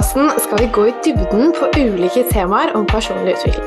podkasten 0.00 0.30
skal 0.40 0.58
vi 0.58 0.66
gå 0.72 0.86
i 0.88 0.92
dybden 1.04 1.50
på 1.52 1.66
ulike 1.76 2.22
temaer 2.32 2.72
om 2.76 2.86
personlig 2.86 3.34
utvikling. 3.34 3.66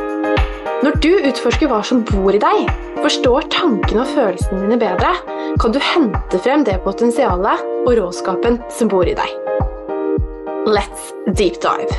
Når 0.84 0.96
du 1.04 1.12
utforsker 1.30 1.70
hva 1.70 1.84
som 1.86 2.02
bor 2.10 2.34
i 2.34 2.40
deg, 2.42 2.72
forstår 3.04 3.46
tankene 3.54 4.02
og 4.02 4.10
følelsene 4.16 4.64
dine 4.64 4.80
bedre, 4.82 5.12
kan 5.62 5.76
du 5.76 5.78
hente 5.78 6.40
frem 6.42 6.66
det 6.66 6.80
potensialet 6.82 7.62
og 7.86 7.94
råskapen 8.00 8.58
som 8.74 8.90
bor 8.90 9.06
i 9.06 9.14
deg. 9.14 9.30
Let's 10.66 11.14
deep 11.38 11.62
dive. 11.62 11.94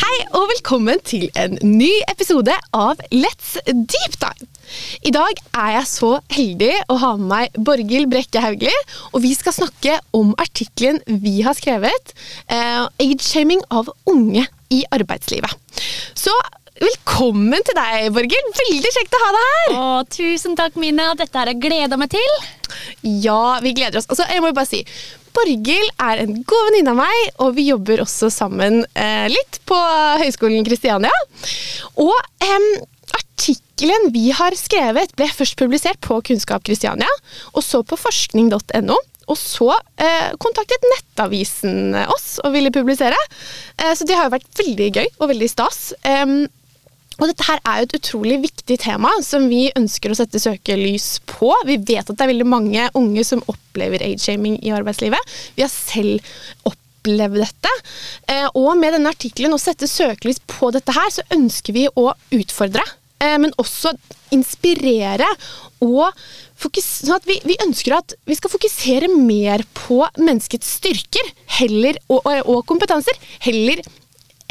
Hei 0.00 0.16
og 0.32 0.48
velkommen 0.54 1.04
til 1.04 1.28
en 1.36 1.60
ny 1.60 1.92
episode 2.08 2.56
av 2.72 3.04
Let's 3.12 3.58
Deep 3.68 4.16
Dive. 4.16 4.48
I 5.02 5.12
dag 5.14 5.42
er 5.52 5.70
jeg 5.78 5.90
så 5.90 6.12
heldig 6.32 6.72
å 6.92 6.98
ha 7.02 7.12
med 7.18 7.28
meg 7.32 7.60
Borghild 7.68 8.10
Brekke 8.12 8.42
Hauglie, 8.44 8.82
og 9.12 9.22
vi 9.24 9.32
skal 9.36 9.54
snakke 9.56 9.98
om 10.16 10.34
artikkelen 10.42 11.00
vi 11.22 11.40
har 11.46 11.56
skrevet, 11.58 12.14
eh, 12.48 12.86
'Age-shaming 12.86 13.62
av 13.70 13.88
unge 14.06 14.46
i 14.70 14.82
arbeidslivet'. 14.92 15.56
Så 16.14 16.34
velkommen 16.82 17.62
til 17.66 17.76
deg, 17.78 18.10
Borghild. 18.14 18.52
Veldig 18.58 18.92
kjekt 18.96 19.16
å 19.16 19.22
ha 19.22 19.32
deg 19.36 19.48
her. 19.48 19.72
Å, 19.78 19.88
tusen 20.10 20.56
takk, 20.58 20.76
Mina. 20.80 21.12
Dette 21.18 21.38
har 21.38 21.50
jeg 21.50 21.60
gleda 21.62 21.98
meg 22.00 22.12
til. 22.14 22.38
Ja, 23.02 23.58
vi 23.62 23.74
gleder 23.76 24.00
oss. 24.00 24.08
Altså, 24.10 24.26
jeg 24.30 24.42
må 24.42 24.52
bare 24.54 24.70
si 24.70 24.84
Borghild 25.32 25.92
er 26.02 26.22
en 26.24 26.42
god 26.44 26.66
venninne 26.68 26.92
av 26.92 26.98
meg, 27.00 27.20
og 27.40 27.54
vi 27.56 27.68
jobber 27.70 28.02
også 28.04 28.28
sammen 28.32 28.82
eh, 28.92 29.28
litt 29.32 29.60
på 29.68 29.78
Høgskolen 30.20 30.66
Kristiania. 30.66 31.12
Og 32.02 32.12
em, 32.44 32.66
artikkelen 33.72 34.12
vi 34.12 34.30
har 34.32 34.52
skrevet, 34.56 35.14
ble 35.16 35.26
først 35.32 35.56
publisert 35.56 36.00
på 36.04 36.20
Kunnskap 36.22 36.62
Kristiania, 36.64 37.08
og 37.54 37.62
så 37.64 37.82
på 37.82 37.96
forskning.no. 37.96 38.96
Og 39.30 39.38
så 39.38 39.68
eh, 40.02 40.32
kontaktet 40.42 40.82
Nettavisen 40.90 41.94
oss 42.10 42.40
og 42.42 42.52
ville 42.52 42.72
publisere. 42.74 43.16
Eh, 43.78 43.94
så 43.94 44.04
det 44.04 44.16
har 44.18 44.26
jo 44.26 44.34
vært 44.34 44.58
veldig 44.58 44.88
gøy 44.98 45.06
og 45.22 45.30
veldig 45.30 45.48
stas. 45.48 45.92
Eh, 46.04 46.26
og 47.20 47.28
dette 47.30 47.46
her 47.46 47.60
er 47.62 47.78
jo 47.78 47.86
et 47.86 47.96
utrolig 48.00 48.38
viktig 48.42 48.78
tema 48.82 49.12
som 49.22 49.46
vi 49.48 49.70
ønsker 49.78 50.10
å 50.10 50.16
sette 50.18 50.40
søkelys 50.42 51.20
på. 51.30 51.52
Vi 51.68 51.78
vet 51.78 52.02
at 52.10 52.16
det 52.16 52.24
er 52.26 52.32
veldig 52.32 52.48
mange 52.50 52.88
unge 52.98 53.24
som 53.24 53.44
opplever 53.46 54.02
age-shaming 54.04 54.58
i 54.66 54.74
arbeidslivet. 54.74 55.36
Vi 55.56 55.62
har 55.64 55.70
selv 55.70 56.18
opplevd 56.68 57.38
dette. 57.44 57.76
Eh, 58.26 58.48
Og 58.58 58.74
med 58.76 58.98
denne 58.98 59.14
artikkelen 59.14 59.54
å 59.54 59.62
sette 59.62 59.88
søkelys 59.88 60.42
på 60.50 60.74
dette 60.74 60.92
her, 60.98 61.08
så 61.14 61.24
ønsker 61.32 61.78
vi 61.78 61.86
å 61.94 62.10
utfordre, 62.34 62.82
eh, 62.82 62.98
men 63.42 63.54
også 63.60 63.92
inspirere 64.34 65.28
og 65.82 66.14
sånn 66.62 67.16
at 67.16 67.26
vi, 67.26 67.38
vi 67.44 67.58
ønsker 67.64 67.96
at 67.96 68.14
vi 68.28 68.36
skal 68.38 68.52
fokusere 68.52 69.08
mer 69.12 69.64
på 69.74 69.98
menneskets 70.18 70.76
styrker 70.78 71.32
heller, 71.58 71.98
og, 72.08 72.22
og, 72.22 72.42
og 72.46 72.62
kompetanser, 72.70 73.18
heller 73.42 73.82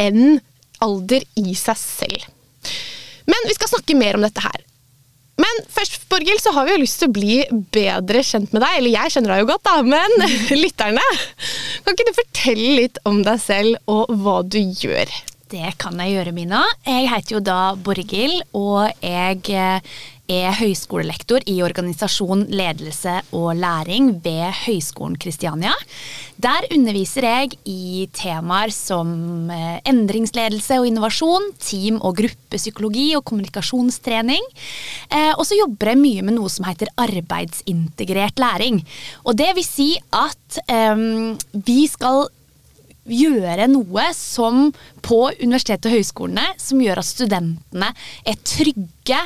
enn 0.02 0.42
alder 0.82 1.24
i 1.40 1.56
seg 1.56 1.80
selv. 1.80 2.28
Men 3.30 3.48
vi 3.48 3.56
skal 3.56 3.72
snakke 3.72 3.96
mer 3.96 4.18
om 4.18 4.26
dette 4.26 4.44
her. 4.44 4.66
Men 5.42 5.64
først, 5.72 6.04
Borghild, 6.12 6.42
så 6.44 6.52
har 6.54 6.68
vi 6.68 6.76
jo 6.76 6.82
lyst 6.84 7.00
til 7.02 7.10
å 7.10 7.16
bli 7.16 7.38
bedre 7.74 8.22
kjent 8.26 8.52
med 8.54 8.62
deg. 8.62 8.78
Eller 8.78 8.94
jeg 8.94 9.14
kjenner 9.16 9.34
deg 9.34 9.44
jo 9.44 9.50
godt, 9.54 9.64
da, 9.66 9.78
men 9.86 10.28
lytterne. 10.64 11.06
Kan 11.86 11.96
ikke 11.96 12.10
du 12.10 12.18
fortelle 12.18 12.72
litt 12.82 13.02
om 13.10 13.22
deg 13.26 13.42
selv 13.42 13.92
og 13.92 14.12
hva 14.22 14.42
du 14.46 14.60
gjør? 14.60 15.14
Det 15.52 15.74
kan 15.82 16.00
jeg 16.00 16.14
gjøre, 16.16 16.32
Mina. 16.32 16.62
Jeg 16.88 17.10
heter 17.12 17.36
jo 17.36 17.44
da 17.44 17.74
Borghild, 17.76 18.38
og 18.56 18.88
jeg 19.04 19.42
eh, 19.52 19.90
er 20.32 20.56
høyskolelektor 20.56 21.44
i 21.52 21.58
organisasjon, 21.66 22.46
ledelse 22.56 23.18
og 23.36 23.60
læring 23.60 24.14
ved 24.24 24.46
Høgskolen 24.62 25.18
Kristiania. 25.20 25.74
Der 26.40 26.70
underviser 26.72 27.28
jeg 27.28 27.60
i 27.68 28.08
temaer 28.16 28.72
som 28.72 29.52
eh, 29.52 29.84
endringsledelse 29.92 30.80
og 30.80 30.88
innovasjon, 30.88 31.52
team- 31.60 32.00
og 32.00 32.22
gruppepsykologi 32.22 33.10
og 33.20 33.28
kommunikasjonstrening. 33.28 34.48
Eh, 35.12 35.34
Og 35.36 35.44
så 35.50 35.60
jobber 35.60 35.92
jeg 35.92 36.06
mye 36.06 36.28
med 36.30 36.40
noe 36.40 36.54
som 36.54 36.70
heter 36.70 36.96
arbeidsintegrert 36.96 38.40
læring. 38.40 38.86
Og 39.28 39.36
det 39.36 39.52
vil 39.60 39.68
si 39.68 39.98
at 40.16 40.64
um, 40.72 41.36
vi 41.52 41.82
skal 41.92 42.30
gjøre 43.16 43.70
noe 43.72 44.10
som 44.18 44.70
på 45.06 45.24
universitetet 45.42 45.90
og 45.90 45.98
høyskolene 45.98 46.46
som 46.62 46.82
gjør 46.84 47.02
at 47.02 47.10
studentene 47.10 47.92
er 48.28 48.40
trygge 48.48 49.24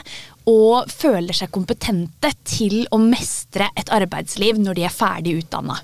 og 0.50 0.91
føler 0.94 1.34
seg 1.34 1.50
kompetente 1.53 2.29
til 2.46 2.84
å 2.94 3.00
mestre 3.01 3.68
et 3.78 3.90
arbeidsliv 3.94 4.59
når 4.62 4.78
de 4.78 4.84
er 4.85 4.94
ferdig 4.94 5.34
utdanna. 5.40 5.79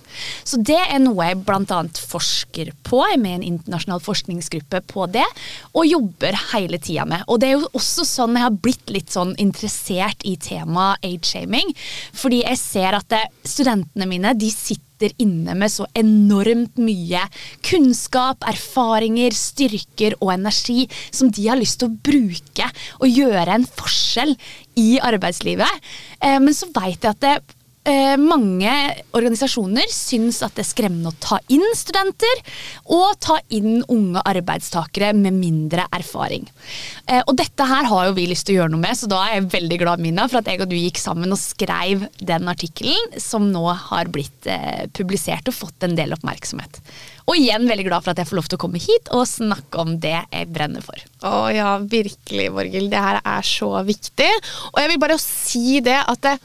Så 0.45 0.59
det 0.61 0.77
er 0.83 1.01
noe 1.01 1.31
jeg 1.31 1.39
bl.a. 1.47 1.79
forsker 2.11 2.69
på, 2.85 3.01
jeg 3.09 3.17
er 3.17 3.23
med 3.23 3.31
i 3.33 3.39
en 3.39 3.47
internasjonal 3.55 4.03
forskningsgruppe 4.05 4.83
på 4.91 5.07
det, 5.15 5.25
og 5.73 5.89
jobber 5.89 6.37
hele 6.51 6.77
tida 6.81 7.07
med. 7.09 7.25
Og 7.27 7.41
det 7.41 7.49
er 7.49 7.57
jo 7.57 7.71
også 7.77 8.05
sånn 8.07 8.37
jeg 8.37 8.45
har 8.45 8.61
blitt 8.67 8.93
litt 8.93 9.13
sånn 9.13 9.33
interessert 9.41 10.21
i 10.29 10.35
temaet 10.41 11.01
age-shaming, 11.09 11.73
fordi 12.13 12.43
jeg 12.43 12.61
ser 12.61 13.01
at 13.01 13.09
det, 13.11 13.25
studentene 13.47 14.09
mine 14.09 14.37
de 14.37 14.53
sitter 14.53 14.90
sitter 15.01 15.15
inne 15.23 15.55
med 15.57 15.71
så 15.71 15.87
enormt 15.97 16.77
mye 16.81 17.23
kunnskap, 17.65 18.43
erfaringer, 18.47 19.33
styrker 19.33 20.15
og 20.21 20.33
energi 20.35 20.85
som 21.11 21.31
de 21.33 21.47
har 21.49 21.59
lyst 21.59 21.81
til 21.81 21.89
å 21.89 21.97
bruke 22.05 22.67
og 23.01 23.09
gjøre 23.09 23.57
en 23.57 23.65
forskjell 23.65 24.35
i 24.77 24.99
arbeidslivet. 25.01 25.81
Eh, 26.21 26.39
Men 26.39 26.53
så 26.53 26.69
veit 26.73 27.01
jeg 27.01 27.09
at 27.15 27.21
det 27.21 27.57
eh, 27.87 28.15
mange 28.19 28.71
organisasjoner 29.17 29.89
syns 29.91 30.41
at 30.45 30.55
det 30.57 30.65
er 30.65 30.69
skremmende 30.69 31.11
å 31.11 31.19
ta 31.21 31.39
inn 31.51 31.63
studenter 31.77 32.41
og 32.93 33.17
ta 33.23 33.39
inn 33.53 33.81
unge 33.91 34.23
arbeidstakere 34.27 35.11
med 35.17 35.37
mindre 35.37 35.87
erfaring. 35.95 36.47
Eh, 37.07 37.21
og 37.25 37.35
dette 37.39 37.67
her 37.67 37.87
har 37.89 38.09
jo 38.09 38.17
vi 38.17 38.27
lyst 38.31 38.47
til 38.47 38.57
å 38.57 38.61
gjøre 38.61 38.75
noe 38.75 38.83
med, 38.85 38.97
så 38.97 39.09
da 39.11 39.23
er 39.25 39.37
jeg 39.39 39.51
veldig 39.55 39.79
glad 39.83 40.03
Mina, 40.03 40.27
for 40.31 40.41
at 40.41 40.51
jeg 40.51 40.61
og 40.63 40.71
du 40.71 40.77
gikk 40.77 41.01
sammen 41.01 41.33
og 41.33 41.41
skrev 41.41 42.07
den 42.19 42.51
artikkelen 42.51 43.21
som 43.21 43.49
nå 43.53 43.65
har 43.89 44.11
blitt 44.13 44.49
eh, 44.49 44.85
publisert 44.97 45.49
og 45.49 45.57
fått 45.57 45.87
en 45.87 45.97
del 45.97 46.15
oppmerksomhet. 46.17 46.81
Og 47.29 47.37
igjen 47.37 47.67
veldig 47.69 47.85
glad 47.87 48.03
for 48.03 48.13
at 48.13 48.21
jeg 48.21 48.29
får 48.29 48.39
lov 48.39 48.47
til 48.49 48.57
å 48.57 48.61
komme 48.63 48.81
hit 48.81 49.11
og 49.15 49.27
snakke 49.29 49.81
om 49.83 49.93
det 50.03 50.17
jeg 50.17 50.49
brenner 50.51 50.83
for. 50.83 50.99
Å 51.27 51.47
ja, 51.53 51.75
virkelig, 51.79 52.47
Borghild. 52.55 52.89
Det 52.91 53.03
her 53.03 53.21
er 53.21 53.45
så 53.45 53.69
viktig. 53.87 54.29
Og 54.73 54.81
jeg 54.81 54.91
vil 54.91 55.01
bare 55.03 55.19
si 55.21 55.79
det 55.85 55.99
at 56.01 56.23
det, 56.25 56.35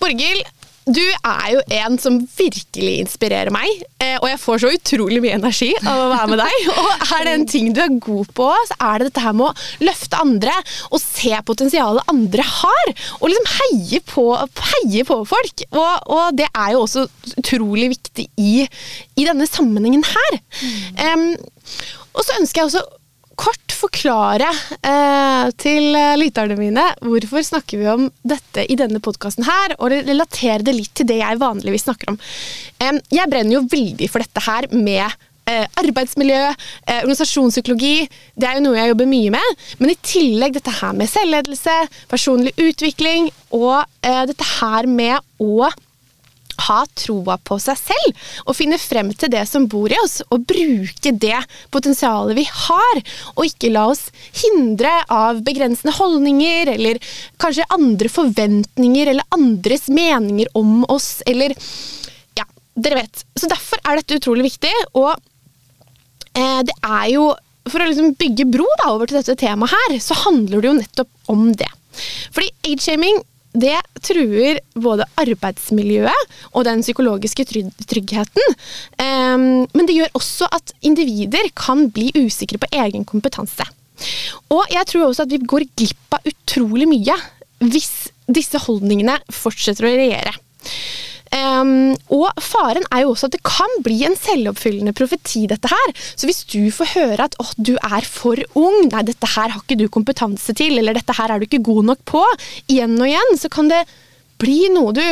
Borghild, 0.00 0.42
du 0.84 1.00
er 1.00 1.46
jo 1.54 1.60
en 1.78 1.96
som 2.00 2.18
virkelig 2.36 2.98
inspirerer 3.00 3.52
meg, 3.54 3.68
eh, 4.02 4.18
og 4.18 4.26
jeg 4.28 4.40
får 4.42 4.60
så 4.60 4.72
utrolig 4.74 5.20
mye 5.24 5.36
energi 5.38 5.70
av 5.80 6.02
å 6.02 6.08
være 6.10 6.28
med 6.34 6.42
deg. 6.42 6.66
Og 6.82 7.04
er 7.16 7.24
det 7.24 7.32
en 7.38 7.46
ting 7.48 7.70
du 7.72 7.80
er 7.80 7.94
god 8.04 8.32
på, 8.36 8.48
så 8.68 8.76
er 8.90 9.00
det 9.00 9.08
dette 9.08 9.24
her 9.24 9.36
med 9.36 9.48
å 9.48 9.86
løfte 9.88 10.20
andre 10.20 10.56
og 10.90 11.00
se 11.00 11.32
potensialet 11.48 12.12
andre 12.12 12.44
har. 12.48 12.92
Og 13.20 13.32
liksom 13.32 13.48
heie 13.54 14.02
på, 14.12 14.26
heie 14.74 15.06
på 15.08 15.18
folk. 15.28 15.64
Og, 15.72 16.12
og 16.18 16.36
det 16.36 16.50
er 16.50 16.74
jo 16.74 16.84
også 16.84 17.06
utrolig 17.40 17.88
viktig 17.94 18.28
i, 18.40 18.66
i 19.16 19.26
denne 19.26 19.48
sammenhengen 19.48 20.04
her. 20.10 20.38
Em, 21.00 21.30
og 22.12 22.26
så 22.26 22.36
ønsker 22.40 22.60
jeg 22.60 22.70
også 22.70 22.84
kort 23.38 23.74
forklare 23.74 24.48
eh, 24.80 25.50
til 25.60 25.94
eh, 25.98 26.14
lytterne 26.20 26.56
mine 26.58 26.86
hvorfor 27.04 27.44
snakker 27.44 27.80
vi 27.80 27.90
om 27.90 28.08
dette 28.22 28.64
i 28.70 28.78
denne 28.78 29.02
podkasten 29.04 29.46
her, 29.48 29.76
og 29.78 29.92
relatere 29.92 30.64
det 30.64 30.76
litt 30.76 30.94
til 30.96 31.08
det 31.10 31.20
jeg 31.20 31.42
vanligvis 31.42 31.86
snakker 31.88 32.14
om. 32.14 32.18
Eh, 32.80 32.98
jeg 33.14 33.30
brenner 33.30 33.58
jo 33.58 33.68
veldig 33.70 34.10
for 34.10 34.24
dette 34.24 34.44
her 34.46 34.68
med 34.74 35.06
eh, 35.50 35.66
arbeidsmiljø, 35.80 36.42
eh, 36.86 37.00
organisasjonspsykologi. 37.02 38.08
Det 38.34 38.48
er 38.48 38.58
jo 38.58 38.66
noe 38.66 38.78
jeg 38.78 38.92
jobber 38.92 39.10
mye 39.10 39.32
med. 39.34 39.64
Men 39.80 39.92
i 39.92 39.98
tillegg 40.02 40.56
dette 40.56 40.74
her 40.80 40.94
med 40.96 41.10
selvledelse, 41.10 41.78
personlig 42.10 42.54
utvikling 42.60 43.30
og 43.52 43.84
eh, 44.04 44.24
dette 44.30 44.48
her 44.58 44.88
med 44.90 45.18
å 45.42 45.70
ha 46.66 46.80
troa 46.96 47.36
på 47.42 47.58
seg 47.62 47.78
selv 47.80 48.24
og 48.44 48.56
finne 48.56 48.78
frem 48.80 49.10
til 49.18 49.32
det 49.32 49.44
som 49.48 49.66
bor 49.70 49.92
i 49.92 49.98
oss, 50.02 50.20
og 50.30 50.46
bruke 50.48 51.12
det 51.20 51.40
potensialet 51.74 52.38
vi 52.38 52.46
har, 52.48 53.02
og 53.34 53.44
ikke 53.48 53.72
la 53.74 53.86
oss 53.92 54.06
hindre 54.42 54.92
av 55.12 55.42
begrensende 55.46 55.94
holdninger 55.96 56.72
eller 56.76 57.00
kanskje 57.42 57.68
andre 57.74 58.10
forventninger 58.12 59.12
eller 59.12 59.36
andres 59.36 59.88
meninger 59.92 60.50
om 60.58 60.82
oss, 60.92 61.18
eller 61.26 61.56
Ja, 62.34 62.46
dere 62.74 63.02
vet. 63.02 63.24
Så 63.38 63.48
derfor 63.50 63.80
er 63.84 64.00
dette 64.00 64.18
utrolig 64.18 64.48
viktig, 64.48 64.72
og 64.98 65.12
eh, 66.34 66.60
det 66.66 66.74
er 66.82 67.08
jo 67.14 67.32
For 67.64 67.80
å 67.80 67.86
liksom 67.88 68.10
bygge 68.20 68.44
bro 68.52 68.66
da, 68.82 68.90
over 68.92 69.08
til 69.08 69.16
dette 69.16 69.38
temaet 69.40 69.72
her, 69.72 69.94
så 69.96 70.12
handler 70.26 70.60
det 70.60 70.68
jo 70.68 70.74
nettopp 70.76 71.30
om 71.32 71.46
det. 71.56 71.70
Fordi 72.34 72.50
age-shaming 72.68 73.22
det 73.54 73.76
truer 74.02 74.58
både 74.74 75.06
arbeidsmiljøet 75.20 76.32
og 76.52 76.66
den 76.66 76.82
psykologiske 76.82 77.46
tryggheten. 77.46 78.56
Ehm, 78.98 79.64
men 79.70 79.86
det 79.86 79.96
gjør 79.98 80.18
også 80.18 80.48
at 80.54 80.74
individer 80.82 81.48
kan 81.56 81.86
bli 81.94 82.10
usikre 82.18 82.58
på 82.58 82.70
egen 82.84 83.06
kompetanse. 83.06 83.66
Og 84.50 84.66
jeg 84.74 84.90
tror 84.90 85.06
også 85.06 85.26
at 85.26 85.32
vi 85.32 85.38
går 85.38 85.68
glipp 85.78 86.18
av 86.18 86.26
utrolig 86.26 86.88
mye 86.90 87.16
hvis 87.64 88.10
disse 88.26 88.58
holdningene 88.66 89.20
fortsetter 89.32 89.86
å 89.86 89.94
regjere. 89.94 90.34
Um, 91.34 91.96
og 92.14 92.28
faren 92.38 92.84
er 92.94 93.02
jo 93.02 93.10
også 93.10 93.26
at 93.26 93.34
det 93.34 93.40
kan 93.46 93.72
bli 93.82 93.96
en 94.06 94.14
selvoppfyllende 94.14 94.94
profeti, 94.94 95.44
dette 95.50 95.70
her. 95.70 95.94
Så 96.14 96.28
hvis 96.28 96.44
du 96.46 96.70
får 96.74 96.92
høre 96.94 97.26
at 97.26 97.34
oh, 97.42 97.50
du 97.58 97.74
er 97.74 98.06
for 98.06 98.38
ung, 98.54 98.86
nei, 98.92 99.02
dette 99.08 99.30
her 99.34 99.50
har 99.50 99.62
ikke 99.62 99.80
du 99.80 99.88
kompetanse 99.90 100.54
til, 100.54 100.78
eller 100.78 100.94
dette 100.94 101.16
her 101.18 101.34
er 101.34 101.42
du 101.42 101.48
ikke 101.48 101.64
god 101.66 101.90
nok 101.90 102.04
på, 102.06 102.22
igjen 102.70 102.94
og 103.00 103.10
igjen, 103.10 103.40
så 103.40 103.50
kan 103.50 103.72
det 103.72 103.82
bli 104.38 104.68
noe 104.74 104.94
du 104.94 105.02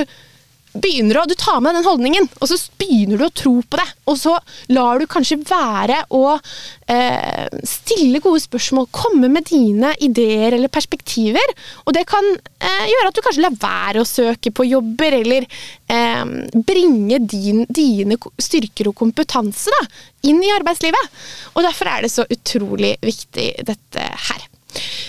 begynner 0.73 1.21
å, 1.21 1.25
du 1.29 1.35
tar 1.39 1.61
med 1.65 1.77
den 1.77 1.87
holdningen, 1.87 2.29
og 2.41 2.49
så 2.49 2.57
begynner 2.81 3.21
du 3.21 3.27
å 3.27 3.35
tro 3.43 3.53
på 3.61 3.79
det. 3.81 3.87
Og 4.09 4.19
så 4.21 4.35
lar 4.73 5.01
du 5.01 5.07
kanskje 5.11 5.39
være 5.45 5.99
å 6.17 6.23
eh, 6.33 7.59
stille 7.69 8.23
gode 8.25 8.43
spørsmål, 8.45 8.89
komme 8.95 9.31
med 9.33 9.49
dine 9.51 9.93
ideer 10.05 10.57
eller 10.57 10.73
perspektiver. 10.73 11.55
Og 11.85 11.93
det 11.97 12.07
kan 12.11 12.25
eh, 12.33 12.87
gjøre 12.93 13.13
at 13.13 13.19
du 13.19 13.23
kanskje 13.27 13.45
lar 13.45 13.61
være 13.63 14.03
å 14.03 14.09
søke 14.09 14.55
på 14.55 14.69
jobber, 14.71 15.19
eller 15.21 15.47
eh, 15.47 16.25
bringe 16.73 17.21
din, 17.27 17.65
dine 17.69 18.19
styrker 18.41 18.91
og 18.91 18.99
kompetanse 19.05 19.73
da, 19.77 19.85
inn 20.31 20.43
i 20.43 20.53
arbeidslivet. 20.57 21.23
Og 21.55 21.65
derfor 21.67 21.93
er 21.93 22.05
det 22.07 22.13
så 22.15 22.27
utrolig 22.33 22.97
viktig, 23.05 23.49
dette 23.69 24.11
her. 24.31 24.51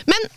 Men 0.10 0.32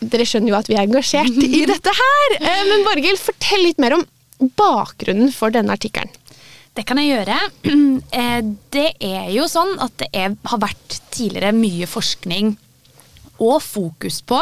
dere 0.00 0.26
skjønner 0.28 0.52
jo 0.52 0.58
at 0.58 0.68
vi 0.70 0.76
er 0.76 0.84
engasjert 0.86 1.40
i 1.42 1.64
dette 1.72 1.96
her. 2.00 2.36
Eh, 2.40 2.62
men 2.70 2.84
Borghild, 2.86 3.20
fortell 3.22 3.64
litt 3.64 3.82
mer 3.82 3.96
om 3.98 4.04
bakgrunnen 4.58 5.32
for 5.34 5.54
denne 5.54 5.76
artikkelen. 5.76 6.12
Det 6.76 6.84
kan 6.88 7.00
jeg 7.00 7.14
gjøre. 7.14 7.40
Eh, 8.16 8.38
det 8.72 8.90
er 9.02 9.26
jo 9.34 9.44
sånn 9.50 9.74
at 9.82 9.92
det 10.00 10.06
er, 10.16 10.36
har 10.48 10.60
vært 10.62 10.94
tidligere 11.12 11.50
mye 11.56 11.88
forskning 11.90 12.52
og 13.42 13.58
fokus 13.64 14.20
på 14.24 14.38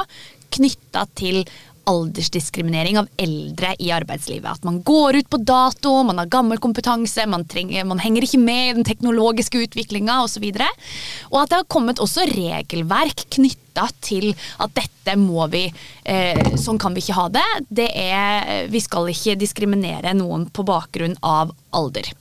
knytta 0.55 1.07
til 1.19 1.41
aldersdiskriminering 1.91 2.99
av 2.99 3.09
eldre 3.21 3.75
i 3.79 3.91
arbeidslivet. 3.95 4.49
At 4.51 4.65
man 4.67 4.81
går 4.83 5.21
ut 5.21 5.31
på 5.31 5.41
dato, 5.43 5.95
man 6.07 6.21
har 6.21 6.31
gammel 6.33 6.61
kompetanse, 6.63 7.27
man, 7.31 7.47
trenger, 7.49 7.85
man 7.89 8.03
henger 8.03 8.27
ikke 8.27 8.41
med 8.43 8.69
i 8.69 8.75
den 8.79 8.89
teknologiske 8.89 9.65
utviklinga 9.67 10.21
osv. 10.25 10.47
Og, 10.51 10.85
og 11.33 11.39
at 11.43 11.53
det 11.53 11.61
har 11.61 11.71
kommet 11.73 12.03
også 12.03 12.27
regelverk 12.33 13.27
knytta 13.37 13.89
til 14.05 14.31
at 14.63 14.75
dette 14.77 15.17
må 15.21 15.49
vi 15.53 15.67
eh, 15.69 16.55
Sånn 16.61 16.79
kan 16.81 16.95
vi 16.95 17.03
ikke 17.03 17.17
ha 17.19 17.27
det. 17.33 17.49
det 17.69 17.89
er, 17.99 18.69
vi 18.73 18.81
skal 18.81 19.11
ikke 19.11 19.39
diskriminere 19.41 20.15
noen 20.17 20.47
på 20.55 20.65
bakgrunn 20.67 21.19
av 21.27 21.53
alder. 21.75 22.13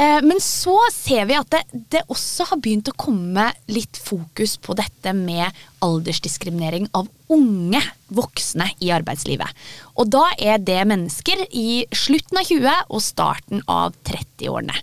Eh, 0.00 0.22
men 0.22 0.40
så 0.40 0.78
ser 0.92 1.26
vi 1.28 1.36
at 1.36 1.50
det, 1.52 1.62
det, 1.92 2.02
også 2.08 2.46
har 2.50 2.60
begynt 2.62 2.88
å 2.88 2.96
komme 2.96 3.50
litt 3.68 3.98
fokus 4.00 4.56
på 4.62 4.76
dette 4.78 5.12
med 5.16 5.50
aldersdiskriminering 5.84 6.88
av 6.96 7.08
unge 7.30 7.80
voksne 8.10 8.66
i 8.82 8.90
arbeidslivet. 8.90 9.54
Og 10.00 10.08
da 10.10 10.24
er 10.40 10.58
det 10.62 10.80
mennesker 10.90 11.44
i 11.54 11.84
slutten 11.94 12.40
av 12.40 12.48
20- 12.48 12.88
og 12.90 13.02
starten 13.04 13.62
av 13.70 13.94
30-årene. 14.08 14.74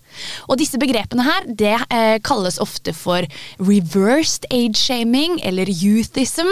Og 0.48 0.60
disse 0.62 0.80
begrepene 0.80 1.26
her 1.28 1.48
det 1.48 1.76
eh, 1.92 2.18
kalles 2.24 2.60
ofte 2.64 2.94
for 2.96 3.28
reversed 3.60 4.48
age-shaming 4.54 5.42
eller 5.48 5.68
youthism, 5.74 6.48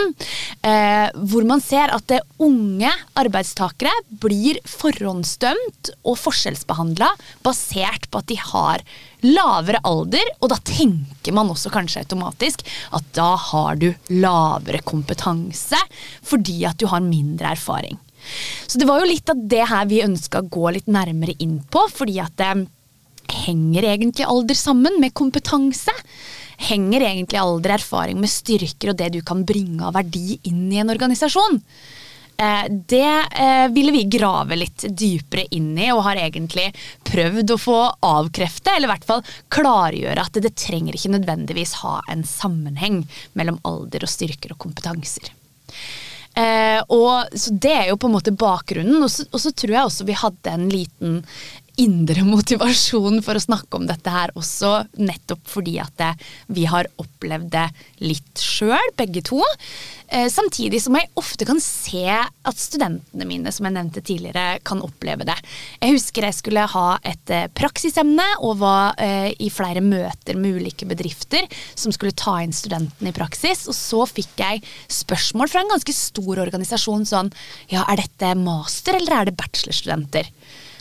eh, 0.68 1.08
hvor 1.16 1.48
man 1.48 1.64
ser 1.64 1.94
at 1.96 2.08
det 2.12 2.22
unge 2.44 2.92
arbeidstakere 3.16 3.94
blir 4.22 4.60
forhåndsdømt 4.68 5.96
og 6.04 6.20
forskjellsbehandla 6.20 7.14
basert 7.46 8.10
på 8.12 8.20
at 8.20 8.32
de 8.32 8.42
har 8.52 8.84
lavere 9.26 9.82
alder, 9.88 10.32
og 10.40 10.52
da 10.52 10.60
tenker 10.66 11.36
man 11.36 11.50
også 11.52 11.72
kanskje 11.74 12.04
automatisk 12.06 12.64
at 12.96 13.08
da 13.18 13.34
har 13.50 13.80
du 13.82 13.90
lavere 14.14 14.84
kompetanse 14.86 15.80
fordi 16.26 16.64
at 16.70 16.80
du 16.82 16.88
har 16.92 17.04
mindre 17.04 17.54
erfaring. 17.56 17.98
Så 18.66 18.80
det 18.82 18.88
var 18.90 19.02
jo 19.02 19.10
litt 19.10 19.30
av 19.30 19.42
det 19.50 19.66
her 19.70 19.86
vi 19.90 20.04
ønska 20.06 20.42
å 20.42 20.50
gå 20.50 20.72
litt 20.74 20.90
nærmere 20.90 21.36
inn 21.44 21.60
på, 21.70 21.84
fordi 21.94 22.18
at 22.24 22.34
det 22.40 22.54
henger 23.46 23.86
egentlig 23.92 24.26
alder 24.30 24.58
sammen 24.58 24.98
med 25.02 25.14
kompetanse? 25.18 25.94
Henger 26.70 27.04
egentlig 27.04 27.42
alder 27.42 27.76
erfaring 27.76 28.20
med 28.22 28.32
styrker 28.32 28.94
og 28.94 29.00
det 29.00 29.12
du 29.18 29.22
kan 29.26 29.44
bringe 29.48 29.86
av 29.86 29.98
verdi 29.98 30.40
inn 30.48 30.68
i 30.72 30.82
en 30.82 30.94
organisasjon? 30.94 31.60
Eh, 32.38 32.66
det 32.70 33.26
eh, 33.32 33.68
ville 33.72 33.92
vi 33.92 34.04
grave 34.04 34.58
litt 34.60 34.86
dypere 34.90 35.46
inn 35.56 35.78
i, 35.78 35.92
og 35.94 36.04
har 36.08 36.20
egentlig 36.20 36.68
prøvd 37.08 37.54
å 37.56 37.60
få 37.60 37.78
avkrefte, 38.04 38.74
eller 38.76 38.90
i 38.90 38.94
hvert 38.94 39.08
fall 39.08 39.24
klargjøre 39.56 40.26
at 40.26 40.42
det, 40.44 40.56
trenger 40.60 40.98
ikke 40.98 41.14
nødvendigvis 41.16 41.78
ha 41.84 42.00
en 42.12 42.26
sammenheng 42.28 43.04
mellom 43.40 43.62
alder 43.68 44.04
og 44.04 44.12
styrker 44.12 44.56
og 44.56 44.62
kompetanser. 44.68 45.32
Eh, 46.36 46.82
og, 46.92 47.32
så 47.32 47.54
Det 47.56 47.72
er 47.72 47.90
jo 47.90 48.00
på 48.00 48.10
en 48.10 48.18
måte 48.18 48.36
bakgrunnen. 48.36 49.04
Og 49.06 49.12
så, 49.40 49.52
tror 49.52 49.72
jeg 49.72 49.88
også 49.88 50.08
vi 50.08 50.20
hadde 50.20 50.52
en 50.52 50.68
liten 50.72 51.22
indre 51.82 52.24
motivasjon 52.28 53.22
for 53.26 53.38
å 53.38 53.44
snakke 53.44 53.80
om 53.80 53.88
dette 53.90 54.12
her 54.12 54.32
også, 54.40 54.86
nettopp 55.02 55.44
fordi 55.50 55.78
at 55.84 55.94
det, 56.00 56.14
vi 56.56 56.66
har 56.70 56.90
opplevd 57.02 57.52
det 57.56 57.68
litt 58.04 58.42
sjøl, 58.42 58.92
begge 59.00 59.24
to. 59.26 59.42
Eh, 60.08 60.28
samtidig 60.30 60.80
som 60.84 60.96
jeg 60.96 61.10
ofte 61.18 61.48
kan 61.48 61.60
se 61.64 62.06
at 62.14 62.60
studentene 62.62 63.26
mine 63.28 63.52
som 63.54 63.66
jeg 63.66 63.76
nevnte 63.76 64.04
tidligere, 64.06 64.60
kan 64.66 64.84
oppleve 64.86 65.26
det. 65.28 65.38
Jeg 65.82 65.96
husker 65.98 66.28
jeg 66.28 66.38
skulle 66.38 66.68
ha 66.72 66.88
et 67.04 67.34
eh, 67.34 67.48
praksisemne 67.58 68.28
og 68.46 68.60
var 68.62 68.96
eh, 69.02 69.32
i 69.42 69.50
flere 69.54 69.82
møter 69.84 70.38
med 70.40 70.62
ulike 70.62 70.88
bedrifter 70.90 71.50
som 71.74 71.94
skulle 71.96 72.16
ta 72.16 72.38
inn 72.44 72.54
studentene 72.56 73.12
i 73.12 73.18
praksis. 73.18 73.66
Og 73.72 73.78
så 73.78 74.06
fikk 74.10 74.46
jeg 74.46 74.64
spørsmål 74.94 75.52
fra 75.52 75.66
en 75.66 75.74
ganske 75.74 75.96
stor 75.96 76.44
organisasjon 76.46 77.08
sånn 77.10 77.34
Ja, 77.72 77.84
er 77.90 78.04
dette 78.04 78.36
master 78.38 79.00
eller 79.00 79.20
er 79.20 79.30
det 79.30 79.38
bachelorstudenter? 79.40 80.30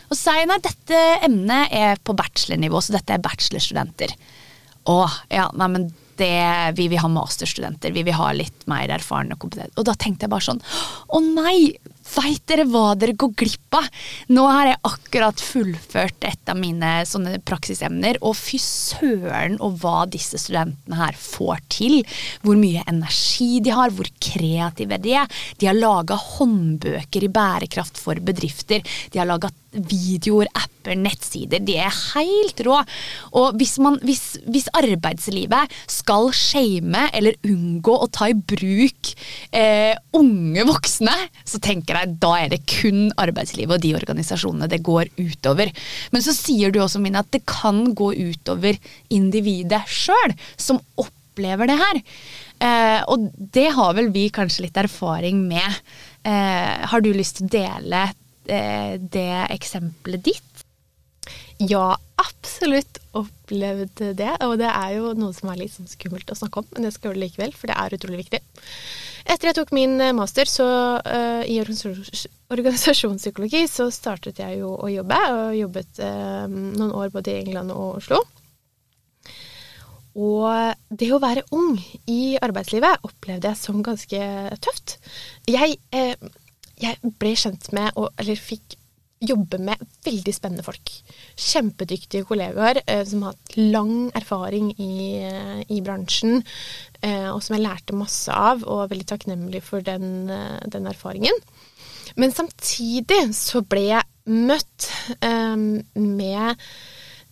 Og 0.09 0.15
så 0.15 0.21
sa 0.21 0.37
jeg 0.39 0.49
nei, 0.51 0.61
dette 0.63 1.03
emnet 1.25 1.75
er 1.75 2.01
på 2.03 2.15
bachelornivå, 2.17 2.81
så 2.81 2.97
dette 2.97 3.15
er 3.15 3.23
bachelorstudenter. 3.25 4.15
Å, 4.85 4.97
ja, 5.33 5.49
nei, 5.57 5.69
men 5.73 5.87
det, 6.15 6.73
vi 6.77 6.87
vil 6.87 7.01
ha 7.01 7.09
masterstudenter, 7.11 7.91
vi 7.91 8.05
vil 8.07 8.15
ha 8.15 8.29
litt 8.35 8.65
mer 8.71 8.91
erfarne 8.95 9.35
og 9.35 9.41
kompetente. 9.43 9.75
Og 9.79 9.87
da 9.87 9.95
tenkte 9.99 10.25
jeg 10.25 10.33
bare 10.35 10.47
sånn 10.51 10.63
Å 10.63 11.21
nei! 11.25 11.75
Veit 12.05 12.43
dere 12.45 12.67
hva 12.69 12.93
dere 12.93 13.15
går 13.17 13.31
glipp 13.33 13.75
av? 13.75 13.87
Nå 14.29 14.43
har 14.45 14.67
jeg 14.69 14.77
akkurat 14.85 15.41
fullført 15.41 16.27
et 16.29 16.51
av 16.51 16.59
mine 16.59 16.91
sånne 17.09 17.39
praksisemner, 17.41 18.19
og 18.21 18.37
fy 18.37 18.59
søren 18.61 19.57
og 19.57 19.79
hva 19.81 20.03
disse 20.13 20.37
studentene 20.39 20.99
her 20.99 21.17
får 21.17 21.63
til. 21.73 21.97
Hvor 22.45 22.61
mye 22.61 22.85
energi 22.85 23.57
de 23.65 23.73
har, 23.73 23.89
hvor 23.89 24.07
kreative 24.21 25.01
de 25.01 25.17
er. 25.17 25.41
De 25.57 25.71
har 25.71 25.79
laga 25.79 26.19
håndbøker 26.37 27.25
i 27.25 27.33
bærekraft 27.41 27.97
for 27.99 28.21
bedrifter. 28.21 28.85
De 29.09 29.19
har 29.19 29.27
laga 29.27 29.49
videoer, 29.75 30.49
apper, 30.55 30.95
nettsider. 30.99 31.63
De 31.65 31.77
er 31.81 31.93
helt 32.15 32.61
rå. 32.65 32.77
Og 33.37 33.57
hvis, 33.59 33.75
man, 33.83 33.97
hvis, 34.05 34.37
hvis 34.47 34.69
arbeidslivet 34.75 35.73
skal 35.91 36.31
shame 36.35 37.07
eller 37.15 37.37
unngå 37.47 37.97
å 37.99 38.09
ta 38.13 38.29
i 38.31 38.37
bruk 38.37 39.11
eh, 39.55 39.93
unge 40.15 40.65
voksne, 40.67 41.15
så 41.47 41.61
tenker 41.63 41.99
jeg 41.99 42.17
da 42.23 42.33
er 42.43 42.53
det 42.53 42.63
kun 42.69 43.09
arbeidslivet 43.21 43.77
og 43.77 43.83
de 43.83 43.95
organisasjonene 43.97 44.69
det 44.71 44.83
går 44.85 45.11
utover. 45.19 45.73
Men 46.15 46.25
så 46.25 46.35
sier 46.35 46.73
du 46.73 46.81
også, 46.83 47.01
Mina, 47.03 47.23
at 47.25 47.33
det 47.35 47.45
kan 47.49 47.83
gå 47.97 48.13
utover 48.15 48.79
individet 49.13 49.83
sjøl, 49.91 50.35
som 50.57 50.81
opplever 51.01 51.69
det 51.69 51.79
her. 51.81 52.01
Eh, 52.63 53.01
og 53.11 53.29
det 53.35 53.67
har 53.75 53.95
vel 53.97 54.11
vi 54.15 54.29
kanskje 54.33 54.67
litt 54.67 54.77
erfaring 54.79 55.43
med. 55.49 55.81
Eh, 56.25 56.85
har 56.89 57.03
du 57.03 57.11
lyst 57.13 57.39
til 57.39 57.49
å 57.49 57.55
dele 57.57 58.05
det 58.45 59.31
eksempelet 59.55 60.27
ditt? 60.27 60.65
Ja, 61.57 61.95
absolutt 62.19 62.99
opplevd 63.15 64.01
det. 64.19 64.33
Og 64.45 64.57
det 64.59 64.69
er 64.69 64.95
jo 64.97 65.13
noe 65.17 65.33
som 65.35 65.49
er 65.51 65.63
litt 65.63 65.75
sånn 65.75 65.89
skummelt 65.89 66.31
å 66.31 66.37
snakke 66.37 66.61
om, 66.61 66.67
men 66.75 66.87
jeg 66.87 66.95
skal 66.95 67.09
gjøre 67.09 67.19
det 67.19 67.25
likevel, 67.25 67.55
for 67.55 67.71
det 67.71 67.77
er 67.79 67.97
utrolig 67.97 68.21
viktig. 68.25 68.41
Etter 69.25 69.49
jeg 69.49 69.57
tok 69.57 69.71
min 69.73 69.97
eh, 70.03 70.13
master 70.13 70.49
så, 70.49 70.67
uh, 71.01 71.43
i 71.49 71.57
organisasjonspsykologi, 71.57 73.63
så 73.71 73.89
startet 73.93 74.41
jeg 74.43 74.59
jo 74.61 74.75
å 74.77 74.91
jobbe, 74.91 75.19
og 75.33 75.57
jobbet 75.57 76.01
uh, 76.03 76.45
noen 76.51 76.93
år 76.93 77.09
både 77.15 77.33
i 77.33 77.41
England 77.41 77.73
og 77.73 78.03
Oslo. 78.03 78.21
Og 80.15 80.47
det 80.95 81.09
å 81.11 81.19
være 81.19 81.43
ung 81.55 81.75
i 82.07 82.37
arbeidslivet 82.39 83.03
opplevde 83.03 83.49
jeg 83.49 83.59
som 83.59 83.81
ganske 83.83 84.19
tøft. 84.63 84.95
Jeg 85.49 85.75
eh, 85.91 86.15
jeg 86.81 87.13
ble 87.19 87.35
kjent 87.39 87.69
med, 87.75 87.93
og, 87.95 88.11
eller 88.19 88.39
fikk 88.39 88.77
jobbe 89.25 89.59
med 89.63 89.81
veldig 90.05 90.33
spennende 90.35 90.65
folk. 90.65 90.91
Kjempedyktige 91.39 92.25
kollegaer 92.27 92.81
eh, 92.83 93.03
som 93.07 93.23
har 93.23 93.35
hatt 93.35 93.55
lang 93.57 94.09
erfaring 94.17 94.71
i, 94.75 94.97
eh, 95.23 95.61
i 95.71 95.79
bransjen, 95.85 96.41
eh, 97.01 97.29
og 97.31 97.41
som 97.43 97.55
jeg 97.55 97.65
lærte 97.65 97.97
masse 97.97 98.31
av, 98.31 98.65
og 98.67 98.83
er 98.83 98.91
veldig 98.93 99.07
takknemlig 99.13 99.63
for 99.65 99.85
den, 99.85 100.29
eh, 100.29 100.59
den 100.71 100.91
erfaringen. 100.91 101.39
Men 102.19 102.35
samtidig 102.35 103.23
så 103.35 103.63
ble 103.65 103.87
jeg 103.87 104.05
møtt 104.25 104.89
eh, 105.21 105.55
med 105.55 106.67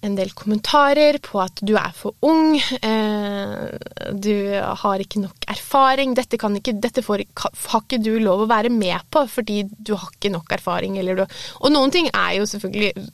en 0.04 0.18
del 0.18 0.34
kommentarer 0.36 1.18
på 1.24 1.40
at 1.44 1.62
du 1.64 1.74
er 1.80 1.94
for 1.96 2.16
ung, 2.28 2.58
eh, 2.58 4.12
du 4.12 4.36
har 4.84 5.04
ikke 5.04 5.24
nok 5.24 5.48
erfaring, 5.54 6.16
dette, 6.18 6.38
ikke, 6.38 6.76
dette 6.84 7.04
får, 7.06 7.26
har 7.40 7.84
ikke 7.86 8.02
du 8.04 8.14
lov 8.20 8.44
å 8.44 8.52
være 8.52 8.72
med 8.74 9.00
på 9.14 9.26
fordi 9.32 9.64
du 9.72 9.96
har 9.96 10.10
ikke 10.12 10.34
nok 10.34 10.52
erfaring. 10.58 11.00
Du, 11.04 11.24
og 11.24 11.74
noen 11.74 11.94
ting 11.94 12.10
er 12.12 12.40
jo 12.40 12.48
selvfølgelig 12.50 13.10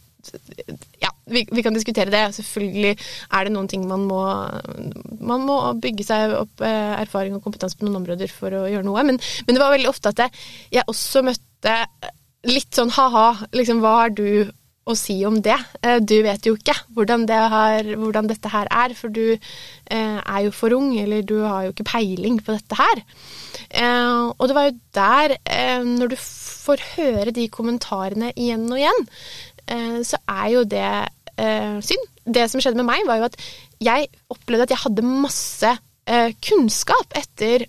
ja, 0.99 1.09
vi, 1.31 1.45
vi, 1.51 1.63
kan 1.63 1.73
diskutere 1.73 2.11
det. 2.11 2.23
Selvfølgelig 2.35 2.91
er 3.31 3.47
det 3.47 3.53
noen 3.53 3.69
ting 3.71 3.85
man 3.87 4.03
må 4.09 4.19
Man 5.23 5.45
må 5.47 5.57
bygge 5.81 6.05
seg 6.05 6.35
opp 6.35 6.63
eh, 6.65 6.95
erfaring 6.99 7.37
og 7.37 7.43
kompetanse 7.45 7.77
på 7.79 7.87
noen 7.87 8.01
områder 8.01 8.31
for 8.33 8.53
å 8.53 8.65
gjøre 8.69 8.87
noe. 8.87 9.03
Men, 9.07 9.19
men 9.47 9.55
det 9.55 9.63
var 9.63 9.73
veldig 9.75 9.91
ofte 9.91 10.11
at 10.11 10.25
jeg, 10.25 10.47
jeg 10.79 10.89
også 10.91 11.23
møtte 11.27 11.75
litt 12.47 12.71
sånn 12.75 12.91
ha-ha, 12.95 13.49
liksom 13.55 13.81
hva 13.83 13.95
har 14.03 14.13
du 14.15 14.49
å 14.89 14.97
si 14.97 15.17
om 15.27 15.37
det. 15.43 15.57
Eh, 15.83 15.99
du 16.01 16.17
vet 16.25 16.45
jo 16.47 16.55
ikke 16.57 16.75
hvordan, 16.95 17.25
det 17.29 17.39
har, 17.53 17.91
hvordan 17.99 18.29
dette 18.29 18.51
her 18.51 18.69
er, 18.71 18.95
for 18.97 19.13
du 19.13 19.35
eh, 19.35 20.19
er 20.19 20.39
jo 20.45 20.53
for 20.55 20.75
ung, 20.77 20.91
eller 20.99 21.25
du 21.25 21.37
har 21.43 21.67
jo 21.67 21.73
ikke 21.73 21.87
peiling 21.91 22.39
på 22.43 22.55
dette 22.57 22.79
her. 22.79 23.03
Eh, 23.69 24.25
og 24.33 24.49
det 24.49 24.57
var 24.57 24.69
jo 24.69 24.77
der, 24.97 25.35
når 25.85 26.13
du 26.13 26.17
får 26.19 26.85
høre 26.95 27.35
de 27.35 27.47
kommentarene 27.53 28.33
igjen 28.35 28.67
og 28.69 28.81
igjen, 28.81 29.07
så 30.05 30.17
er 30.25 30.45
jo 30.49 30.61
det 30.65 30.87
synd. 31.85 32.07
Det 32.25 32.47
som 32.49 32.61
skjedde 32.61 32.79
med 32.81 32.87
meg, 32.87 33.03
var 33.05 33.19
jo 33.19 33.27
at 33.27 33.35
jeg 33.85 34.07
opplevde 34.33 34.65
at 34.65 34.73
jeg 34.73 34.81
hadde 34.81 35.05
masse 35.05 35.73
kunnskap 36.41 37.13
etter 37.19 37.67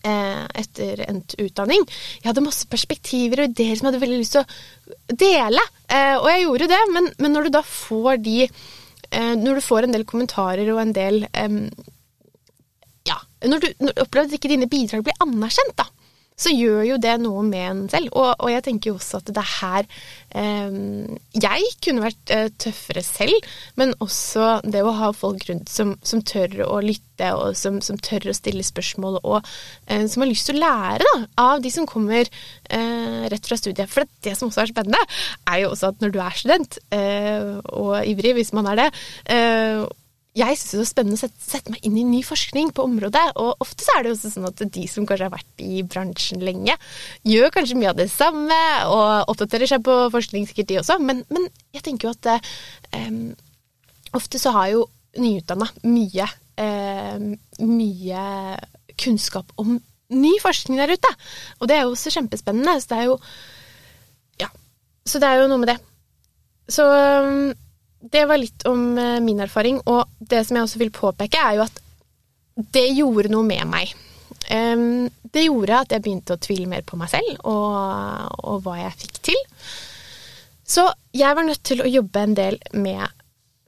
etter 0.00 1.00
endt 1.08 1.34
utdanning. 1.42 1.82
Jeg 2.20 2.30
hadde 2.30 2.44
masse 2.44 2.68
perspektiver 2.70 3.42
og 3.42 3.50
ideer 3.50 3.74
som 3.74 3.88
jeg 3.88 3.90
hadde 3.90 4.02
veldig 4.04 4.20
lyst 4.20 4.36
til 4.36 4.44
å 4.44 5.16
dele. 5.18 5.64
Eh, 5.90 6.16
og 6.16 6.28
jeg 6.30 6.44
gjorde 6.44 6.68
det, 6.70 6.80
men, 6.94 7.08
men 7.18 7.34
når 7.34 7.48
du 7.48 7.54
da 7.58 7.62
får 7.66 8.20
de 8.22 8.36
eh, 8.46 9.34
Når 9.40 9.58
du 9.58 9.64
får 9.66 9.86
en 9.86 9.96
del 9.96 10.06
kommentarer 10.06 10.70
og 10.70 10.78
en 10.84 10.94
del 10.94 11.24
Ja, 13.08 13.18
når 13.50 13.64
du, 13.64 13.68
når 13.82 14.04
opplever 14.04 14.28
at 14.28 14.36
ikke 14.38 14.52
dine 14.52 14.70
bidrag 14.70 15.02
blir 15.04 15.18
anerkjent, 15.26 15.74
da, 15.80 15.88
så 16.40 16.52
gjør 16.54 16.82
jo 16.88 16.98
det 17.02 17.16
noe 17.20 17.44
med 17.46 17.66
en 17.66 17.82
selv. 17.92 18.10
Og, 18.16 18.32
og 18.38 18.52
jeg 18.52 18.64
tenker 18.66 18.92
jo 18.92 18.98
også 18.98 19.20
at 19.20 19.30
det 19.30 19.42
er 19.42 19.52
her 19.60 19.88
eh, 20.40 20.78
Jeg 21.44 21.68
kunne 21.84 22.04
vært 22.06 22.32
eh, 22.34 22.48
tøffere 22.60 23.04
selv, 23.04 23.52
men 23.80 23.94
også 24.00 24.60
det 24.64 24.82
å 24.84 24.96
ha 24.96 25.12
folk 25.16 25.46
rundt 25.50 25.70
som, 25.72 25.94
som 26.06 26.24
tør 26.24 26.62
å 26.66 26.80
lytte, 26.84 27.30
og 27.36 27.56
som, 27.58 27.80
som, 27.84 27.98
tør 28.00 28.30
å 28.30 28.36
stille 28.36 28.64
spørsmål, 28.64 29.20
og 29.20 29.38
eh, 29.86 30.06
som 30.08 30.24
har 30.24 30.30
lyst 30.30 30.48
til 30.48 30.58
å 30.58 30.64
lære 30.64 31.04
da, 31.04 31.16
av 31.44 31.64
de 31.64 31.72
som 31.72 31.88
kommer 31.88 32.24
eh, 32.24 33.22
rett 33.30 33.46
fra 33.46 33.60
studiet. 33.60 33.90
For 33.92 34.08
det 34.24 34.36
som 34.38 34.48
også 34.48 34.64
er 34.64 34.72
spennende, 34.72 35.00
er 35.50 35.64
jo 35.64 35.72
også 35.74 35.92
at 35.92 36.04
når 36.04 36.14
du 36.14 36.20
er 36.24 36.40
student, 36.40 36.80
eh, 36.96 37.56
og 37.76 37.96
ivrig 38.08 38.36
hvis 38.38 38.54
man 38.56 38.70
er 38.72 38.84
det, 38.84 38.90
eh, 39.36 39.84
jeg 40.40 40.58
syns 40.58 40.72
det 40.72 40.80
er 40.82 40.88
spennende 40.88 41.18
å 41.18 41.20
sette, 41.20 41.42
sette, 41.44 41.72
meg 41.74 41.84
inn 41.86 41.98
i 42.00 42.06
ny 42.06 42.20
forskning 42.26 42.72
på 42.76 42.84
området. 42.88 43.24
Og 43.42 43.64
ofte 43.64 43.84
så 43.84 43.96
er 43.96 44.06
det 44.06 44.14
også 44.14 44.32
sånn 44.34 44.48
at 44.48 44.62
de 44.76 44.86
som 44.90 45.06
kanskje 45.08 45.28
har 45.28 45.34
vært 45.34 45.64
i 45.64 45.82
bransjen 45.86 46.44
lenge, 46.44 46.76
gjør 47.28 47.52
kanskje 47.54 47.78
mye 47.80 47.92
av 47.92 48.00
det 48.00 48.08
samme 48.12 48.60
og 48.88 49.32
oppdaterer 49.32 49.70
seg 49.70 49.84
på 49.86 49.96
forskning, 50.14 50.48
sikkert 50.48 50.70
de 50.70 50.80
også. 50.82 50.98
Men, 51.04 51.22
men 51.32 51.48
jeg 51.76 51.84
tenker 51.86 52.08
jo 52.08 52.14
at 52.16 52.50
um, 52.96 53.22
ofte 54.16 54.40
så 54.42 54.54
har 54.56 54.72
jo 54.72 54.86
nyutdanna 55.20 55.68
mye, 55.90 56.26
um, 56.62 57.30
mye 57.66 58.26
kunnskap 59.00 59.54
om 59.60 59.78
ny 60.10 60.32
forskning 60.42 60.80
der 60.80 60.94
ute. 60.94 61.14
Og 61.60 61.70
det 61.70 61.76
er 61.76 61.86
jo 61.86 61.94
også 61.94 62.12
kjempespennende. 62.16 62.78
Så 62.80 62.92
det 62.92 62.98
er 62.98 63.10
jo 63.10 63.18
Ja. 64.40 64.48
Så 65.06 65.18
det 65.18 65.28
er 65.28 65.42
jo 65.42 65.50
noe 65.50 65.60
med 65.62 65.74
det. 65.74 65.78
Så 66.70 66.86
um, 66.86 67.50
det 68.00 68.24
var 68.28 68.40
litt 68.40 68.64
om 68.68 68.98
eh, 68.98 69.18
min 69.24 69.40
erfaring, 69.44 69.80
og 69.86 70.08
det 70.18 70.42
som 70.46 70.56
jeg 70.56 70.68
også 70.68 70.80
vil 70.80 70.92
påpeke, 70.94 71.40
er 71.40 71.58
jo 71.58 71.66
at 71.66 71.80
det 72.74 72.88
gjorde 72.96 73.32
noe 73.32 73.46
med 73.46 73.64
meg. 73.70 73.92
Det 74.50 75.44
gjorde 75.44 75.76
at 75.78 75.92
jeg 75.94 76.02
begynte 76.02 76.34
å 76.34 76.40
tvile 76.42 76.66
mer 76.68 76.82
på 76.84 76.96
meg 76.98 77.12
selv 77.12 77.36
og, 77.46 78.34
og 78.50 78.64
hva 78.64 78.74
jeg 78.80 78.96
fikk 78.98 79.20
til. 79.30 79.38
Så 80.66 80.88
jeg 81.16 81.36
var 81.38 81.46
nødt 81.46 81.62
til 81.66 81.82
å 81.84 81.88
jobbe 81.88 82.24
en 82.24 82.34
del 82.36 82.58
med 82.74 83.06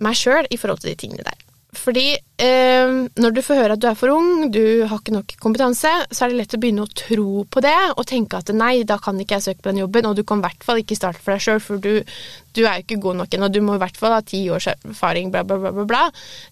meg 0.03 0.19
sjøl 0.19 0.49
i 0.51 0.59
forhold 0.59 0.83
til 0.83 0.93
de 0.93 0.99
tingene 0.99 1.27
der. 1.27 1.39
Fordi 1.73 2.11
eh, 2.12 2.91
når 3.17 3.33
du 3.33 3.41
får 3.41 3.59
høre 3.62 3.76
at 3.79 3.81
du 3.81 3.87
er 3.88 3.97
for 3.97 4.12
ung, 4.12 4.50
du 4.52 4.85
har 4.85 4.99
ikke 4.99 5.14
nok 5.14 5.33
kompetanse, 5.41 5.91
så 6.12 6.26
er 6.26 6.33
det 6.33 6.41
lett 6.43 6.57
å 6.59 6.61
begynne 6.61 6.85
å 6.85 6.93
tro 6.93 7.45
på 7.49 7.62
det 7.64 7.79
og 7.95 8.05
tenke 8.11 8.43
at 8.43 8.52
nei, 8.52 8.83
da 8.88 8.99
kan 9.00 9.17
ikke 9.17 9.38
jeg 9.38 9.47
søke 9.47 9.64
på 9.64 9.73
den 9.73 9.81
jobben, 9.87 10.11
og 10.11 10.19
du 10.19 10.23
kan 10.29 10.43
i 10.43 10.47
hvert 10.47 10.67
fall 10.69 10.83
ikke 10.83 10.99
starte 10.99 11.23
for 11.25 11.33
deg 11.33 11.45
sjøl, 11.47 11.62
for 11.64 11.81
du, 11.81 12.05
du, 12.52 12.62
er 12.67 12.76
jo 12.76 12.85
ikke 12.85 13.00
god 13.07 13.23
nok 13.23 13.37
ennå, 13.38 13.49
du 13.49 13.62
må 13.64 13.79
i 13.79 13.83
hvert 13.83 13.97
fall 13.99 14.12
ha 14.19 14.21
ti 14.21 14.45
års 14.52 14.69
erfaring, 14.75 15.33
bla, 15.33 15.47
bla, 15.49 15.59
bla, 15.64 15.73
bla. 15.81 15.88
bla. 15.88 16.05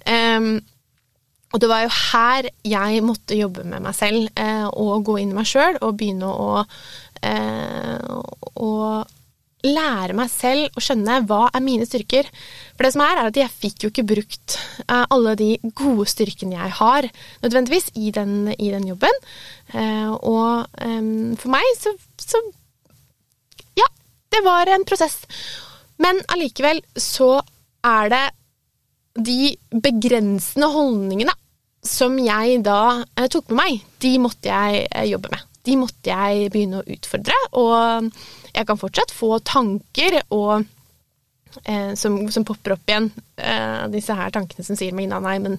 Eh, 0.09 0.51
og 1.51 1.59
det 1.59 1.69
var 1.71 1.85
jo 1.85 1.95
her 2.15 2.47
jeg 2.67 3.03
måtte 3.03 3.39
jobbe 3.39 3.65
med 3.67 3.83
meg 3.83 3.97
selv 3.99 4.29
eh, 4.39 4.67
og 4.71 5.05
gå 5.07 5.17
inn 5.21 5.33
i 5.33 5.39
meg 5.41 5.49
sjøl 5.51 5.81
og 5.83 5.97
begynne 5.99 6.31
å, 6.31 6.63
eh, 7.27 7.97
å 8.55 8.71
lære 9.67 10.17
meg 10.17 10.31
selv 10.33 10.77
å 10.77 10.83
skjønne 10.83 11.21
hva 11.29 11.43
er 11.53 11.65
mine 11.65 11.87
styrker. 11.89 12.29
For 12.75 12.87
det 12.87 12.93
som 12.95 13.03
er, 13.05 13.19
er 13.19 13.31
at 13.31 13.41
jeg 13.41 13.57
fikk 13.65 13.85
jo 13.85 13.91
ikke 13.93 14.07
brukt 14.09 14.57
uh, 14.87 15.05
alle 15.13 15.35
de 15.39 15.51
gode 15.77 16.07
styrkene 16.11 16.57
jeg 16.57 16.77
har, 16.81 17.09
nødvendigvis, 17.45 17.91
i 18.01 18.13
den, 18.15 18.53
i 18.57 18.71
den 18.73 18.89
jobben. 18.89 19.21
Uh, 19.75 20.17
og 20.17 20.81
um, 20.81 21.37
for 21.41 21.53
meg 21.53 21.67
så, 21.79 21.95
så, 22.21 22.43
Ja, 23.79 23.87
det 24.33 24.45
var 24.47 24.71
en 24.71 24.87
prosess. 24.89 25.21
Men 26.01 26.23
allikevel 26.33 26.81
så 26.97 27.37
er 27.87 28.13
det 28.13 28.25
de 29.21 29.53
begrensende 29.75 30.71
holdningene 30.73 31.35
som 31.85 32.17
jeg 32.21 32.61
da 32.65 33.03
tok 33.33 33.51
med 33.51 33.59
meg, 33.59 33.87
de 34.05 34.11
måtte 34.21 34.53
jeg 34.53 35.09
jobbe 35.11 35.31
med. 35.33 35.47
De 35.65 35.77
måtte 35.81 36.13
jeg 36.13 36.51
begynne 36.53 36.81
å 36.81 36.89
utfordre. 36.97 37.37
og 37.61 38.11
jeg 38.55 38.67
kan 38.69 38.79
fortsatt 38.81 39.15
få 39.15 39.39
tanker 39.47 40.21
og 40.35 40.63
eh, 41.65 41.95
som, 41.99 42.21
som, 42.31 42.47
popper 42.47 42.77
opp 42.77 42.91
igjen. 42.91 43.11
Eh, 43.37 43.83
disse 43.95 44.17
her 44.17 44.33
tankene 44.35 44.67
som 44.67 44.79
sier 44.79 44.97
meg 44.97 45.11
nei, 45.13 45.37
men 45.43 45.59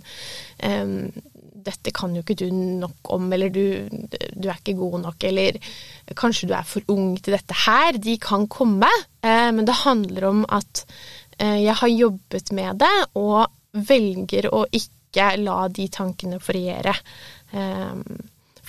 eh, 0.63 1.21
dette 1.65 1.93
kan 1.95 2.13
jo 2.15 2.24
ikke 2.24 2.38
du 2.41 2.48
nok 2.51 3.12
om, 3.15 3.29
eller 3.33 3.51
du, 3.53 3.88
du, 3.88 4.48
er 4.48 4.57
ikke 4.57 4.77
god 4.79 5.01
nok, 5.05 5.25
eller 5.29 5.57
kanskje 6.17 6.50
du 6.50 6.55
er 6.57 6.67
for 6.67 6.93
ung 6.93 7.15
til 7.21 7.36
dette 7.38 7.57
her. 7.65 8.00
De 8.01 8.17
kan 8.21 8.48
komme, 8.51 8.89
eh, 9.21 9.50
men 9.53 9.67
det 9.67 9.81
handler 9.83 10.29
om 10.31 10.45
at 10.50 10.86
eh, 11.38 11.62
jeg 11.65 11.77
har 11.83 11.93
jobbet 11.93 12.53
med 12.57 12.81
det, 12.83 12.95
og 13.19 13.45
velger 13.88 14.50
å 14.51 14.65
ikke 14.67 15.33
la 15.41 15.65
de 15.71 15.88
tankene 15.91 16.41
foriere. 16.43 16.95
Eh, 17.51 18.01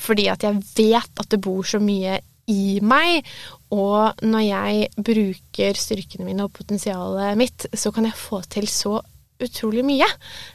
fordi 0.03 0.29
at 0.33 0.45
jeg 0.47 0.63
vet 0.75 1.23
at 1.23 1.31
det 1.31 1.41
bor 1.43 1.67
så 1.67 1.81
mye 1.83 2.19
i 2.51 2.81
meg. 2.85 3.27
Og 3.73 4.25
når 4.27 4.45
jeg 4.47 4.91
bruker 4.97 5.79
styrkene 5.79 6.27
mine 6.29 6.47
og 6.47 6.55
potensialet 6.57 7.39
mitt, 7.41 7.67
så 7.73 7.93
kan 7.95 8.09
jeg 8.09 8.19
få 8.19 8.43
til 8.53 8.69
så 8.71 8.99
utrolig 9.43 9.85
mye. 9.87 10.07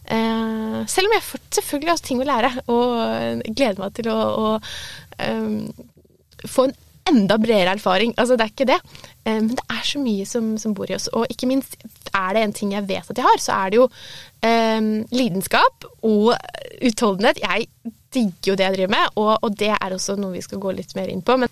Eh, 0.05 0.81
selv 0.87 1.09
om 1.09 1.15
jeg 1.17 1.41
selvfølgelig 1.59 1.91
har 1.91 2.03
ting 2.03 2.23
å 2.23 2.27
lære, 2.27 2.51
og 2.71 3.47
gleder 3.49 3.81
meg 3.83 3.95
til 3.97 4.11
å, 4.13 4.17
å 4.17 4.51
um, 5.27 5.63
få 6.47 6.67
en 6.69 6.77
enda 7.07 7.37
bredere 7.39 7.75
erfaring. 7.77 8.13
Altså, 8.17 8.35
det 8.37 8.45
er 8.45 8.53
ikke 8.53 8.69
det. 8.69 8.79
Eh, 9.23 9.39
men 9.39 9.53
det 9.55 9.65
er 9.73 9.83
så 9.87 10.01
mye 10.03 10.25
som, 10.29 10.49
som, 10.61 10.75
bor 10.77 10.89
i 10.91 10.95
oss. 10.97 11.09
Og 11.15 11.27
ikke 11.31 11.49
minst 11.49 11.77
er 12.13 12.33
det 12.35 12.43
en 12.43 12.55
ting 12.55 12.73
jeg 12.75 12.87
vet 12.89 13.11
at 13.11 13.19
jeg 13.21 13.27
har, 13.27 13.43
så 13.43 13.59
er 13.61 13.71
det 13.73 13.81
jo 13.81 13.87
eh, 14.47 14.89
lidenskap 15.15 15.87
og 16.07 16.33
utholdenhet. 16.81 17.43
Jeg 17.43 17.69
digger 18.13 18.51
jo 18.51 18.57
det 18.57 18.67
jeg 18.67 18.77
driver 18.77 18.95
med, 18.95 19.15
og, 19.15 19.31
og, 19.41 19.55
det 19.59 19.73
er 19.75 19.95
også 19.95 20.17
noe 20.19 20.35
vi 20.35 20.43
skal 20.45 20.61
gå 20.63 20.73
litt 20.75 20.95
mer 20.97 21.11
inn 21.11 21.23
på. 21.25 21.37
Men 21.39 21.51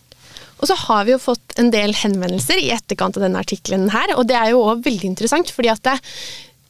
og 0.65 0.71
så 0.71 0.77
har 0.87 1.05
vi 1.05 1.13
jo 1.13 1.21
fått 1.21 1.59
en 1.61 1.69
del 1.73 1.93
henvendelser 1.93 2.57
i 2.57 2.71
etterkant 2.73 3.19
av 3.19 3.27
denne 3.27 3.41
artikkelen 3.43 3.91
her, 3.93 4.15
og 4.17 4.25
det 4.25 4.37
er 4.39 4.55
jo 4.55 4.63
òg 4.65 4.81
veldig 4.87 5.11
interessant, 5.11 5.51
fordi 5.53 5.69
at 5.69 5.83
det, 5.85 5.93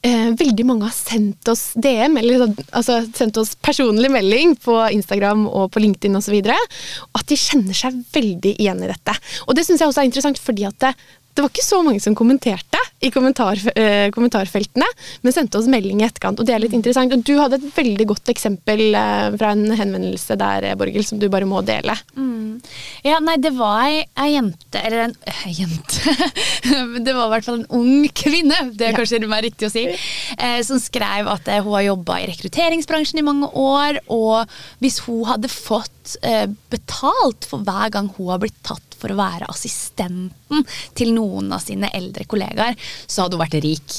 eh, 0.03 0.33
veldig 0.35 0.65
mange 0.67 0.89
har 0.89 0.95
sendt 0.97 1.47
oss 1.47 1.69
DM, 1.79 2.17
eller 2.19 2.43
sånn, 2.43 2.57
altså 2.75 2.97
sendt 3.15 3.39
oss 3.39 3.53
personlig 3.55 4.11
melding 4.11 4.57
på 4.59 4.75
Instagram 4.97 5.45
og 5.47 5.71
på 5.71 5.79
LinkedIn 5.85 6.19
osv., 6.19 6.35
at 6.43 7.25
de 7.31 7.39
kjenner 7.39 7.77
seg 7.77 8.03
veldig 8.11 8.57
igjen 8.59 8.83
i 8.83 8.91
dette. 8.91 9.15
Og 9.47 9.55
det 9.55 9.63
syns 9.63 9.79
jeg 9.79 9.87
også 9.87 10.03
er 10.03 10.11
interessant, 10.11 10.43
fordi 10.43 10.67
at 10.67 10.77
det, 10.83 10.91
det 11.35 11.43
var 11.43 11.51
ikke 11.51 11.65
så 11.65 11.81
mange 11.83 11.99
som 11.99 12.15
kommenterte 12.15 12.79
i 13.03 13.11
kommentar, 13.11 13.59
eh, 13.75 14.07
kommentarfeltene, 14.15 14.87
men 15.21 15.35
sendte 15.35 15.59
oss 15.59 15.67
melding 15.69 15.99
i 15.99 16.05
etterkant, 16.07 16.39
og 16.39 16.47
det 16.47 16.55
er 16.55 16.63
litt 16.63 16.73
interessant. 16.73 17.11
Og 17.11 17.25
du 17.27 17.35
hadde 17.37 17.59
et 17.59 17.75
veldig 17.75 18.07
godt 18.07 18.31
eksempel 18.31 18.95
eh, 18.95 19.35
fra 19.35 19.51
en 19.51 19.65
henvendelse 19.75 20.37
der, 20.39 20.71
Borghild, 20.79 21.05
som 21.09 21.19
du 21.19 21.27
bare 21.29 21.49
må 21.49 21.59
dele. 21.67 21.97
Mm. 22.15 22.61
Ja, 23.03 23.19
nei, 23.23 23.35
det 23.43 23.51
var 23.57 23.83
ei, 23.89 24.05
ei 24.21 24.29
jente 24.35 24.79
Eller 24.79 25.05
en 25.05 25.15
øh, 25.27 25.43
jente 25.51 26.13
Det 27.05 27.13
var 27.15 27.27
i 27.27 27.31
hvert 27.33 27.47
fall 27.47 27.59
en 27.59 27.67
ung 27.75 28.07
kvinne, 28.15 28.57
det 28.71 28.87
er 28.87 28.93
ja. 28.93 28.99
kanskje 28.99 29.21
mer 29.27 29.43
riktig 29.45 29.67
å 29.67 29.73
si, 29.73 29.85
eh, 29.91 30.59
som 30.65 30.79
skrev 30.81 31.27
at 31.31 31.49
eh, 31.51 31.61
hun 31.65 31.75
har 31.75 31.87
jobba 31.89 32.19
i 32.21 32.29
rekrutteringsbransjen 32.31 33.19
i 33.21 33.25
mange 33.25 33.49
år, 33.59 33.99
og 34.13 34.51
hvis 34.83 35.01
hun 35.07 35.25
hadde 35.29 35.51
fått 35.51 36.15
eh, 36.25 36.45
betalt 36.71 37.47
for 37.49 37.65
hver 37.65 37.91
gang 37.93 38.09
hun 38.15 38.31
har 38.31 38.41
blitt 38.43 38.57
tatt 38.65 38.84
for 38.99 39.13
å 39.13 39.19
være 39.19 39.49
assistenten 39.51 40.65
til 40.97 41.13
noen 41.15 41.51
av 41.55 41.63
sine 41.63 41.89
eldre 41.95 42.25
kollegaer, 42.29 42.77
så 43.05 43.25
hadde 43.25 43.37
hun 43.37 43.43
vært 43.43 43.59
rik. 43.65 43.97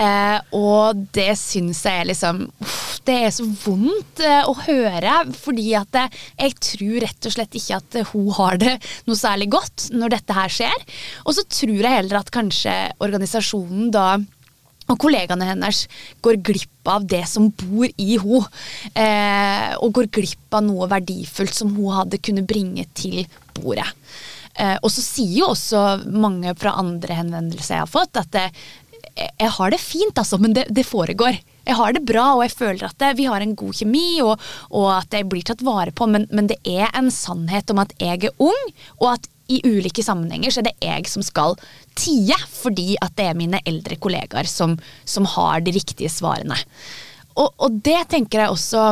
Eh, 0.00 0.38
og 0.56 1.04
det 1.14 1.34
syns 1.38 1.82
jeg 1.84 2.06
liksom 2.08 2.38
Det 3.04 3.16
er 3.26 3.32
så 3.34 3.44
vondt 3.44 4.22
eh, 4.24 4.42
å 4.48 4.54
høre, 4.64 5.16
fordi 5.36 5.72
at 5.78 5.90
det, 5.94 6.06
jeg 6.38 6.58
tror 6.64 7.00
rett 7.06 7.28
og 7.28 7.34
slett 7.34 7.58
ikke 7.58 7.80
at 7.80 7.98
hun 8.12 8.30
har 8.38 8.60
det 8.62 8.76
noe 9.08 9.18
særlig 9.18 9.50
godt 9.52 9.90
når 9.94 10.16
dette 10.16 10.36
her 10.36 10.54
skjer. 10.60 10.86
Og 11.26 11.36
så 11.36 11.46
tror 11.48 11.74
jeg 11.76 11.98
heller 11.98 12.22
at 12.22 12.32
kanskje 12.34 12.76
organisasjonen 13.02 13.90
da 13.94 14.06
og 14.90 14.98
kollegaene 15.00 15.46
hennes 15.46 15.84
går 16.24 16.40
glipp 16.44 16.90
av 16.90 17.04
det 17.08 17.22
som 17.30 17.48
bor 17.48 17.86
i 17.86 18.16
henne. 18.18 18.42
Eh, 18.98 19.72
og 19.78 19.94
går 19.96 20.10
glipp 20.12 20.56
av 20.56 20.64
noe 20.66 20.88
verdifullt 20.90 21.54
som 21.54 21.72
hun 21.76 21.94
hadde 22.00 22.20
kunnet 22.22 22.48
bringe 22.48 22.84
til 22.98 23.22
bordet. 23.56 23.88
Eh, 24.54 24.76
og 24.82 24.90
så 24.92 25.04
sier 25.04 25.38
jo 25.40 25.50
også 25.52 25.82
mange 26.12 26.52
fra 26.60 26.76
andre 26.80 27.16
henvendelser 27.22 27.78
jeg 27.78 27.84
har 27.86 27.92
fått, 27.92 28.20
at 28.20 28.32
det, 28.34 28.48
jeg 29.16 29.50
har 29.56 29.72
det 29.72 29.80
fint, 29.80 30.18
altså, 30.18 30.38
men 30.40 30.54
det, 30.56 30.66
det, 30.72 30.84
foregår. 30.88 31.38
Jeg 31.66 31.76
har 31.78 31.92
det 31.94 32.04
bra, 32.08 32.32
og 32.36 32.44
jeg 32.46 32.54
føler 32.56 32.86
at 32.88 32.98
det, 33.00 33.12
vi 33.20 33.28
har 33.28 33.44
en 33.44 33.54
god 33.58 33.76
kjemi, 33.76 34.22
og, 34.24 34.40
og 34.72 34.88
at 34.96 35.16
jeg 35.16 35.28
blir 35.30 35.44
tatt 35.46 35.64
vare 35.66 35.92
på, 35.94 36.08
men, 36.10 36.26
men 36.32 36.48
det 36.50 36.58
er 36.68 36.88
en 36.96 37.10
sannhet 37.12 37.70
om 37.72 37.82
at 37.82 37.94
jeg 38.00 38.28
er 38.28 38.42
ung, 38.42 38.74
og 39.00 39.14
at 39.14 39.28
i 39.52 39.60
ulike 39.66 40.04
sammenhenger 40.04 40.52
så 40.52 40.62
er 40.62 40.70
det 40.70 40.78
jeg 40.80 41.08
som 41.10 41.24
skal 41.26 41.56
tie, 41.98 42.36
fordi 42.48 42.94
at 43.04 43.14
det 43.18 43.28
er 43.28 43.38
mine 43.38 43.60
eldre 43.68 43.98
kollegaer 44.00 44.48
som, 44.48 44.78
som 45.04 45.28
har 45.28 45.64
de 45.64 45.74
riktige 45.76 46.12
svarene. 46.12 46.56
Og, 47.38 47.48
og, 47.56 47.78
det 47.84 47.98
tenker 48.12 48.42
jeg 48.42 48.52
også 48.52 48.82